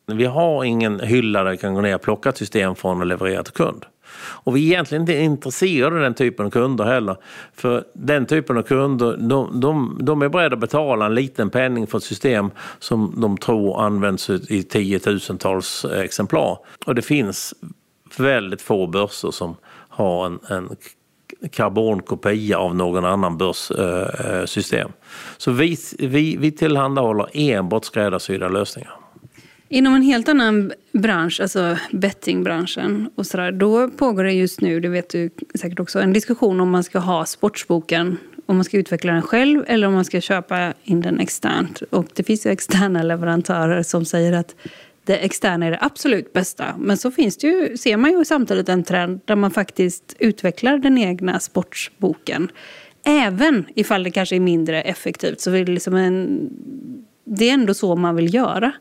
Vi 0.07 0.25
har 0.25 0.65
ingen 0.65 1.01
hylla 1.01 1.45
där 1.45 1.51
vi 1.51 1.57
kan 1.57 1.75
gå 1.75 1.81
ner 1.81 1.95
och 1.95 2.03
plocka 2.03 2.29
ett 2.29 2.37
system 2.37 2.75
från 2.75 3.01
och 3.01 3.07
leverera 3.07 3.43
till 3.43 3.53
kund. 3.53 3.87
Och 4.19 4.57
vi 4.57 4.61
är 4.61 4.73
egentligen 4.73 5.03
inte 5.03 5.15
intresserade 5.15 5.97
av 5.97 6.03
den 6.03 6.15
typen 6.15 6.47
av 6.47 6.51
kunder 6.51 6.85
heller. 6.85 7.17
För 7.55 7.85
den 7.95 8.27
typen 8.27 8.59
av 8.59 8.63
kunder, 8.63 9.17
de, 9.17 9.61
de, 9.61 9.99
de 10.01 10.23
är 10.23 10.29
beredda 10.29 10.55
att 10.55 10.61
betala 10.61 11.07
en 11.07 11.15
liten 11.15 11.51
penning 11.51 11.87
för 11.87 11.99
ett 11.99 12.05
system 12.05 12.51
som 12.79 13.15
de 13.17 13.37
tror 13.37 13.81
används 13.81 14.31
i 14.31 14.63
tiotusentals 14.63 15.85
exemplar. 15.85 16.59
Och 16.87 16.95
det 16.95 17.03
finns 17.03 17.55
väldigt 18.17 18.63
få 18.63 18.87
börser 18.87 19.31
som 19.31 19.57
har 19.89 20.27
en, 20.27 20.39
en 20.49 20.77
karbonkopia 21.51 22.59
av 22.59 22.77
någon 22.77 23.05
annan 23.05 23.39
börssystem. 23.39 24.79
Eh, 24.79 24.87
eh, 24.87 24.93
Så 25.37 25.51
vi, 25.51 25.77
vi, 25.99 26.37
vi 26.37 26.51
tillhandahåller 26.53 27.29
enbart 27.33 27.85
skräddarsydda 27.85 28.49
lösningar. 28.49 29.02
Inom 29.73 29.95
en 29.95 30.03
helt 30.03 30.29
annan 30.29 30.73
bransch, 30.93 31.41
alltså 31.41 31.79
bettingbranschen, 31.93 33.11
och 33.15 33.27
så 33.27 33.37
där, 33.37 33.53
då 33.53 33.89
pågår 33.89 34.25
det 34.25 34.33
just 34.33 34.61
nu, 34.61 34.81
det 34.81 34.89
vet 34.89 35.09
du 35.09 35.31
säkert 35.55 35.81
också, 35.81 36.01
en 36.01 36.13
diskussion 36.13 36.61
om 36.61 36.71
man 36.71 36.85
ska 36.85 36.99
ha 36.99 37.27
sportsboken, 37.27 38.17
om 38.47 38.57
man 38.57 38.65
ska 38.65 38.77
utveckla 38.77 39.13
den 39.13 39.23
själv 39.23 39.65
eller 39.67 39.87
om 39.87 39.95
man 39.95 40.05
ska 40.05 40.21
köpa 40.21 40.73
in 40.85 41.01
den 41.01 41.21
externt. 41.21 41.83
Och 41.91 42.07
det 42.15 42.23
finns 42.23 42.47
ju 42.47 42.51
externa 42.51 43.03
leverantörer 43.03 43.83
som 43.83 44.05
säger 44.05 44.33
att 44.33 44.55
det 45.05 45.17
externa 45.17 45.67
är 45.67 45.71
det 45.71 45.79
absolut 45.81 46.33
bästa. 46.33 46.75
Men 46.79 46.97
så 46.97 47.11
finns 47.11 47.37
det 47.37 47.47
ju, 47.47 47.77
ser 47.77 47.97
man 47.97 48.11
ju 48.11 48.25
samtidigt 48.25 48.69
en 48.69 48.85
trend 48.85 49.21
där 49.25 49.37
man 49.37 49.51
faktiskt 49.51 50.17
utvecklar 50.19 50.79
den 50.79 50.99
egna 50.99 51.41
sportsboken. 51.41 52.49
Även 53.05 53.65
ifall 53.75 54.03
det 54.03 54.11
kanske 54.11 54.37
är 54.37 54.41
mindre 54.41 54.83
effektivt 54.83 55.41
så 55.41 55.51
är 55.51 55.65
det 55.65 55.73
liksom 55.73 55.95
en... 55.95 56.51
Det 57.25 57.49
är 57.49 57.55
ändå 57.55 57.75
så 57.75 57.97
man 57.97 58.17
vill 58.17 58.35
göra. 58.35 58.73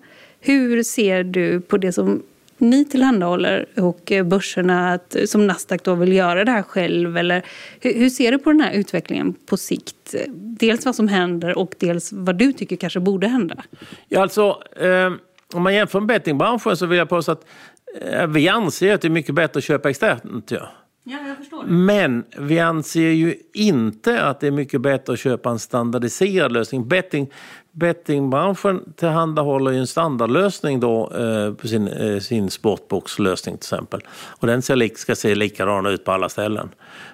Hur 0.42 0.84
ser 0.84 1.24
du 1.24 1.62
på 1.62 1.78
det 1.78 1.92
som 1.92 2.24
ni 2.58 2.86
tillhandahåller 2.86 3.66
och 3.76 4.12
börserna 4.26 4.94
att, 4.94 5.16
som 5.26 5.48
Nasdaq 5.48 5.84
då 5.84 5.96
vill 5.96 6.14
göra 6.14 6.46
det 6.46 6.52
här 6.52 6.62
själv? 6.62 7.18
Eller 7.18 7.46
hur, 7.80 7.94
hur, 7.94 8.10
ser 8.10 8.32
du 8.32 8.38
på 8.38 8.52
den 8.52 8.62
här 8.62 8.74
utvecklingen 8.74 9.34
på 9.34 9.58
sikt? 9.58 10.16
Dels 10.36 10.86
vad 10.86 10.96
som 10.96 11.08
händer 11.08 11.58
och 11.58 11.74
dels 11.80 12.14
vad 12.14 12.36
du 12.38 12.54
tycker 12.54 12.76
kanske 12.76 13.00
borde 13.00 13.28
hända. 13.28 13.64
Ja, 14.08 14.22
alltså, 14.22 14.64
eh, 14.82 15.12
om 15.54 15.64
man 15.64 15.76
jämför 15.76 16.00
med 16.00 16.08
bettingbranschen 16.08 16.78
så 16.78 16.86
vill 16.86 16.98
jag 16.98 17.10
påstå 17.10 17.32
att 17.32 17.46
eh, 18.02 18.28
vi 18.28 18.50
anser 18.50 18.94
att 18.94 19.02
det 19.02 19.08
är 19.08 19.10
mycket 19.10 19.36
bättre 19.36 19.58
att 19.58 19.64
köpa 19.64 19.90
externt. 19.90 20.52
Ja. 20.52 20.70
Ja, 21.04 21.18
jag 21.28 21.38
förstår. 21.38 21.64
Men 21.64 22.24
vi 22.38 22.60
anser 22.60 23.10
ju 23.10 23.36
inte 23.54 24.22
att 24.22 24.40
det 24.40 24.48
är 24.48 24.52
mycket 24.52 24.82
bättre 24.82 25.14
att 25.14 25.20
köpa 25.20 25.50
en 25.50 25.60
standardiserad 25.60 26.52
lösning. 26.52 26.88
Betting, 26.88 27.32
bettingbranschen 27.72 28.94
tillhandahåller 28.96 29.72
ju 29.72 29.80
en 29.80 29.88
standardlösning 29.88 30.80
då, 30.80 31.12
eh, 31.12 31.54
på 31.54 31.68
sin, 31.68 31.88
eh, 31.88 32.20
sin 32.20 32.50
sportboxlösning 32.50 33.58
till 33.58 33.66
exempel. 33.66 34.02
Och 34.28 34.48
den 34.48 34.62
ser, 34.62 34.98
ska 34.98 35.16
se 35.16 35.36
likadan 35.36 35.86
ut 35.86 36.06
på 36.06 36.12
alla 36.12 36.30
ställen. 36.30 36.70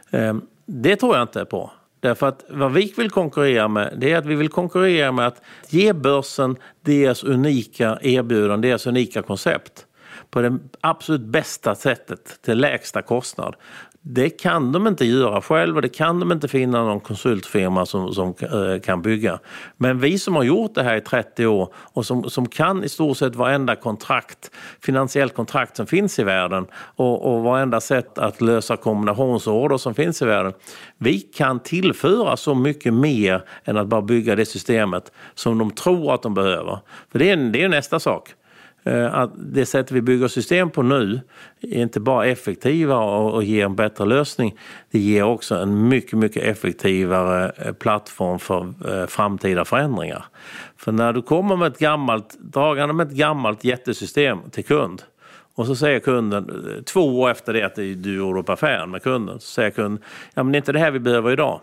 Eh, 0.09 0.35
det 0.65 0.95
tror 0.95 1.15
jag 1.15 1.23
inte 1.23 1.45
på. 1.45 1.71
Därför 1.99 2.27
att 2.27 2.45
vad 2.49 2.73
vi 2.73 2.93
vill 2.97 3.11
konkurrera 3.11 3.67
med, 3.67 3.93
det 3.97 4.11
är 4.11 4.17
att 4.17 4.25
vi 4.25 4.35
vill 4.35 4.49
konkurrera 4.49 5.11
med 5.11 5.27
att 5.27 5.41
ge 5.69 5.93
börsen 5.93 6.55
deras 6.81 7.23
unika 7.23 7.99
erbjudande, 8.01 8.67
deras 8.67 8.87
unika 8.87 9.21
koncept 9.21 9.85
på 10.29 10.41
det 10.41 10.57
absolut 10.81 11.21
bästa 11.21 11.75
sättet 11.75 12.41
till 12.41 12.57
lägsta 12.57 13.01
kostnad. 13.01 13.55
Det 14.01 14.29
kan 14.29 14.71
de 14.71 14.87
inte 14.87 15.05
göra 15.05 15.41
själva 15.41 15.75
och 15.75 15.81
det 15.81 15.89
kan 15.89 16.19
de 16.19 16.31
inte 16.31 16.47
finna 16.47 16.83
någon 16.83 16.99
konsultfirma 16.99 17.85
som, 17.85 18.13
som 18.13 18.33
eh, 18.41 18.81
kan 18.81 19.01
bygga. 19.01 19.39
Men 19.77 19.99
vi 19.99 20.19
som 20.19 20.35
har 20.35 20.43
gjort 20.43 20.75
det 20.75 20.83
här 20.83 20.95
i 20.95 21.01
30 21.01 21.45
år 21.45 21.73
och 21.75 22.05
som, 22.05 22.29
som 22.29 22.47
kan 22.47 22.83
i 22.83 22.89
stort 22.89 23.17
sett 23.17 23.35
varenda 23.35 23.75
kontrakt, 23.75 24.51
finansiellt 24.81 25.33
kontrakt 25.33 25.77
som 25.77 25.87
finns 25.87 26.19
i 26.19 26.23
världen 26.23 26.65
och, 26.73 27.33
och 27.33 27.43
varenda 27.43 27.81
sätt 27.81 28.17
att 28.17 28.41
lösa 28.41 28.77
kombinationsorder 28.77 29.77
som 29.77 29.95
finns 29.95 30.21
i 30.21 30.25
världen. 30.25 30.53
Vi 30.97 31.19
kan 31.19 31.59
tillföra 31.59 32.37
så 32.37 32.55
mycket 32.55 32.93
mer 32.93 33.43
än 33.63 33.77
att 33.77 33.87
bara 33.87 34.01
bygga 34.01 34.35
det 34.35 34.45
systemet 34.45 35.11
som 35.33 35.57
de 35.57 35.71
tror 35.71 36.13
att 36.13 36.21
de 36.21 36.33
behöver. 36.33 36.79
För 37.11 37.19
det 37.19 37.29
är, 37.29 37.37
det 37.37 37.63
är 37.63 37.69
nästa 37.69 37.99
sak. 37.99 38.33
Eh, 38.87 39.15
att 39.15 39.31
det 39.35 39.65
sätt 39.65 39.91
vi 39.91 40.01
bygger 40.01 40.27
system 40.27 40.69
på 40.69 40.81
nu 40.81 41.19
är 41.61 41.81
inte 41.81 41.99
bara 41.99 42.25
effektiva 42.25 42.97
och 42.97 43.43
ger 43.43 43.65
en 43.65 43.75
bättre 43.75 44.05
lösning. 44.05 44.57
Det 44.91 44.99
ger 44.99 45.23
också 45.23 45.55
en 45.55 45.87
mycket, 45.87 46.19
mycket 46.19 46.43
effektivare 46.43 47.51
eh, 47.57 47.73
plattform 47.73 48.39
för 48.39 48.73
eh, 48.87 49.07
framtida 49.07 49.65
förändringar. 49.65 50.25
För 50.77 50.91
när 50.91 51.13
du 51.13 51.21
kommer 51.21 51.55
med 51.55 51.67
ett 51.67 51.79
gammalt, 51.79 52.37
dragande 52.39 52.93
med 52.93 53.07
ett 53.07 53.13
gammalt 53.13 53.63
jättesystem 53.63 54.39
till 54.51 54.65
kund 54.65 55.01
och 55.55 55.65
så 55.65 55.75
säger 55.75 55.99
kunden, 55.99 56.83
två 56.85 57.19
år 57.19 57.29
efter 57.29 57.53
det 57.53 57.63
att 57.63 57.75
du 57.75 58.15
gjorde 58.15 58.39
upp 58.39 58.49
affären 58.49 58.91
med 58.91 59.03
kunden, 59.03 59.39
så 59.39 59.47
säger 59.47 59.69
kunden, 59.69 60.03
ja 60.33 60.43
men 60.43 60.51
det 60.51 60.55
är 60.55 60.59
inte 60.59 60.71
det 60.71 60.79
här 60.79 60.91
vi 60.91 60.99
behöver 60.99 61.31
idag. 61.31 61.61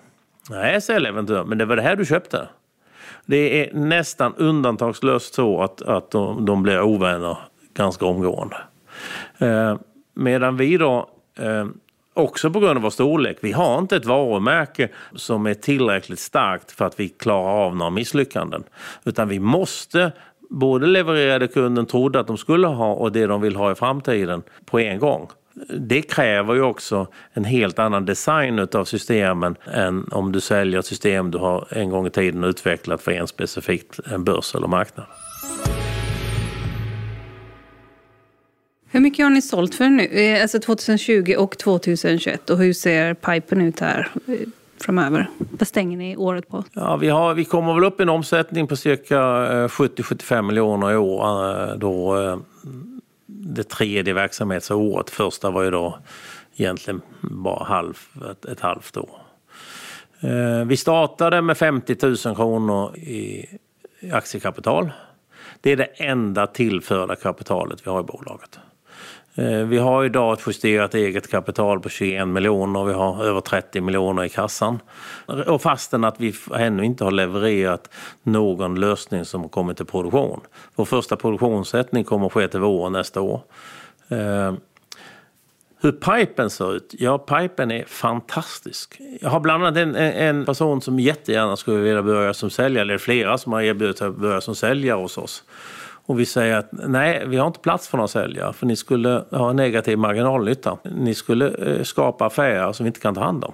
Nej, 0.50 0.80
säger 0.80 1.00
leverantören, 1.00 1.48
men 1.48 1.58
det 1.58 1.64
var 1.64 1.76
det 1.76 1.82
här 1.82 1.96
du 1.96 2.04
köpte. 2.04 2.48
Det 3.26 3.60
är 3.60 3.74
nästan 3.74 4.34
undantagslöst 4.36 5.34
så 5.34 5.62
att, 5.62 5.82
att 5.82 6.10
de, 6.10 6.44
de 6.44 6.62
blir 6.62 6.82
ovänner 6.82 7.38
ganska 7.74 8.06
omgående. 8.06 8.56
Eh, 9.38 9.76
medan 10.14 10.56
vi 10.56 10.76
då 10.76 11.10
eh, 11.38 11.66
också 12.14 12.50
på 12.50 12.60
grund 12.60 12.76
av 12.76 12.82
vår 12.82 12.90
storlek. 12.90 13.38
Vi 13.40 13.52
har 13.52 13.78
inte 13.78 13.96
ett 13.96 14.04
varumärke 14.04 14.88
som 15.14 15.46
är 15.46 15.54
tillräckligt 15.54 16.18
starkt 16.18 16.72
för 16.72 16.84
att 16.84 17.00
vi 17.00 17.08
klarar 17.08 17.64
av 17.66 17.76
några 17.76 17.90
misslyckanden. 17.90 18.64
Utan 19.04 19.28
vi 19.28 19.38
måste 19.38 20.12
både 20.50 20.86
leverera 20.86 21.38
det 21.38 21.48
kunden 21.48 21.86
trodde 21.86 22.20
att 22.20 22.26
de 22.26 22.36
skulle 22.36 22.66
ha 22.66 22.92
och 22.92 23.12
det 23.12 23.26
de 23.26 23.40
vill 23.40 23.56
ha 23.56 23.72
i 23.72 23.74
framtiden 23.74 24.42
på 24.64 24.80
en 24.80 24.98
gång. 24.98 25.28
Det 25.80 26.02
kräver 26.02 26.54
ju 26.54 26.62
också 26.62 27.06
en 27.32 27.44
helt 27.44 27.78
annan 27.78 28.04
design 28.04 28.68
av 28.72 28.84
systemen 28.84 29.56
än 29.64 30.08
om 30.10 30.32
du 30.32 30.40
säljer 30.40 30.80
ett 30.80 30.86
system 30.86 31.30
du 31.30 31.38
har 31.38 31.66
en 31.70 31.90
gång 31.90 32.06
i 32.06 32.10
tiden 32.10 32.44
utvecklat 32.44 33.02
för 33.02 33.12
en 33.12 33.26
specifik 33.26 33.86
börs 34.18 34.54
eller 34.54 34.68
marknad. 34.68 35.06
Hur 38.94 39.00
mycket 39.00 39.24
har 39.24 39.30
ni 39.30 39.42
sålt 39.42 39.74
för 39.74 39.88
nu? 39.88 40.04
Eh, 40.04 40.42
alltså 40.42 40.60
2020 40.60 41.34
och 41.38 41.58
2021 41.58 42.50
och 42.50 42.58
hur 42.58 42.72
ser 42.72 43.14
pipen 43.14 43.60
ut 43.60 43.80
här 43.80 44.08
eh, 44.26 44.34
framöver? 44.84 45.30
Vad 45.38 45.68
stänger 45.68 45.96
ni 45.96 46.16
året 46.16 46.48
på? 46.48 46.64
Ja, 46.72 46.96
vi, 46.96 47.08
har, 47.08 47.34
vi 47.34 47.44
kommer 47.44 47.74
väl 47.74 47.84
upp 47.84 48.00
i 48.00 48.02
en 48.02 48.08
omsättning 48.08 48.66
på 48.66 48.76
cirka 48.76 49.16
70-75 49.16 50.34
eh, 50.34 50.42
miljoner 50.42 50.92
i 50.92 50.96
år. 50.96 51.76
Då 51.76 52.16
det 53.26 53.64
tredje 53.64 54.14
verksamhetsåret. 54.14 55.10
Första 55.10 55.50
var 55.50 55.62
ju 55.62 55.70
då 55.70 55.98
egentligen 56.56 57.02
bara 57.20 57.64
halv, 57.64 57.98
ett, 58.30 58.44
ett 58.44 58.60
halvt 58.60 58.96
år. 58.96 59.20
Eh, 60.20 60.64
vi 60.64 60.76
startade 60.76 61.42
med 61.42 61.58
50 61.58 61.96
000 62.02 62.16
kronor 62.16 62.96
i 62.96 63.46
aktiekapital. 64.12 64.92
Det 65.60 65.72
är 65.72 65.76
det 65.76 65.84
enda 65.84 66.46
tillförda 66.46 67.16
kapitalet 67.16 67.86
vi 67.86 67.90
har 67.90 68.00
i 68.00 68.04
bolaget. 68.04 68.58
Eh, 69.36 69.58
vi 69.58 69.78
har 69.78 70.04
idag 70.04 70.32
ett 70.32 70.46
justerat 70.46 70.94
eget 70.94 71.30
kapital 71.30 71.80
på 71.80 71.88
21 71.88 72.28
miljoner 72.28 72.80
och 72.80 72.88
vi 72.88 72.92
har 72.92 73.24
över 73.24 73.40
30 73.40 73.80
miljoner 73.80 74.24
i 74.24 74.28
kassan. 74.28 74.78
Och 75.46 75.62
fastän 75.62 76.04
att 76.04 76.20
vi 76.20 76.34
ännu 76.54 76.84
inte 76.84 77.04
har 77.04 77.10
levererat 77.10 77.90
någon 78.22 78.80
lösning 78.80 79.24
som 79.24 79.40
har 79.40 79.48
kommit 79.48 79.76
till 79.76 79.86
produktion. 79.86 80.40
Vår 80.74 80.84
första 80.84 81.16
produktionssättning 81.16 82.04
kommer 82.04 82.26
att 82.26 82.32
ske 82.32 82.48
till 82.48 82.60
våren 82.60 82.92
nästa 82.92 83.20
år. 83.20 83.40
Eh, 84.08 84.54
hur 85.80 85.92
pipen 85.92 86.50
ser 86.50 86.76
ut? 86.76 86.94
Ja, 86.98 87.18
pipen 87.18 87.70
är 87.70 87.84
fantastisk. 87.84 89.00
Jag 89.20 89.30
har 89.30 89.40
bland 89.40 89.64
annat 89.64 89.76
en, 89.76 89.96
en 89.96 90.44
person 90.44 90.80
som 90.80 91.00
jättegärna 91.00 91.56
skulle 91.56 91.78
vilja 91.78 92.02
börja 92.02 92.34
som 92.34 92.50
säljare, 92.50 92.82
eller 92.82 92.98
flera 92.98 93.38
som 93.38 93.52
har 93.52 93.62
erbjudit 93.62 93.98
sig 93.98 94.06
att 94.06 94.16
börja 94.16 94.40
som 94.40 94.54
säljare 94.54 95.00
hos 95.00 95.18
oss. 95.18 95.44
Och 96.06 96.20
vi 96.20 96.26
säger 96.26 96.56
att 96.56 96.68
nej, 96.72 97.24
vi 97.26 97.36
har 97.36 97.46
inte 97.46 97.60
plats 97.60 97.88
för 97.88 97.96
några 97.96 98.08
säljare 98.08 98.52
för 98.52 98.66
ni 98.66 98.76
skulle 98.76 99.24
ha 99.30 99.50
en 99.50 99.56
negativ 99.56 99.98
marginalnytta. 99.98 100.78
Ni 100.96 101.14
skulle 101.14 101.48
eh, 101.48 101.82
skapa 101.82 102.26
affärer 102.26 102.72
som 102.72 102.84
vi 102.84 102.88
inte 102.88 103.00
kan 103.00 103.14
ta 103.14 103.20
hand 103.20 103.44
om. 103.44 103.52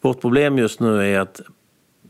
Vårt 0.00 0.20
problem 0.20 0.58
just 0.58 0.80
nu 0.80 1.14
är 1.14 1.20
att 1.20 1.40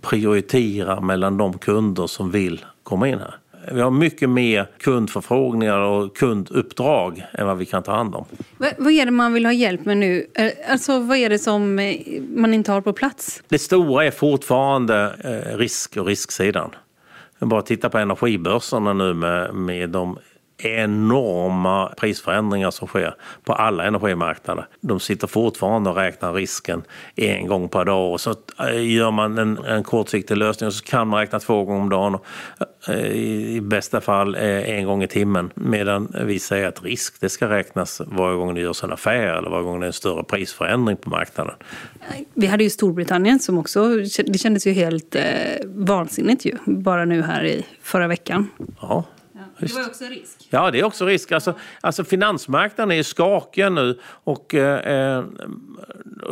prioritera 0.00 1.00
mellan 1.00 1.38
de 1.38 1.58
kunder 1.58 2.06
som 2.06 2.30
vill 2.30 2.64
komma 2.82 3.08
in 3.08 3.18
här. 3.18 3.34
Vi 3.72 3.80
har 3.80 3.90
mycket 3.90 4.30
mer 4.30 4.70
kundförfrågningar 4.78 5.78
och 5.78 6.16
kunduppdrag 6.16 7.26
än 7.32 7.46
vad 7.46 7.58
vi 7.58 7.64
kan 7.64 7.82
ta 7.82 7.92
hand 7.92 8.14
om. 8.14 8.24
Vad 8.58 8.92
är 8.92 9.04
det 9.04 9.10
man 9.10 9.32
vill 9.32 9.46
ha 9.46 9.52
hjälp 9.52 9.84
med 9.84 9.96
nu? 9.96 10.26
Eh, 10.34 10.50
alltså, 10.70 10.98
vad 10.98 11.16
är 11.16 11.30
det 11.30 11.38
som 11.38 11.78
eh, 11.78 11.96
man 12.20 12.54
inte 12.54 12.72
har 12.72 12.80
på 12.80 12.92
plats? 12.92 13.42
Det 13.48 13.58
stora 13.58 14.04
är 14.04 14.10
fortfarande 14.10 15.10
risk 15.56 15.96
och 15.96 16.06
risksidan. 16.06 16.70
Bara 17.38 17.62
titta 17.62 17.90
på 17.90 17.98
energibörserna 17.98 18.92
nu 18.92 19.14
med, 19.14 19.54
med 19.54 19.90
de 19.90 20.18
enorma 20.58 21.94
prisförändringar 21.96 22.70
som 22.70 22.88
sker 22.88 23.14
på 23.44 23.52
alla 23.52 23.84
energimarknader. 23.84 24.66
De 24.80 25.00
sitter 25.00 25.26
fortfarande 25.26 25.90
och 25.90 25.96
räknar 25.96 26.32
risken 26.32 26.82
en 27.16 27.46
gång 27.46 27.68
per 27.68 27.84
dag 27.84 28.12
och 28.12 28.20
så 28.20 28.34
eh, 28.60 28.94
gör 28.94 29.10
man 29.10 29.38
en, 29.38 29.58
en 29.58 29.84
kortsiktig 29.84 30.36
lösning 30.36 30.66
och 30.66 30.74
så 30.74 30.84
kan 30.84 31.08
man 31.08 31.20
räkna 31.20 31.40
två 31.40 31.64
gånger 31.64 31.80
om 31.80 31.88
dagen. 31.88 32.18
Eh, 32.88 33.06
I 33.06 33.60
bästa 33.60 34.00
fall 34.00 34.34
eh, 34.34 34.70
en 34.70 34.84
gång 34.84 35.02
i 35.02 35.08
timmen. 35.08 35.50
Medan 35.54 36.14
vi 36.24 36.38
säger 36.38 36.68
att 36.68 36.84
risk 36.84 37.20
det 37.20 37.28
ska 37.28 37.48
räknas 37.48 38.02
varje 38.06 38.36
gång 38.36 38.54
det 38.54 38.60
görs 38.60 38.84
en 38.84 38.92
affär 38.92 39.38
eller 39.38 39.50
varje 39.50 39.64
gång 39.64 39.80
det 39.80 39.84
är 39.84 39.88
en 39.88 39.92
större 39.92 40.24
prisförändring 40.24 40.96
på 40.96 41.10
marknaden. 41.10 41.54
Vi 42.34 42.46
hade 42.46 42.64
ju 42.64 42.70
Storbritannien 42.70 43.38
som 43.38 43.58
också, 43.58 43.96
det 44.26 44.38
kändes 44.38 44.66
ju 44.66 44.72
helt 44.72 45.14
eh, 45.14 45.22
vansinnigt 45.64 46.44
ju, 46.44 46.56
bara 46.66 47.04
nu 47.04 47.22
här 47.22 47.44
i 47.44 47.66
förra 47.82 48.08
veckan. 48.08 48.48
Ja, 48.80 49.04
det 49.58 49.74
var 49.74 49.86
också 49.86 50.04
risk. 50.04 50.48
Ja, 50.50 50.70
det 50.70 50.80
är 50.80 50.84
också 50.84 51.06
risk. 51.06 51.32
Alltså, 51.32 51.54
alltså 51.80 52.04
finansmarknaden 52.04 52.98
är 52.98 53.02
skakiga 53.02 53.70
nu 53.70 53.98
och 54.04 54.54
eh, 54.54 55.16
eh, 55.18 55.24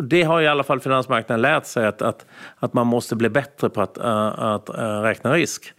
det 0.03 0.23
har 0.23 0.41
i 0.41 0.47
alla 0.47 0.65
fall 0.65 0.81
finansmarknaden 0.81 1.43
lärt 1.43 1.67
sig 1.67 1.87
att, 1.87 2.03
att, 2.03 2.27
att 2.57 2.73
man 2.75 2.87
måste 2.87 3.17
bli 3.17 3.29
bättre 3.29 3.71
på 3.71 3.83
att, 3.83 3.99
uh, 3.99 4.05
att 4.39 4.71
uh, 4.71 5.03
räkna 5.03 5.33
risk. 5.33 5.73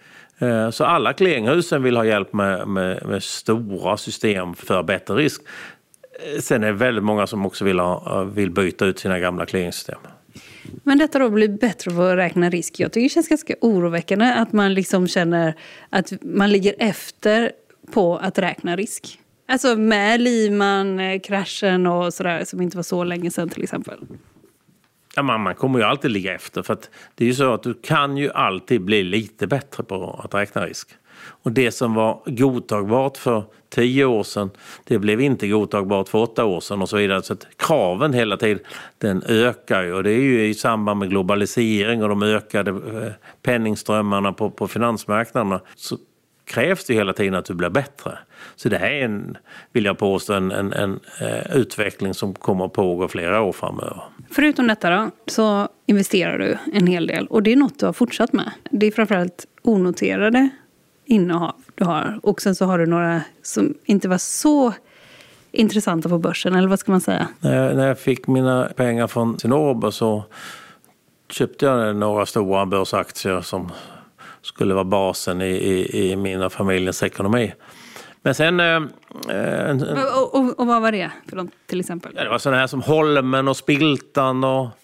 Så 0.72 0.86
alla 0.86 1.14
clearinghusen 1.14 1.84
vill 1.84 1.98
ha 1.98 2.06
hjälp 2.06 2.34
med, 2.34 2.68
med, 2.68 3.06
med, 3.06 3.24
stora 3.24 3.98
system 3.98 4.54
för 4.56 4.84
bättre 4.84 5.16
risk. 5.16 5.42
Sen 6.40 6.64
är 6.64 6.68
det 6.68 6.74
väldigt 6.74 7.04
många 7.04 7.28
som 7.28 7.46
också 7.46 7.66
vill, 7.66 7.80
ha, 7.80 8.24
vill 8.24 8.52
byta 8.52 8.86
ut 8.86 9.00
sina 9.00 9.20
gamla 9.20 9.46
clearingsystem. 9.46 10.00
Men 10.84 10.98
detta 10.98 11.20
då 11.20 11.30
blir 11.30 11.48
bättre 11.48 11.92
på 11.92 12.02
att 12.02 12.18
räkna 12.18 12.50
risk. 12.50 12.80
Jag 12.80 12.92
tycker 12.92 13.04
det 13.04 13.10
känns 13.10 13.30
ganska 13.30 13.56
oroväckande 13.62 14.26
att 14.26 14.54
man 14.54 14.74
liksom 14.74 15.08
känner 15.08 15.56
att 15.90 16.14
man 16.22 16.52
ligger 16.52 16.76
efter 16.80 17.52
på 17.92 18.18
att 18.18 18.40
räkna 18.40 18.76
risk. 18.76 19.20
Alltså 19.48 19.76
med 19.76 20.22
Lehman-kraschen 20.22 21.86
eh, 21.86 21.98
och 21.98 22.14
sådär 22.14 22.44
som 22.46 22.62
inte 22.62 22.78
var 22.78 22.84
så 22.84 23.04
länge 23.04 23.32
sedan 23.32 23.50
till 23.50 23.64
exempel. 23.64 24.00
Ja, 25.16 25.24
man, 25.24 25.42
man 25.42 25.56
kommer 25.56 25.80
ju 25.80 25.86
alltid 25.86 26.12
ligga 26.12 26.36
efter 26.36 26.62
för 26.62 26.74
att 26.74 26.90
det 27.16 27.24
är 27.26 27.28
ju 27.28 27.34
så 27.34 27.54
att 27.54 27.64
du 27.64 27.74
kan 27.74 28.18
ju 28.18 28.32
alltid 28.32 28.82
bli 28.82 29.04
lite 29.04 29.48
bättre 29.48 29.84
på 29.84 30.22
att 30.24 30.34
räkna 30.34 30.66
risk. 30.66 30.90
Och 31.26 31.52
det 31.52 31.72
som 31.72 31.94
var 31.94 32.22
godtagbart 32.26 33.18
för 33.18 33.44
tio 33.70 34.06
år 34.06 34.24
sedan, 34.24 34.50
det 34.84 35.00
blev 35.00 35.22
inte 35.22 35.48
godtagbart 35.48 36.10
för 36.10 36.20
åtta 36.20 36.46
år 36.46 36.60
sedan 36.60 36.82
och 36.82 36.90
så 36.90 36.98
vidare. 36.98 37.24
Så 37.24 37.34
att 37.34 37.48
kraven 37.58 38.14
hela 38.14 38.38
tiden 38.38 38.60
den 38.98 39.24
ökar 39.28 39.84
ju 39.84 39.94
och 39.94 40.04
det 40.04 40.12
är 40.12 40.22
ju 40.22 40.48
i 40.48 40.54
samband 40.54 41.00
med 41.00 41.10
globalisering 41.10 42.04
och 42.04 42.10
de 42.10 42.24
ökade 42.24 42.72
eh, 42.72 43.12
penningströmmarna 43.42 44.34
på, 44.34 44.50
på 44.50 44.68
finansmarknaderna. 44.68 45.60
Så 45.76 45.98
krävs 46.46 46.86
det 46.86 46.94
hela 46.94 47.14
tiden 47.14 47.36
att 47.36 47.46
du 47.46 47.54
blir 47.54 47.70
bättre. 47.70 48.18
Så 48.56 48.70
det 48.70 48.78
här 48.78 48.92
är, 48.92 49.06
en, 49.06 49.38
vill 49.72 49.86
jag 49.86 49.98
påstå, 49.98 50.34
en, 50.34 50.52
en, 50.52 50.74
en 50.74 51.00
eh, 51.22 51.58
utveckling 51.58 52.14
som 52.14 52.34
kommer 52.34 52.66
att 52.66 52.74
pågå 52.74 53.08
flera 53.08 53.42
år 53.42 53.52
framöver. 53.52 54.04
Förutom 54.30 54.68
detta 54.68 54.90
då, 54.90 55.12
så 55.28 55.68
investerar 55.86 56.38
du 56.38 56.58
en 56.74 56.88
hel 56.88 57.08
del 57.08 57.28
och 57.28 57.44
det 57.44 57.52
är 57.52 57.56
något 57.56 57.80
du 57.80 57.86
har 57.86 57.94
fortsatt 57.94 58.34
med. 58.34 58.52
Det 58.72 58.88
är 58.88 58.92
framförallt 58.92 59.46
onoterade 59.62 60.50
innehav 61.06 61.56
du 61.76 61.86
har. 61.86 62.20
Och 62.24 62.42
sen 62.42 62.56
så 62.56 62.66
har 62.66 62.80
du 62.80 62.86
några 62.86 63.22
som 63.42 63.74
inte 63.86 64.08
var 64.08 64.18
så 64.18 64.74
intressanta 65.52 66.10
på 66.10 66.18
börsen, 66.18 66.56
eller 66.56 66.68
vad 66.68 66.80
ska 66.80 66.92
man 66.92 67.02
säga? 67.02 67.28
När 67.40 67.88
jag 67.88 68.00
fick 68.00 68.28
mina 68.28 68.70
pengar 68.76 69.08
från 69.08 69.40
Cinnober 69.40 69.92
så 69.92 70.24
köpte 71.30 71.66
jag 71.66 71.96
några 71.96 72.26
stora 72.26 72.66
börsaktier 72.66 73.42
som 73.42 73.72
skulle 74.42 74.74
vara 74.74 74.84
basen 74.84 75.42
i, 75.42 75.46
i, 75.46 76.12
i 76.12 76.16
min 76.16 76.42
och 76.42 76.54
familjens 76.54 77.04
ekonomi. 77.04 77.54
Men 78.22 78.36
sen... 78.36 78.60
Eh, 78.60 78.82
och, 80.18 80.36
och, 80.36 80.60
och, 80.60 80.68
vad 80.68 80.82
var 80.82 80.92
det 80.92 81.12
för 81.30 81.36
något, 81.36 81.50
till 81.66 81.80
exempel? 81.80 82.12
Ja, 82.16 82.24
det 82.24 82.30
var 82.30 82.38
sådana 82.38 82.60
här 82.60 82.68
som 82.68 82.82
Holmen 82.82 83.48
och 83.48 83.58
Spiltan 83.58 84.44
och 84.44 84.68
Eh, 84.68 84.83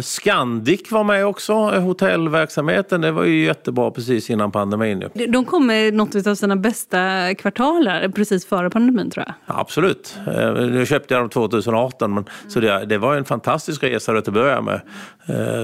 Scandic 0.00 0.90
var 0.90 1.04
med 1.04 1.26
också, 1.26 1.52
eh, 1.52 1.82
hotellverksamheten. 1.82 3.00
Det 3.00 3.12
var 3.12 3.24
ju 3.24 3.44
jättebra 3.44 3.90
precis 3.90 4.30
innan 4.30 4.52
pandemin. 4.52 5.04
De 5.28 5.44
kom 5.44 5.66
med 5.66 5.94
något 5.94 6.26
av 6.26 6.34
sina 6.34 6.56
bästa 6.56 7.34
kvartaler 7.34 8.08
precis 8.08 8.46
före 8.46 8.70
pandemin 8.70 9.10
tror 9.10 9.24
jag. 9.26 9.34
Ja, 9.46 9.60
absolut. 9.60 10.18
Eh, 10.26 10.52
nu 10.52 10.86
köpte 10.86 11.14
jag 11.14 11.22
dem 11.22 11.30
2018 11.30 12.14
men, 12.14 12.24
mm. 12.24 12.50
så 12.50 12.60
det, 12.60 12.84
det, 12.84 12.98
var 12.98 13.16
en 13.16 13.24
fantastisk 13.24 13.84
resa 13.84 14.12
att 14.12 14.28
börja 14.28 14.60
med. 14.60 14.80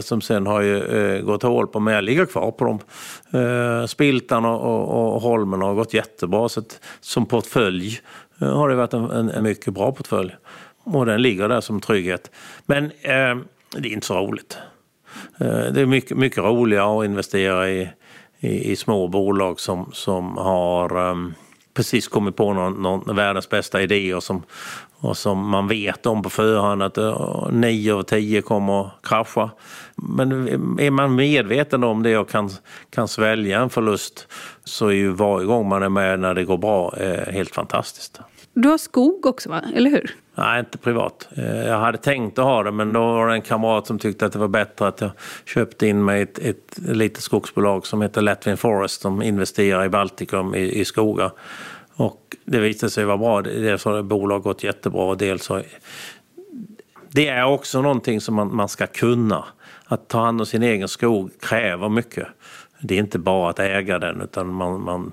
Som 0.00 0.20
sen 0.20 0.46
har 0.46 0.60
ju 0.60 1.22
gått 1.24 1.42
hål 1.42 1.66
på, 1.66 1.80
men 1.80 1.94
jag 1.94 2.04
ligger 2.04 2.26
kvar 2.26 2.50
på 2.50 2.64
dem. 2.64 2.78
Spiltan 3.88 4.44
och, 4.44 4.60
och, 4.60 5.14
och 5.14 5.20
Holmen 5.20 5.62
har 5.62 5.74
gått 5.74 5.94
jättebra. 5.94 6.48
Så 6.48 6.60
att, 6.60 6.80
som 7.00 7.26
portfölj 7.26 8.00
har 8.38 8.68
det 8.68 8.74
varit 8.74 8.94
en, 8.94 9.10
en, 9.10 9.30
en 9.30 9.42
mycket 9.42 9.74
bra 9.74 9.92
portfölj. 9.92 10.36
Och 10.84 11.06
den 11.06 11.22
ligger 11.22 11.48
där 11.48 11.60
som 11.60 11.80
trygghet. 11.80 12.30
Men 12.66 12.84
eh, 12.84 13.34
det 13.76 13.88
är 13.88 13.92
inte 13.92 14.06
så 14.06 14.18
roligt. 14.18 14.58
Eh, 15.40 15.46
det 15.46 15.80
är 15.80 15.86
mycket, 15.86 16.16
mycket 16.16 16.38
roligare 16.38 17.00
att 17.00 17.04
investera 17.04 17.70
i, 17.70 17.88
i, 18.40 18.72
i 18.72 18.76
små 18.76 19.08
bolag 19.08 19.60
som, 19.60 19.90
som 19.92 20.36
har 20.36 20.96
um, 20.96 21.34
precis 21.74 22.08
kommit 22.08 22.36
på 22.36 22.52
någon, 22.52 22.82
någon 22.82 23.16
världens 23.16 23.48
bästa 23.48 23.82
idé 23.82 24.14
och 24.14 24.22
som, 24.22 24.42
och 24.98 25.16
som 25.16 25.48
man 25.48 25.68
vet 25.68 26.06
om 26.06 26.22
på 26.22 26.30
förhand 26.30 26.82
att 26.82 26.98
eh, 26.98 27.48
nio 27.50 27.94
av 27.94 28.02
tio 28.02 28.42
kommer 28.42 28.80
att 28.80 28.92
krascha. 29.02 29.50
Men 29.96 30.48
är 30.80 30.90
man 30.90 31.14
medveten 31.14 31.84
om 31.84 32.02
det 32.02 32.18
och 32.18 32.30
kan, 32.30 32.50
kan 32.90 33.08
svälja 33.08 33.60
en 33.60 33.70
förlust 33.70 34.28
så 34.64 34.86
är 34.86 34.92
ju 34.92 35.10
varje 35.10 35.46
gång 35.46 35.68
man 35.68 35.82
är 35.82 35.88
med 35.88 36.20
när 36.20 36.34
det 36.34 36.44
går 36.44 36.58
bra 36.58 36.94
eh, 36.96 37.32
helt 37.32 37.54
fantastiskt. 37.54 38.20
Du 38.54 38.68
har 38.68 38.78
skog 38.78 39.26
också, 39.26 39.48
va? 39.48 39.62
eller 39.74 39.90
hur? 39.90 40.14
Nej, 40.34 40.60
inte 40.60 40.78
privat. 40.78 41.28
Eh, 41.36 41.66
jag 41.66 41.78
hade 41.78 41.98
tänkt 41.98 42.38
att 42.38 42.44
ha 42.44 42.62
det, 42.62 42.72
men 42.72 42.92
då 42.92 43.00
var 43.00 43.28
det 43.28 43.34
en 43.34 43.42
kamrat 43.42 43.86
som 43.86 43.98
tyckte 43.98 44.26
att 44.26 44.32
det 44.32 44.38
var 44.38 44.48
bättre 44.48 44.86
att 44.86 45.00
jag 45.00 45.10
köpte 45.44 45.86
in 45.86 46.04
mig 46.04 46.22
ett, 46.22 46.38
ett 46.38 46.78
litet 46.78 47.22
skogsbolag 47.22 47.86
som 47.86 48.02
heter 48.02 48.22
Latvian 48.22 48.56
Forest 48.56 49.00
som 49.00 49.22
investerar 49.22 49.84
i 49.84 49.88
Baltikum 49.88 50.54
i, 50.54 50.80
i 50.80 50.84
skogar. 50.84 51.32
Och 51.94 52.36
det 52.44 52.60
visade 52.60 52.90
sig 52.90 53.04
vara 53.04 53.18
bra. 53.18 53.42
Dels 53.42 53.84
har 53.84 54.02
bolaget 54.02 54.44
gått 54.44 54.64
jättebra 54.64 55.04
och 55.04 55.16
dels 55.16 55.48
har... 55.48 55.62
Det 57.08 57.28
är 57.28 57.44
också 57.44 57.82
någonting 57.82 58.20
som 58.20 58.34
man, 58.34 58.56
man 58.56 58.68
ska 58.68 58.86
kunna. 58.86 59.44
Att 59.84 60.08
ta 60.08 60.20
hand 60.20 60.40
om 60.40 60.46
sin 60.46 60.62
egen 60.62 60.88
skog 60.88 61.30
kräver 61.40 61.88
mycket. 61.88 62.28
Det 62.80 62.94
är 62.94 62.98
inte 62.98 63.18
bara 63.18 63.50
att 63.50 63.58
äga 63.58 63.98
den 63.98 64.20
utan 64.20 64.48
man, 64.48 64.80
man 64.80 65.12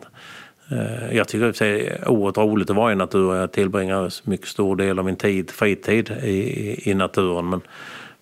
Eh, 0.72 1.16
jag 1.16 1.28
tycker 1.28 1.46
det 1.46 1.62
är 1.62 2.10
oerhört 2.10 2.38
roligt 2.38 2.70
att 2.70 2.76
vara 2.76 2.92
i 2.92 2.96
naturen. 2.96 3.40
Jag 3.40 3.52
tillbringar 3.52 4.30
mycket 4.30 4.48
stor 4.48 4.76
del 4.76 5.00
av 5.00 5.06
min 5.06 5.16
tid, 5.16 5.52
fritid 5.52 6.12
i, 6.24 6.92
i 6.92 6.94
naturen. 6.94 7.50
Men, 7.50 7.62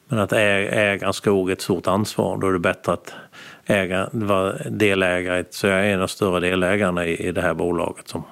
men 0.08 0.20
att 0.20 0.34
äga 0.34 1.08
en 1.08 1.14
skog 1.14 1.50
är 1.50 1.54
ett 1.54 1.62
stort 1.62 1.88
ansvar. 1.88 2.38
Då 2.38 2.48
är 2.48 2.54
det 2.54 2.60
bättre 2.60 2.93
att 2.93 3.14
äga, 3.66 4.10
vara 4.12 4.54
delägare. 4.70 5.43
Så 5.50 5.68
jag 5.68 5.80
är 5.80 5.84
en 5.84 5.93
av 5.93 6.00
de 6.00 6.08
större 6.08 6.39
delägarna 6.39 7.06
i, 7.06 7.28
i 7.28 7.32
det 7.32 7.41
här 7.41 7.54
bolaget 7.54 8.08
som, 8.08 8.24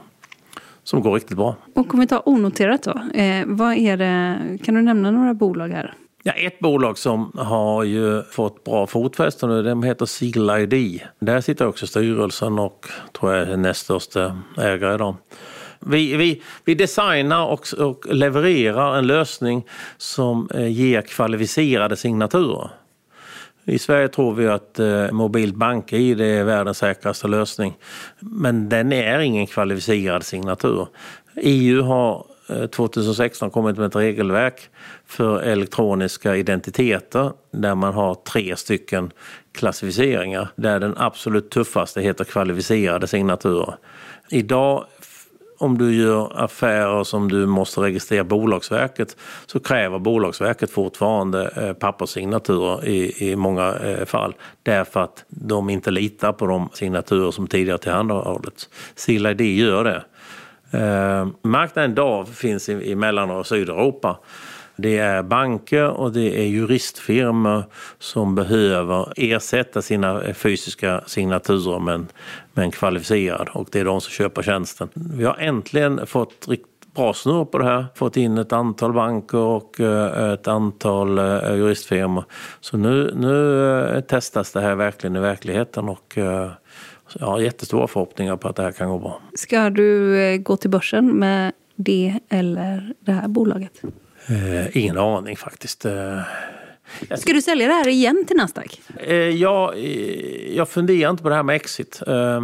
som 0.84 1.02
går 1.02 1.14
riktigt 1.14 1.38
bra. 1.38 1.56
Och 1.74 1.94
om 1.94 2.00
vi 2.00 2.08
tar 2.08 2.30
onoterat 2.30 2.84
då. 2.84 3.20
Eh, 3.20 3.44
vad 3.46 3.74
är 3.74 3.98
det, 3.98 4.40
kan 4.64 4.76
du 4.76 4.82
nämna 4.82 5.12
några 5.12 5.34
bolag 5.34 5.70
här? 5.70 5.94
Ja, 6.28 6.34
ett 6.34 6.60
bolag 6.60 6.98
som 6.98 7.32
har 7.38 7.84
ju 7.84 8.24
fått 8.24 8.64
bra 8.64 8.88
fotfäste 8.88 9.48
nu, 9.48 9.64
de 9.64 9.84
heter 9.84 10.06
Sigla 10.06 10.60
ID. 10.60 11.02
Där 11.20 11.42
sitter 11.42 11.68
också 11.68 11.88
styrelsen 11.88 12.60
och 12.60 12.88
tror 13.20 13.34
jag 13.34 13.50
är 13.50 13.58
näst 13.58 13.82
största 13.82 14.42
ägare 14.58 14.96
idag. 14.96 15.16
Vi, 15.80 16.16
vi, 16.16 16.42
vi 16.66 16.76
designar 16.76 17.46
och, 17.46 17.68
och 17.80 18.06
levererar 18.14 18.98
en 18.98 19.08
lösning 19.08 19.66
som 19.98 20.50
eh, 20.54 20.68
ger 20.68 21.02
kvalificerade 21.02 21.96
signaturer. 21.96 22.70
I 23.66 23.80
Sverige 23.80 24.08
tror 24.08 24.34
vi 24.34 24.48
att 24.48 24.80
eh, 24.80 25.12
mobilt 25.12 25.56
bank-id 25.56 26.22
är 26.22 26.44
världens 26.44 26.78
säkraste 26.78 27.28
lösning. 27.28 27.78
Men 28.20 28.70
den 28.70 28.94
är 28.94 29.20
ingen 29.20 29.48
kvalificerad 29.48 30.24
signatur. 30.24 30.88
EU 31.36 31.82
har 31.82 32.26
Eh, 32.50 32.66
2016 32.66 33.52
kommit 33.52 33.78
med 33.78 33.88
ett 33.88 33.96
regelverk 33.96 34.70
för 35.06 35.42
elektroniska 35.42 36.36
identiteter 36.36 37.32
där 37.52 37.76
man 37.76 37.94
har 37.94 38.16
tre 38.16 38.56
stycken 38.56 39.12
klassificeringar 39.52 40.48
där 40.56 40.80
den 40.80 40.94
absolut 40.98 41.50
tuffaste 41.50 42.02
heter 42.02 42.24
kvalificerade 42.24 43.08
signaturer. 43.08 43.76
Idag 44.30 44.86
om 45.58 45.78
du 45.78 45.96
gör 45.96 46.44
affärer 46.44 47.04
som 47.04 47.32
du 47.32 47.46
måste 47.46 47.82
registrera 47.82 48.24
Bolagsverket 48.24 49.18
så 49.46 49.60
kräver 49.60 50.00
Bolagsverket 50.00 50.72
fortfarande 50.72 51.50
eh, 51.56 51.74
papperssignaturer 51.74 52.88
i, 52.88 53.30
i 53.32 53.36
många 53.36 53.74
eh, 53.74 54.06
fall 54.06 54.36
därför 54.64 55.00
att 55.00 55.26
de 55.28 55.70
inte 55.70 55.92
litar 55.92 56.34
på 56.34 56.48
de 56.48 56.70
signaturer 56.74 57.32
som 57.32 57.48
tidigare 57.48 57.78
tillhandahållits. 57.78 58.70
Silla 58.96 59.32
ID 59.32 59.42
gör 59.42 59.84
det. 59.84 60.04
Eh, 60.76 61.28
marknaden 61.42 61.92
idag 61.92 62.28
finns 62.28 62.70
i, 62.70 62.92
i 62.92 62.96
Mellan 62.96 63.32
och 63.32 63.48
Sydeuropa. 63.48 64.18
Det 64.78 64.98
är 64.98 65.24
banker 65.24 65.88
och 65.88 66.12
det 66.12 66.40
är 66.40 66.46
juristfirmor 66.46 67.64
som 68.00 68.36
behöver 68.36 69.14
ersätta 69.16 69.82
sina 69.82 70.24
eh, 70.24 70.34
fysiska 70.34 71.04
signaturer 71.06 71.80
med 71.80 71.96
en, 71.96 72.08
med 72.54 72.64
en 72.64 72.72
kvalificerad 72.72 73.50
och 73.52 73.68
det 73.72 73.80
är 73.80 73.86
de 73.86 74.02
som 74.02 74.12
köper 74.12 74.42
tjänsten. 74.42 74.90
Vi 74.94 75.26
har 75.26 75.38
äntligen 75.40 76.08
fått 76.08 76.48
riktigt 76.48 76.94
bra 76.96 77.14
snurr 77.14 77.46
på 77.46 77.58
det 77.58 77.66
här. 77.66 77.86
Fått 77.96 78.18
in 78.18 78.38
ett 78.38 78.54
antal 78.54 78.94
banker 78.94 79.38
och 79.38 79.80
eh, 79.80 80.34
ett 80.34 80.48
antal 80.48 81.18
eh, 81.18 81.56
juristfirmor. 81.56 82.24
Så 82.62 82.78
nu, 82.78 83.14
nu 83.16 84.02
testas 84.08 84.52
det 84.52 84.62
här 84.62 84.76
verkligen 84.76 85.16
i 85.16 85.20
verkligheten 85.20 85.90
och 85.90 86.18
jag 87.14 87.26
har 87.28 87.40
jättestora 87.40 87.88
förhoppningar 87.88 88.38
på 88.38 88.48
att 88.48 88.56
det 88.56 88.64
här 88.64 88.72
kan 88.72 88.90
gå 88.90 89.00
bra. 89.00 89.22
Ska 89.34 89.70
du 89.70 90.20
eh, 90.20 90.38
gå 90.38 90.58
till 90.58 90.70
börsen 90.70 91.20
med 91.20 91.52
det 91.76 92.20
eller 92.30 92.94
det 93.00 93.12
här 93.12 93.28
bolaget? 93.28 93.82
Eh, 94.28 94.78
ingen 94.78 94.98
aning 94.98 95.36
faktiskt. 95.38 95.86
Eh, 95.86 96.20
Ska 97.18 97.34
du 97.34 97.42
sälja 97.42 97.68
det 97.68 97.74
här 97.74 97.88
igen 97.88 98.24
till 98.28 98.38
Nasdaq? 98.38 98.82
Eh, 98.98 99.16
jag, 99.16 99.78
eh, 99.78 100.56
jag 100.56 100.70
funderar 100.70 101.10
inte 101.12 101.24
på 101.24 101.30
det 101.30 101.36
här 101.36 101.44
med 101.44 101.56
exit. 101.56 102.02
Eh, 102.08 102.42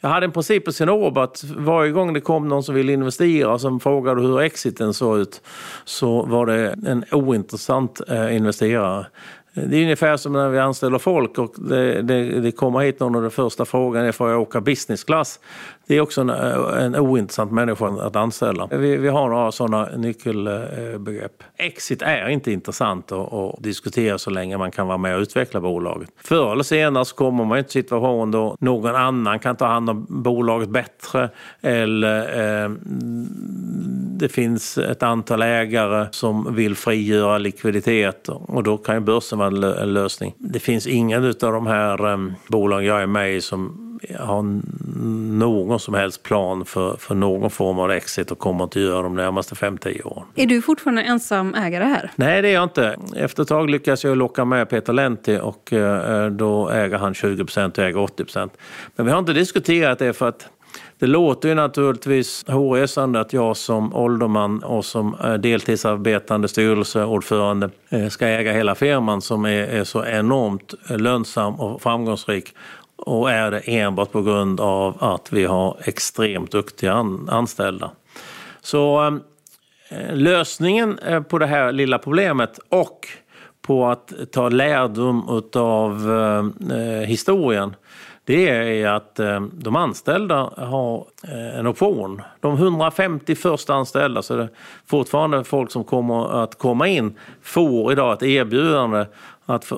jag 0.00 0.08
hade 0.08 0.26
en 0.26 0.32
princip 0.32 0.64
på 0.64 0.72
Sinob 0.72 1.18
att 1.18 1.44
varje 1.44 1.92
gång 1.92 2.12
det 2.12 2.20
kom 2.20 2.48
någon 2.48 2.62
som 2.62 2.74
ville 2.74 2.92
investera 2.92 3.58
som 3.58 3.80
frågade 3.80 4.20
hur 4.22 4.40
exiten 4.40 4.94
såg 4.94 5.18
ut 5.18 5.42
så 5.84 6.22
var 6.22 6.46
det 6.46 6.76
en 6.86 7.04
ointressant 7.12 8.00
investerare. 8.30 9.06
Eh, 9.54 9.62
det 9.62 9.76
är 9.76 9.82
ungefär 9.82 10.16
som 10.16 10.32
när 10.32 10.48
vi 10.48 10.58
anställer 10.58 10.98
folk 10.98 11.38
och 11.38 11.54
det, 11.56 12.02
det, 12.02 12.40
det 12.40 12.52
kommer 12.52 12.80
hit 12.80 13.00
någon 13.00 13.14
och 13.14 13.22
den 13.22 13.30
första 13.30 13.64
frågan 13.64 14.04
är 14.04 14.12
får 14.12 14.30
jag 14.30 14.40
åka 14.40 14.60
business 14.60 15.04
class? 15.04 15.40
Det 15.86 15.96
är 15.96 16.00
också 16.00 16.20
en, 16.20 16.30
eh, 16.30 16.84
en 16.84 16.96
ointressant 16.96 17.52
människa 17.52 17.86
att 17.86 18.16
anställa. 18.16 18.68
Vi, 18.70 18.96
vi 18.96 19.08
har 19.08 19.28
några 19.28 19.52
sådana 19.52 19.88
nyckelbegrepp. 19.96 21.42
Exit 21.56 22.02
är 22.02 22.28
inte 22.28 22.52
intressant 22.52 23.12
att, 23.12 23.32
att, 23.32 23.62
diskutera 23.62 24.18
så 24.18 24.30
länge 24.30 24.58
man 24.58 24.70
kan 24.70 24.86
vara 24.86 24.98
med 24.98 25.16
och 25.16 25.20
utveckla 25.20 25.60
bolaget. 25.60 26.10
Förr 26.16 26.52
eller 26.52 26.62
senare 26.62 27.04
så 27.04 27.14
kommer 27.14 27.44
man 27.44 27.58
i 27.58 27.60
en 27.60 27.68
situation 27.68 28.30
då 28.30 28.56
någon 28.60 28.96
annan 28.96 29.38
kan 29.38 29.56
ta 29.56 29.66
hand 29.66 29.90
om 29.90 30.06
bolaget 30.08 30.68
bättre 30.68 31.30
eller 31.60 32.64
eh, 32.64 32.70
det 34.18 34.28
finns 34.28 34.78
ett 34.78 35.02
antal 35.02 35.42
ägare 35.42 36.06
som 36.10 36.54
vill 36.54 36.76
frigöra 36.76 37.38
likviditet 37.38 38.28
och 38.28 38.62
då 38.62 38.76
kan 38.76 38.94
ju 38.94 39.00
börsen 39.00 39.38
vara 39.38 39.82
en 39.82 39.94
lösning. 39.94 40.34
Det 40.38 40.58
finns 40.58 40.86
ingen 40.86 41.24
av 41.24 41.34
de 41.38 41.66
här 41.66 42.12
eh, 42.12 42.18
bolagen 42.48 42.86
jag 42.86 43.02
är 43.02 43.06
med 43.06 43.36
i 43.36 43.40
som 43.40 43.80
har 44.18 44.60
någon 45.38 45.80
som 45.80 45.94
helst 45.94 46.22
plan 46.22 46.64
för, 46.64 46.96
för 46.96 47.14
någon 47.14 47.50
form 47.50 47.78
av 47.78 47.90
exit 47.90 48.30
och 48.30 48.38
kommer 48.38 48.64
inte 48.64 48.80
göra 48.80 49.02
de 49.02 49.14
närmaste 49.14 49.54
5-10 49.54 50.06
åren. 50.06 50.24
Är 50.34 50.46
du 50.46 50.62
fortfarande 50.62 51.02
ensam 51.02 51.54
ägare 51.54 51.84
här? 51.84 52.10
Nej, 52.16 52.42
det 52.42 52.48
är 52.48 52.54
jag 52.54 52.62
inte. 52.62 52.96
Efter 53.16 53.42
ett 53.42 53.48
tag 53.48 53.70
lyckas 53.70 54.04
jag 54.04 54.18
locka 54.18 54.44
med 54.44 54.68
Peter 54.68 54.92
Lenti 54.92 55.38
och 55.42 55.72
eh, 55.72 56.30
då 56.30 56.68
äger 56.68 56.98
han 56.98 57.14
20 57.14 57.44
procent 57.44 57.78
och 57.78 57.84
äger 57.84 57.98
80 57.98 58.24
procent. 58.24 58.52
Men 58.96 59.06
vi 59.06 59.12
har 59.12 59.18
inte 59.18 59.32
diskuterat 59.32 59.98
det 59.98 60.12
för 60.12 60.28
att 60.28 60.48
det 60.98 61.06
låter 61.06 61.48
ju 61.48 61.54
naturligtvis 61.54 62.44
hårresande 62.48 63.20
att 63.20 63.32
jag 63.32 63.56
som 63.56 63.94
ålderman 63.94 64.62
och 64.62 64.84
som 64.84 65.16
deltidsarbetande 65.38 66.48
styrelseordförande 66.48 67.70
eh, 67.88 68.08
ska 68.08 68.26
äga 68.26 68.52
hela 68.52 68.74
firman 68.74 69.22
som 69.22 69.44
är, 69.44 69.84
så 69.84 70.04
enormt 70.04 70.74
lönsam 70.88 71.54
och 71.54 71.82
framgångsrik 71.82 72.54
och 73.04 73.30
är 73.30 73.50
det 73.50 73.58
enbart 73.58 74.12
på 74.12 74.22
grund 74.22 74.60
av 74.60 74.96
att 75.00 75.32
vi 75.32 75.44
har 75.44 75.76
extremt 75.84 76.50
duktiga 76.50 76.92
anställda. 77.28 77.90
Så 78.60 78.98
ehm, 78.98 79.20
lösningen 80.12 80.98
eh, 80.98 81.22
på 81.22 81.38
det 81.38 81.46
här 81.46 81.72
lilla 81.72 81.98
problemet 81.98 82.58
och 82.68 83.08
på 83.62 83.86
att 83.86 84.12
ta 84.32 84.48
lärdom 84.48 85.42
av 85.54 86.12
eh, 86.12 86.76
eh, 86.78 87.06
historien 87.06 87.76
det 88.26 88.48
är 88.48 88.88
att 88.88 89.20
de 89.52 89.76
anställda 89.76 90.50
har 90.56 91.04
en 91.58 91.66
option. 91.66 92.22
De 92.40 92.54
150 92.54 93.34
första 93.34 93.74
anställda, 93.74 94.22
så 94.22 94.36
det 94.36 94.42
är 94.42 94.48
fortfarande 94.86 95.44
folk 95.44 95.70
som 95.70 95.84
kommer 95.84 96.42
att 96.42 96.58
komma 96.58 96.88
in, 96.88 97.18
får 97.42 97.92
idag 97.92 98.12
ett 98.12 98.22
erbjudande 98.22 99.04
att 99.46 99.72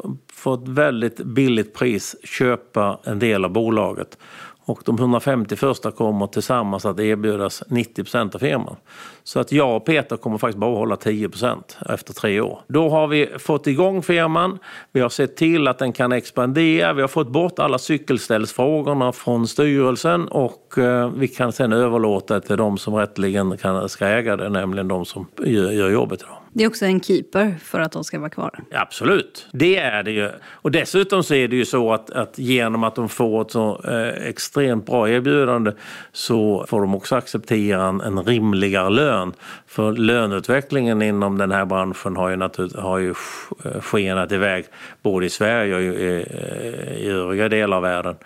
för 0.47 0.55
ett 0.55 0.69
väldigt 0.69 1.17
billigt 1.17 1.75
pris 1.75 2.17
köpa 2.25 2.99
en 3.05 3.19
del 3.19 3.45
av 3.45 3.51
bolaget. 3.51 4.19
Och 4.65 4.83
de 4.85 4.99
150 4.99 5.57
första 5.57 5.91
kommer 5.91 6.27
tillsammans 6.27 6.87
att 6.87 7.01
erbjudas 7.01 7.63
90 7.69 8.05
procent 8.05 8.35
av 8.35 8.39
firman. 8.39 8.77
Så 9.25 9.41
att 9.41 9.53
jag 9.53 9.77
och 9.77 9.85
Peter 9.85 10.17
kommer 10.17 10.39
faktiskt 10.39 10.59
bara 10.59 10.77
hålla 10.77 10.97
10 10.97 11.29
procent 11.29 11.79
efter 11.89 12.15
tre 12.15 12.41
år. 12.41 12.61
Då 12.69 12.89
har 12.89 13.07
vi 13.07 13.29
fått 13.39 13.67
igång 13.67 14.03
firman, 14.03 14.59
vi 14.93 15.01
har 15.01 15.09
sett 15.09 15.37
till 15.37 15.69
att 15.69 15.79
den 15.79 15.93
kan 15.93 16.13
expandera, 16.13 16.93
vi 16.93 17.01
har 17.01 17.09
fått 17.09 17.29
bort 17.29 17.59
alla 17.59 17.79
cykelställsfrågorna 17.79 19.13
från 19.13 19.49
styrelsen 19.49 20.29
och 20.29 20.79
eh, 20.79 21.11
vi 21.11 21.29
kan 21.29 21.53
sedan 21.53 21.73
överlåta 21.73 22.35
det 22.35 22.41
till 22.41 22.57
de 22.57 22.79
som 22.79 22.95
rätteligen 22.95 23.57
kan, 23.57 23.89
ska 23.89 24.07
äga 24.07 24.37
det, 24.37 24.49
nämligen 24.49 24.89
de 24.89 25.05
som 25.05 25.27
gör, 25.39 25.71
gör 25.71 25.91
jobbet 25.91 26.23
idag. 26.23 26.46
Det 26.57 26.65
är 26.65 26.69
också 26.69 26.85
en 26.85 27.01
keeper 27.01 27.55
för 27.63 27.81
att 27.81 27.93
de 27.93 28.05
ska 28.05 28.19
vara 28.19 28.31
kvar. 28.31 28.59
Absolut, 28.71 29.49
det 29.53 29.77
är 29.77 30.03
det 30.03 30.11
ju. 30.11 30.31
Och 30.49 30.71
dessutom 30.71 31.23
så 31.23 31.35
är 31.35 31.49
det 31.49 31.57
ju 31.57 31.65
så 31.65 31.93
att, 31.93 32.11
att 32.11 32.39
genom 32.39 32.85
att 32.85 32.95
de 32.95 33.09
får 33.09 33.43
ett 33.43 33.51
så 33.51 33.81
eh, 33.85 34.29
extremt 34.29 34.87
bra 34.87 35.11
erbjudande 35.11 35.73
så 36.13 36.67
får 36.69 36.81
de 36.81 36.95
också 36.95 37.17
acceptera 37.17 37.87
en, 37.87 38.01
en 38.01 38.23
rimligare 38.23 38.91
lön. 38.91 39.33
För 39.67 39.93
löneutvecklingen 39.93 41.03
inom 41.03 41.39
den 41.39 41.51
här 41.51 41.65
branschen 41.65 42.17
har 42.17 42.29
ju, 42.29 42.37
natur, 42.37 42.71
har 42.79 42.99
ju 42.99 43.15
eh, 43.65 43.81
skenat 43.81 44.33
iväg 44.33 44.65
både 45.03 45.27
i 45.27 45.31
Sverige 45.31 45.75
och 45.75 45.83
i, 45.83 45.87
eh, 45.87 47.07
i 47.07 47.09
övriga 47.09 47.49
delar 47.49 47.77
av 47.77 47.83
världen. 47.83 48.17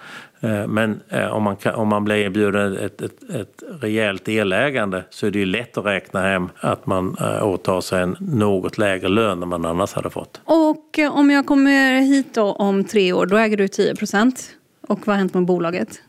Eh, 0.41 0.66
men 0.66 1.01
eh, 1.09 1.26
om 1.26 1.43
man, 1.43 1.57
kan, 1.57 1.74
om 1.74 1.88
man 1.88 2.05
blir 2.05 2.16
erbjuden 2.16 2.76
ett, 2.76 3.03
ett, 3.03 3.30
ett 3.30 3.62
rejält 3.80 4.24
delägande 4.24 5.03
så 5.11 5.26
är 5.26 5.30
det 5.30 5.38
ju 5.38 5.45
lätt 5.45 5.78
att 5.78 5.84
räkna 5.84 6.20
hem 6.20 6.49
att 6.61 6.86
man 6.86 7.16
eh, 7.20 7.47
åtar 7.47 7.80
sig 7.80 8.03
en 8.03 8.16
något 8.20 8.78
lägre 8.78 9.09
lön 9.09 9.43
än 9.43 9.49
man 9.49 9.64
annars 9.64 9.93
hade 9.93 10.11
fått. 10.11 10.41
Och 10.45 10.99
om 11.11 11.30
jag 11.30 11.47
kommer 11.47 12.01
hit 12.01 12.34
då 12.34 12.53
om 12.53 12.84
tre 12.84 13.12
år, 13.12 13.26
då 13.26 13.36
äger 13.36 13.57
du 13.57 13.68
10 13.68 13.97
procent. 13.97 14.51
Och 14.88 15.07
vad 15.07 15.14
har 15.14 15.18
hänt 15.18 15.34
med 15.34 15.45
bolaget? 15.45 16.03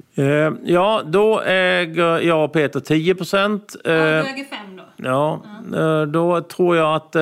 Ja, 0.63 1.01
då 1.05 1.41
äger 1.41 2.19
jag 2.19 2.45
och 2.45 2.53
Peter 2.53 2.79
10 2.79 3.15
procent. 3.15 3.75
Ja, 3.83 3.91
du 3.91 3.97
äger 3.97 4.43
5 4.43 4.77
då? 4.77 4.83
Ja, 4.97 5.41
då 6.05 6.41
tror 6.41 6.75
jag 6.75 6.95
att 6.95 7.15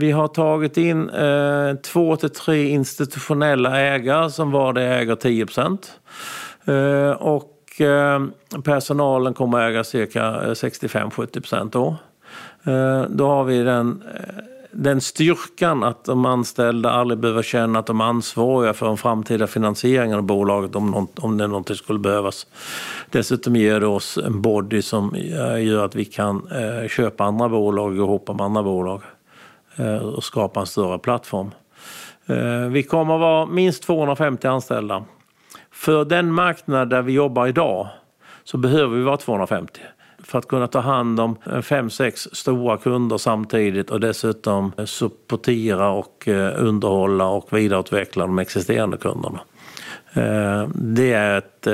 vi 0.00 0.10
har 0.10 0.28
tagit 0.28 0.76
in 0.76 1.10
eh, 1.10 1.74
två 1.74 2.16
till 2.16 2.30
tre 2.30 2.68
institutionella 2.68 3.80
ägare 3.80 4.30
som 4.30 4.50
var 4.50 4.72
det 4.72 4.82
äger 4.82 5.16
10 5.16 5.46
procent. 5.46 6.00
Eh, 6.64 7.10
och 7.10 7.80
eh, 7.80 8.20
personalen 8.64 9.34
kommer 9.34 9.68
äga 9.68 9.84
cirka 9.84 10.26
eh, 10.26 10.50
65-70 10.50 11.40
procent 11.40 11.72
då. 11.72 11.96
Eh, 12.64 13.02
då 13.08 13.26
har 13.26 13.44
vi 13.44 13.62
den, 13.62 14.02
eh, 14.14 14.44
den 14.72 15.00
styrkan 15.00 15.84
att 15.84 16.04
de 16.04 16.26
anställda 16.26 16.90
aldrig 16.90 17.20
behöver 17.20 17.42
känna 17.42 17.78
att 17.78 17.86
de 17.86 18.00
är 18.00 18.04
ansvariga 18.04 18.74
för 18.74 18.90
en 18.90 18.96
framtida 18.96 19.46
finansiering 19.46 20.14
av 20.14 20.22
bolaget 20.22 20.76
om, 20.76 20.90
något, 20.90 21.18
om 21.18 21.38
det 21.38 21.46
någonting 21.46 21.76
skulle 21.76 21.98
behövas. 21.98 22.46
Dessutom 23.10 23.56
ger 23.56 23.80
det 23.80 23.86
oss 23.86 24.18
en 24.26 24.42
body 24.42 24.82
som 24.82 25.14
eh, 25.14 25.64
gör 25.64 25.84
att 25.84 25.94
vi 25.94 26.04
kan 26.04 26.48
köpa 26.88 27.24
andra 27.24 27.48
bolag 27.48 27.90
och 27.90 27.96
gå 27.96 28.02
ihop 28.02 28.28
med 28.28 28.40
andra 28.40 28.62
bolag. 28.62 29.02
Eh, 29.76 29.96
och 29.96 30.24
skapa 30.24 30.60
en 30.60 30.66
större 30.66 30.98
plattform. 30.98 31.50
Eh, 32.26 32.68
vi 32.70 32.82
kommer 32.82 33.14
att 33.14 33.20
vara 33.20 33.46
minst 33.46 33.82
250 33.82 34.46
anställda. 34.46 35.04
För 35.70 36.04
den 36.04 36.32
marknad 36.32 36.90
där 36.90 37.02
vi 37.02 37.12
jobbar 37.12 37.46
idag 37.46 37.88
så 38.44 38.58
behöver 38.58 38.96
vi 38.96 39.02
vara 39.02 39.16
250 39.16 39.80
för 40.24 40.38
att 40.38 40.48
kunna 40.48 40.66
ta 40.66 40.80
hand 40.80 41.20
om 41.20 41.36
eh, 41.52 41.60
fem, 41.60 41.90
sex 41.90 42.28
stora 42.32 42.76
kunder 42.76 43.18
samtidigt 43.18 43.90
och 43.90 44.00
dessutom 44.00 44.72
supportera 44.84 45.90
och 45.90 46.28
underhålla 46.56 47.26
och 47.26 47.58
vidareutveckla 47.58 48.26
de 48.26 48.38
existerande 48.38 48.96
kunderna. 48.96 49.40
Det 50.74 51.12
är 51.12 51.38
ett 51.38 51.66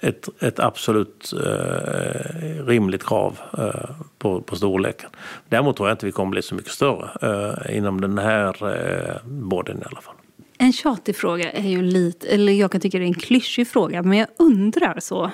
ett, 0.00 0.28
ett 0.42 0.60
absolut 0.60 1.32
eh, 1.32 2.66
rimligt 2.66 3.04
krav 3.04 3.38
eh, 3.58 3.90
på, 4.18 4.40
på 4.40 4.56
storleken. 4.56 5.10
Däremot 5.48 5.76
tror 5.76 5.88
jag 5.88 5.94
inte 5.94 6.06
vi 6.06 6.12
kommer 6.12 6.30
bli 6.30 6.42
så 6.42 6.54
mycket 6.54 6.72
större 6.72 7.08
eh, 7.22 7.76
inom 7.76 8.00
den 8.00 8.18
här 8.18 8.74
eh, 8.74 9.16
båden 9.24 9.78
i 9.78 9.84
alla 9.90 10.00
fall. 10.00 10.14
En 10.58 10.72
tjatig 10.72 11.16
fråga 11.16 11.52
är 11.52 11.68
ju 11.68 11.82
lite, 11.82 12.28
eller 12.28 12.52
jag 12.52 12.72
kan 12.72 12.80
tycka 12.80 12.98
det 12.98 13.04
är 13.04 13.06
en 13.06 13.14
klyschig 13.14 13.68
fråga, 13.68 14.02
men 14.02 14.18
jag 14.18 14.28
undrar 14.38 15.00
så. 15.00 15.30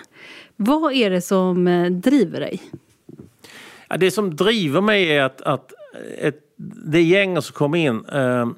Vad 0.57 0.93
är 0.93 1.11
det 1.11 1.21
som 1.21 1.67
eh, 1.67 1.91
driver 1.91 2.41
dig? 2.41 2.63
Ja, 3.89 3.97
det 3.97 4.11
som 4.11 4.37
driver 4.37 4.81
mig 4.81 5.17
är 5.17 5.23
att, 5.23 5.43
att 5.43 5.73
ett, 6.19 6.41
det 6.85 7.03
gäng 7.03 7.43
som 7.43 7.55
kom 7.55 7.75
in 7.75 8.05
eh, 8.05 8.49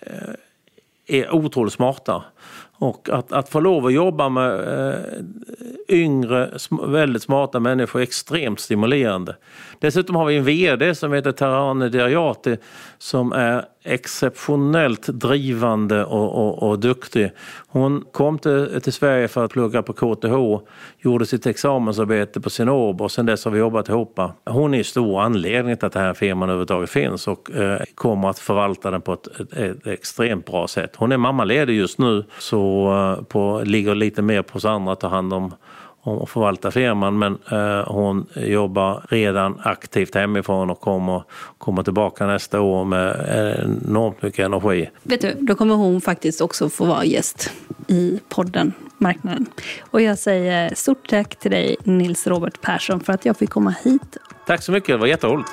eh, 0.00 0.34
är 1.06 1.34
otroligt 1.34 1.72
smarta. 1.72 2.24
Och 2.78 3.08
att, 3.12 3.32
att 3.32 3.48
få 3.48 3.60
lov 3.60 3.86
att 3.86 3.92
jobba 3.92 4.28
med 4.28 4.60
eh, 4.88 5.00
yngre, 5.88 6.50
väldigt 6.86 7.22
smarta 7.22 7.60
människor 7.60 8.00
är 8.00 8.02
extremt 8.02 8.60
stimulerande. 8.60 9.36
Dessutom 9.78 10.16
har 10.16 10.26
vi 10.26 10.36
en 10.36 10.44
VD 10.44 10.94
som 10.94 11.12
heter 11.12 11.32
Tarane 11.32 11.88
Diariati 11.88 12.56
som 12.98 13.32
är 13.32 13.64
exceptionellt 13.86 15.06
drivande 15.06 16.04
och, 16.04 16.34
och, 16.34 16.70
och, 16.70 16.78
duktig. 16.78 17.30
Hon 17.68 18.04
kom 18.12 18.38
till, 18.38 18.80
till 18.82 18.92
Sverige 18.92 19.28
för 19.28 19.44
att 19.44 19.50
plugga 19.50 19.82
på 19.82 19.92
KTH, 19.92 20.64
gjorde 20.98 21.26
sitt 21.26 21.46
examensarbete 21.46 22.40
på 22.40 22.50
Sinob 22.50 23.02
och 23.02 23.12
sen 23.12 23.26
dess 23.26 23.44
har 23.44 23.52
vi 23.52 23.58
jobbat 23.58 23.88
ihop. 23.88 24.20
Hon 24.44 24.74
är 24.74 24.82
stor 24.82 25.20
anledning 25.20 25.76
till 25.76 25.86
att 25.86 25.92
den 25.92 26.02
här 26.02 26.14
firman 26.14 26.48
överhuvudtaget 26.48 26.90
finns 26.90 27.28
och 27.28 27.50
eh, 27.50 27.80
kommer 27.94 28.30
att 28.30 28.38
förvalta 28.38 28.90
den 28.90 29.00
på 29.00 29.12
ett, 29.12 29.26
ett, 29.40 29.52
ett, 29.52 29.86
extremt 29.86 30.46
bra 30.46 30.68
sätt. 30.68 30.96
Hon 30.96 31.12
är 31.12 31.16
mammaledig 31.16 31.76
just 31.76 31.98
nu 31.98 32.24
så 32.38 32.92
eh, 33.18 33.24
på, 33.24 33.62
ligger 33.64 33.94
lite 33.94 34.22
mer 34.22 34.42
på 34.42 34.56
oss 34.56 34.64
andra 34.64 34.92
att 34.92 35.00
ta 35.00 35.08
hand 35.08 35.32
om 35.32 35.54
och 36.06 36.30
förvalta 36.30 36.70
firman 36.70 37.18
men 37.18 37.38
eh, 37.50 37.92
hon 37.92 38.26
jobbar 38.34 39.06
redan 39.08 39.60
aktivt 39.64 40.14
hemifrån 40.14 40.70
och 40.70 40.80
kommer, 40.80 41.22
kommer 41.58 41.82
tillbaka 41.82 42.26
nästa 42.26 42.60
år 42.60 42.84
med 42.84 43.16
enormt 43.64 44.22
mycket 44.22 44.46
energi. 44.46 44.90
Vet 45.02 45.20
du, 45.20 45.36
då 45.40 45.54
kommer 45.54 45.74
hon 45.74 46.00
faktiskt 46.00 46.40
också 46.40 46.68
få 46.68 46.84
vara 46.84 47.04
gäst 47.04 47.52
i 47.88 48.20
podden 48.28 48.72
Marknaden. 48.98 49.46
Och 49.90 50.00
jag 50.00 50.18
säger 50.18 50.74
stort 50.74 51.08
tack 51.08 51.36
till 51.38 51.50
dig 51.50 51.76
Nils 51.84 52.26
Robert 52.26 52.60
Persson 52.60 53.00
för 53.00 53.12
att 53.12 53.24
jag 53.24 53.36
fick 53.36 53.50
komma 53.50 53.74
hit. 53.84 54.16
Tack 54.46 54.62
så 54.62 54.72
mycket, 54.72 54.88
det 54.88 54.96
var 54.96 55.06
jätteroligt. 55.06 55.50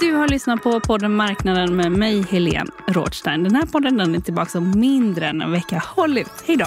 Du 0.00 0.12
har 0.12 0.28
lyssnat 0.28 0.62
på 0.62 0.80
podden 0.80 1.14
Marknaden 1.14 1.76
med 1.76 1.92
mig, 1.92 2.22
Helene 2.30 2.70
Rådstein. 2.88 3.44
Den 3.44 3.54
här 3.54 3.66
podden 3.66 3.96
den 3.96 4.14
är 4.14 4.20
tillbaka 4.20 4.58
om 4.58 4.70
mindre 4.70 5.26
än 5.26 5.42
en 5.42 5.52
vecka. 5.52 5.82
Håll 5.86 6.18
ut, 6.18 6.44
hej 6.46 6.56
då! 6.56 6.66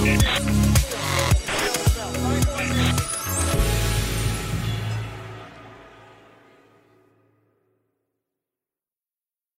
Thank 0.00 0.62
you. 0.62 0.67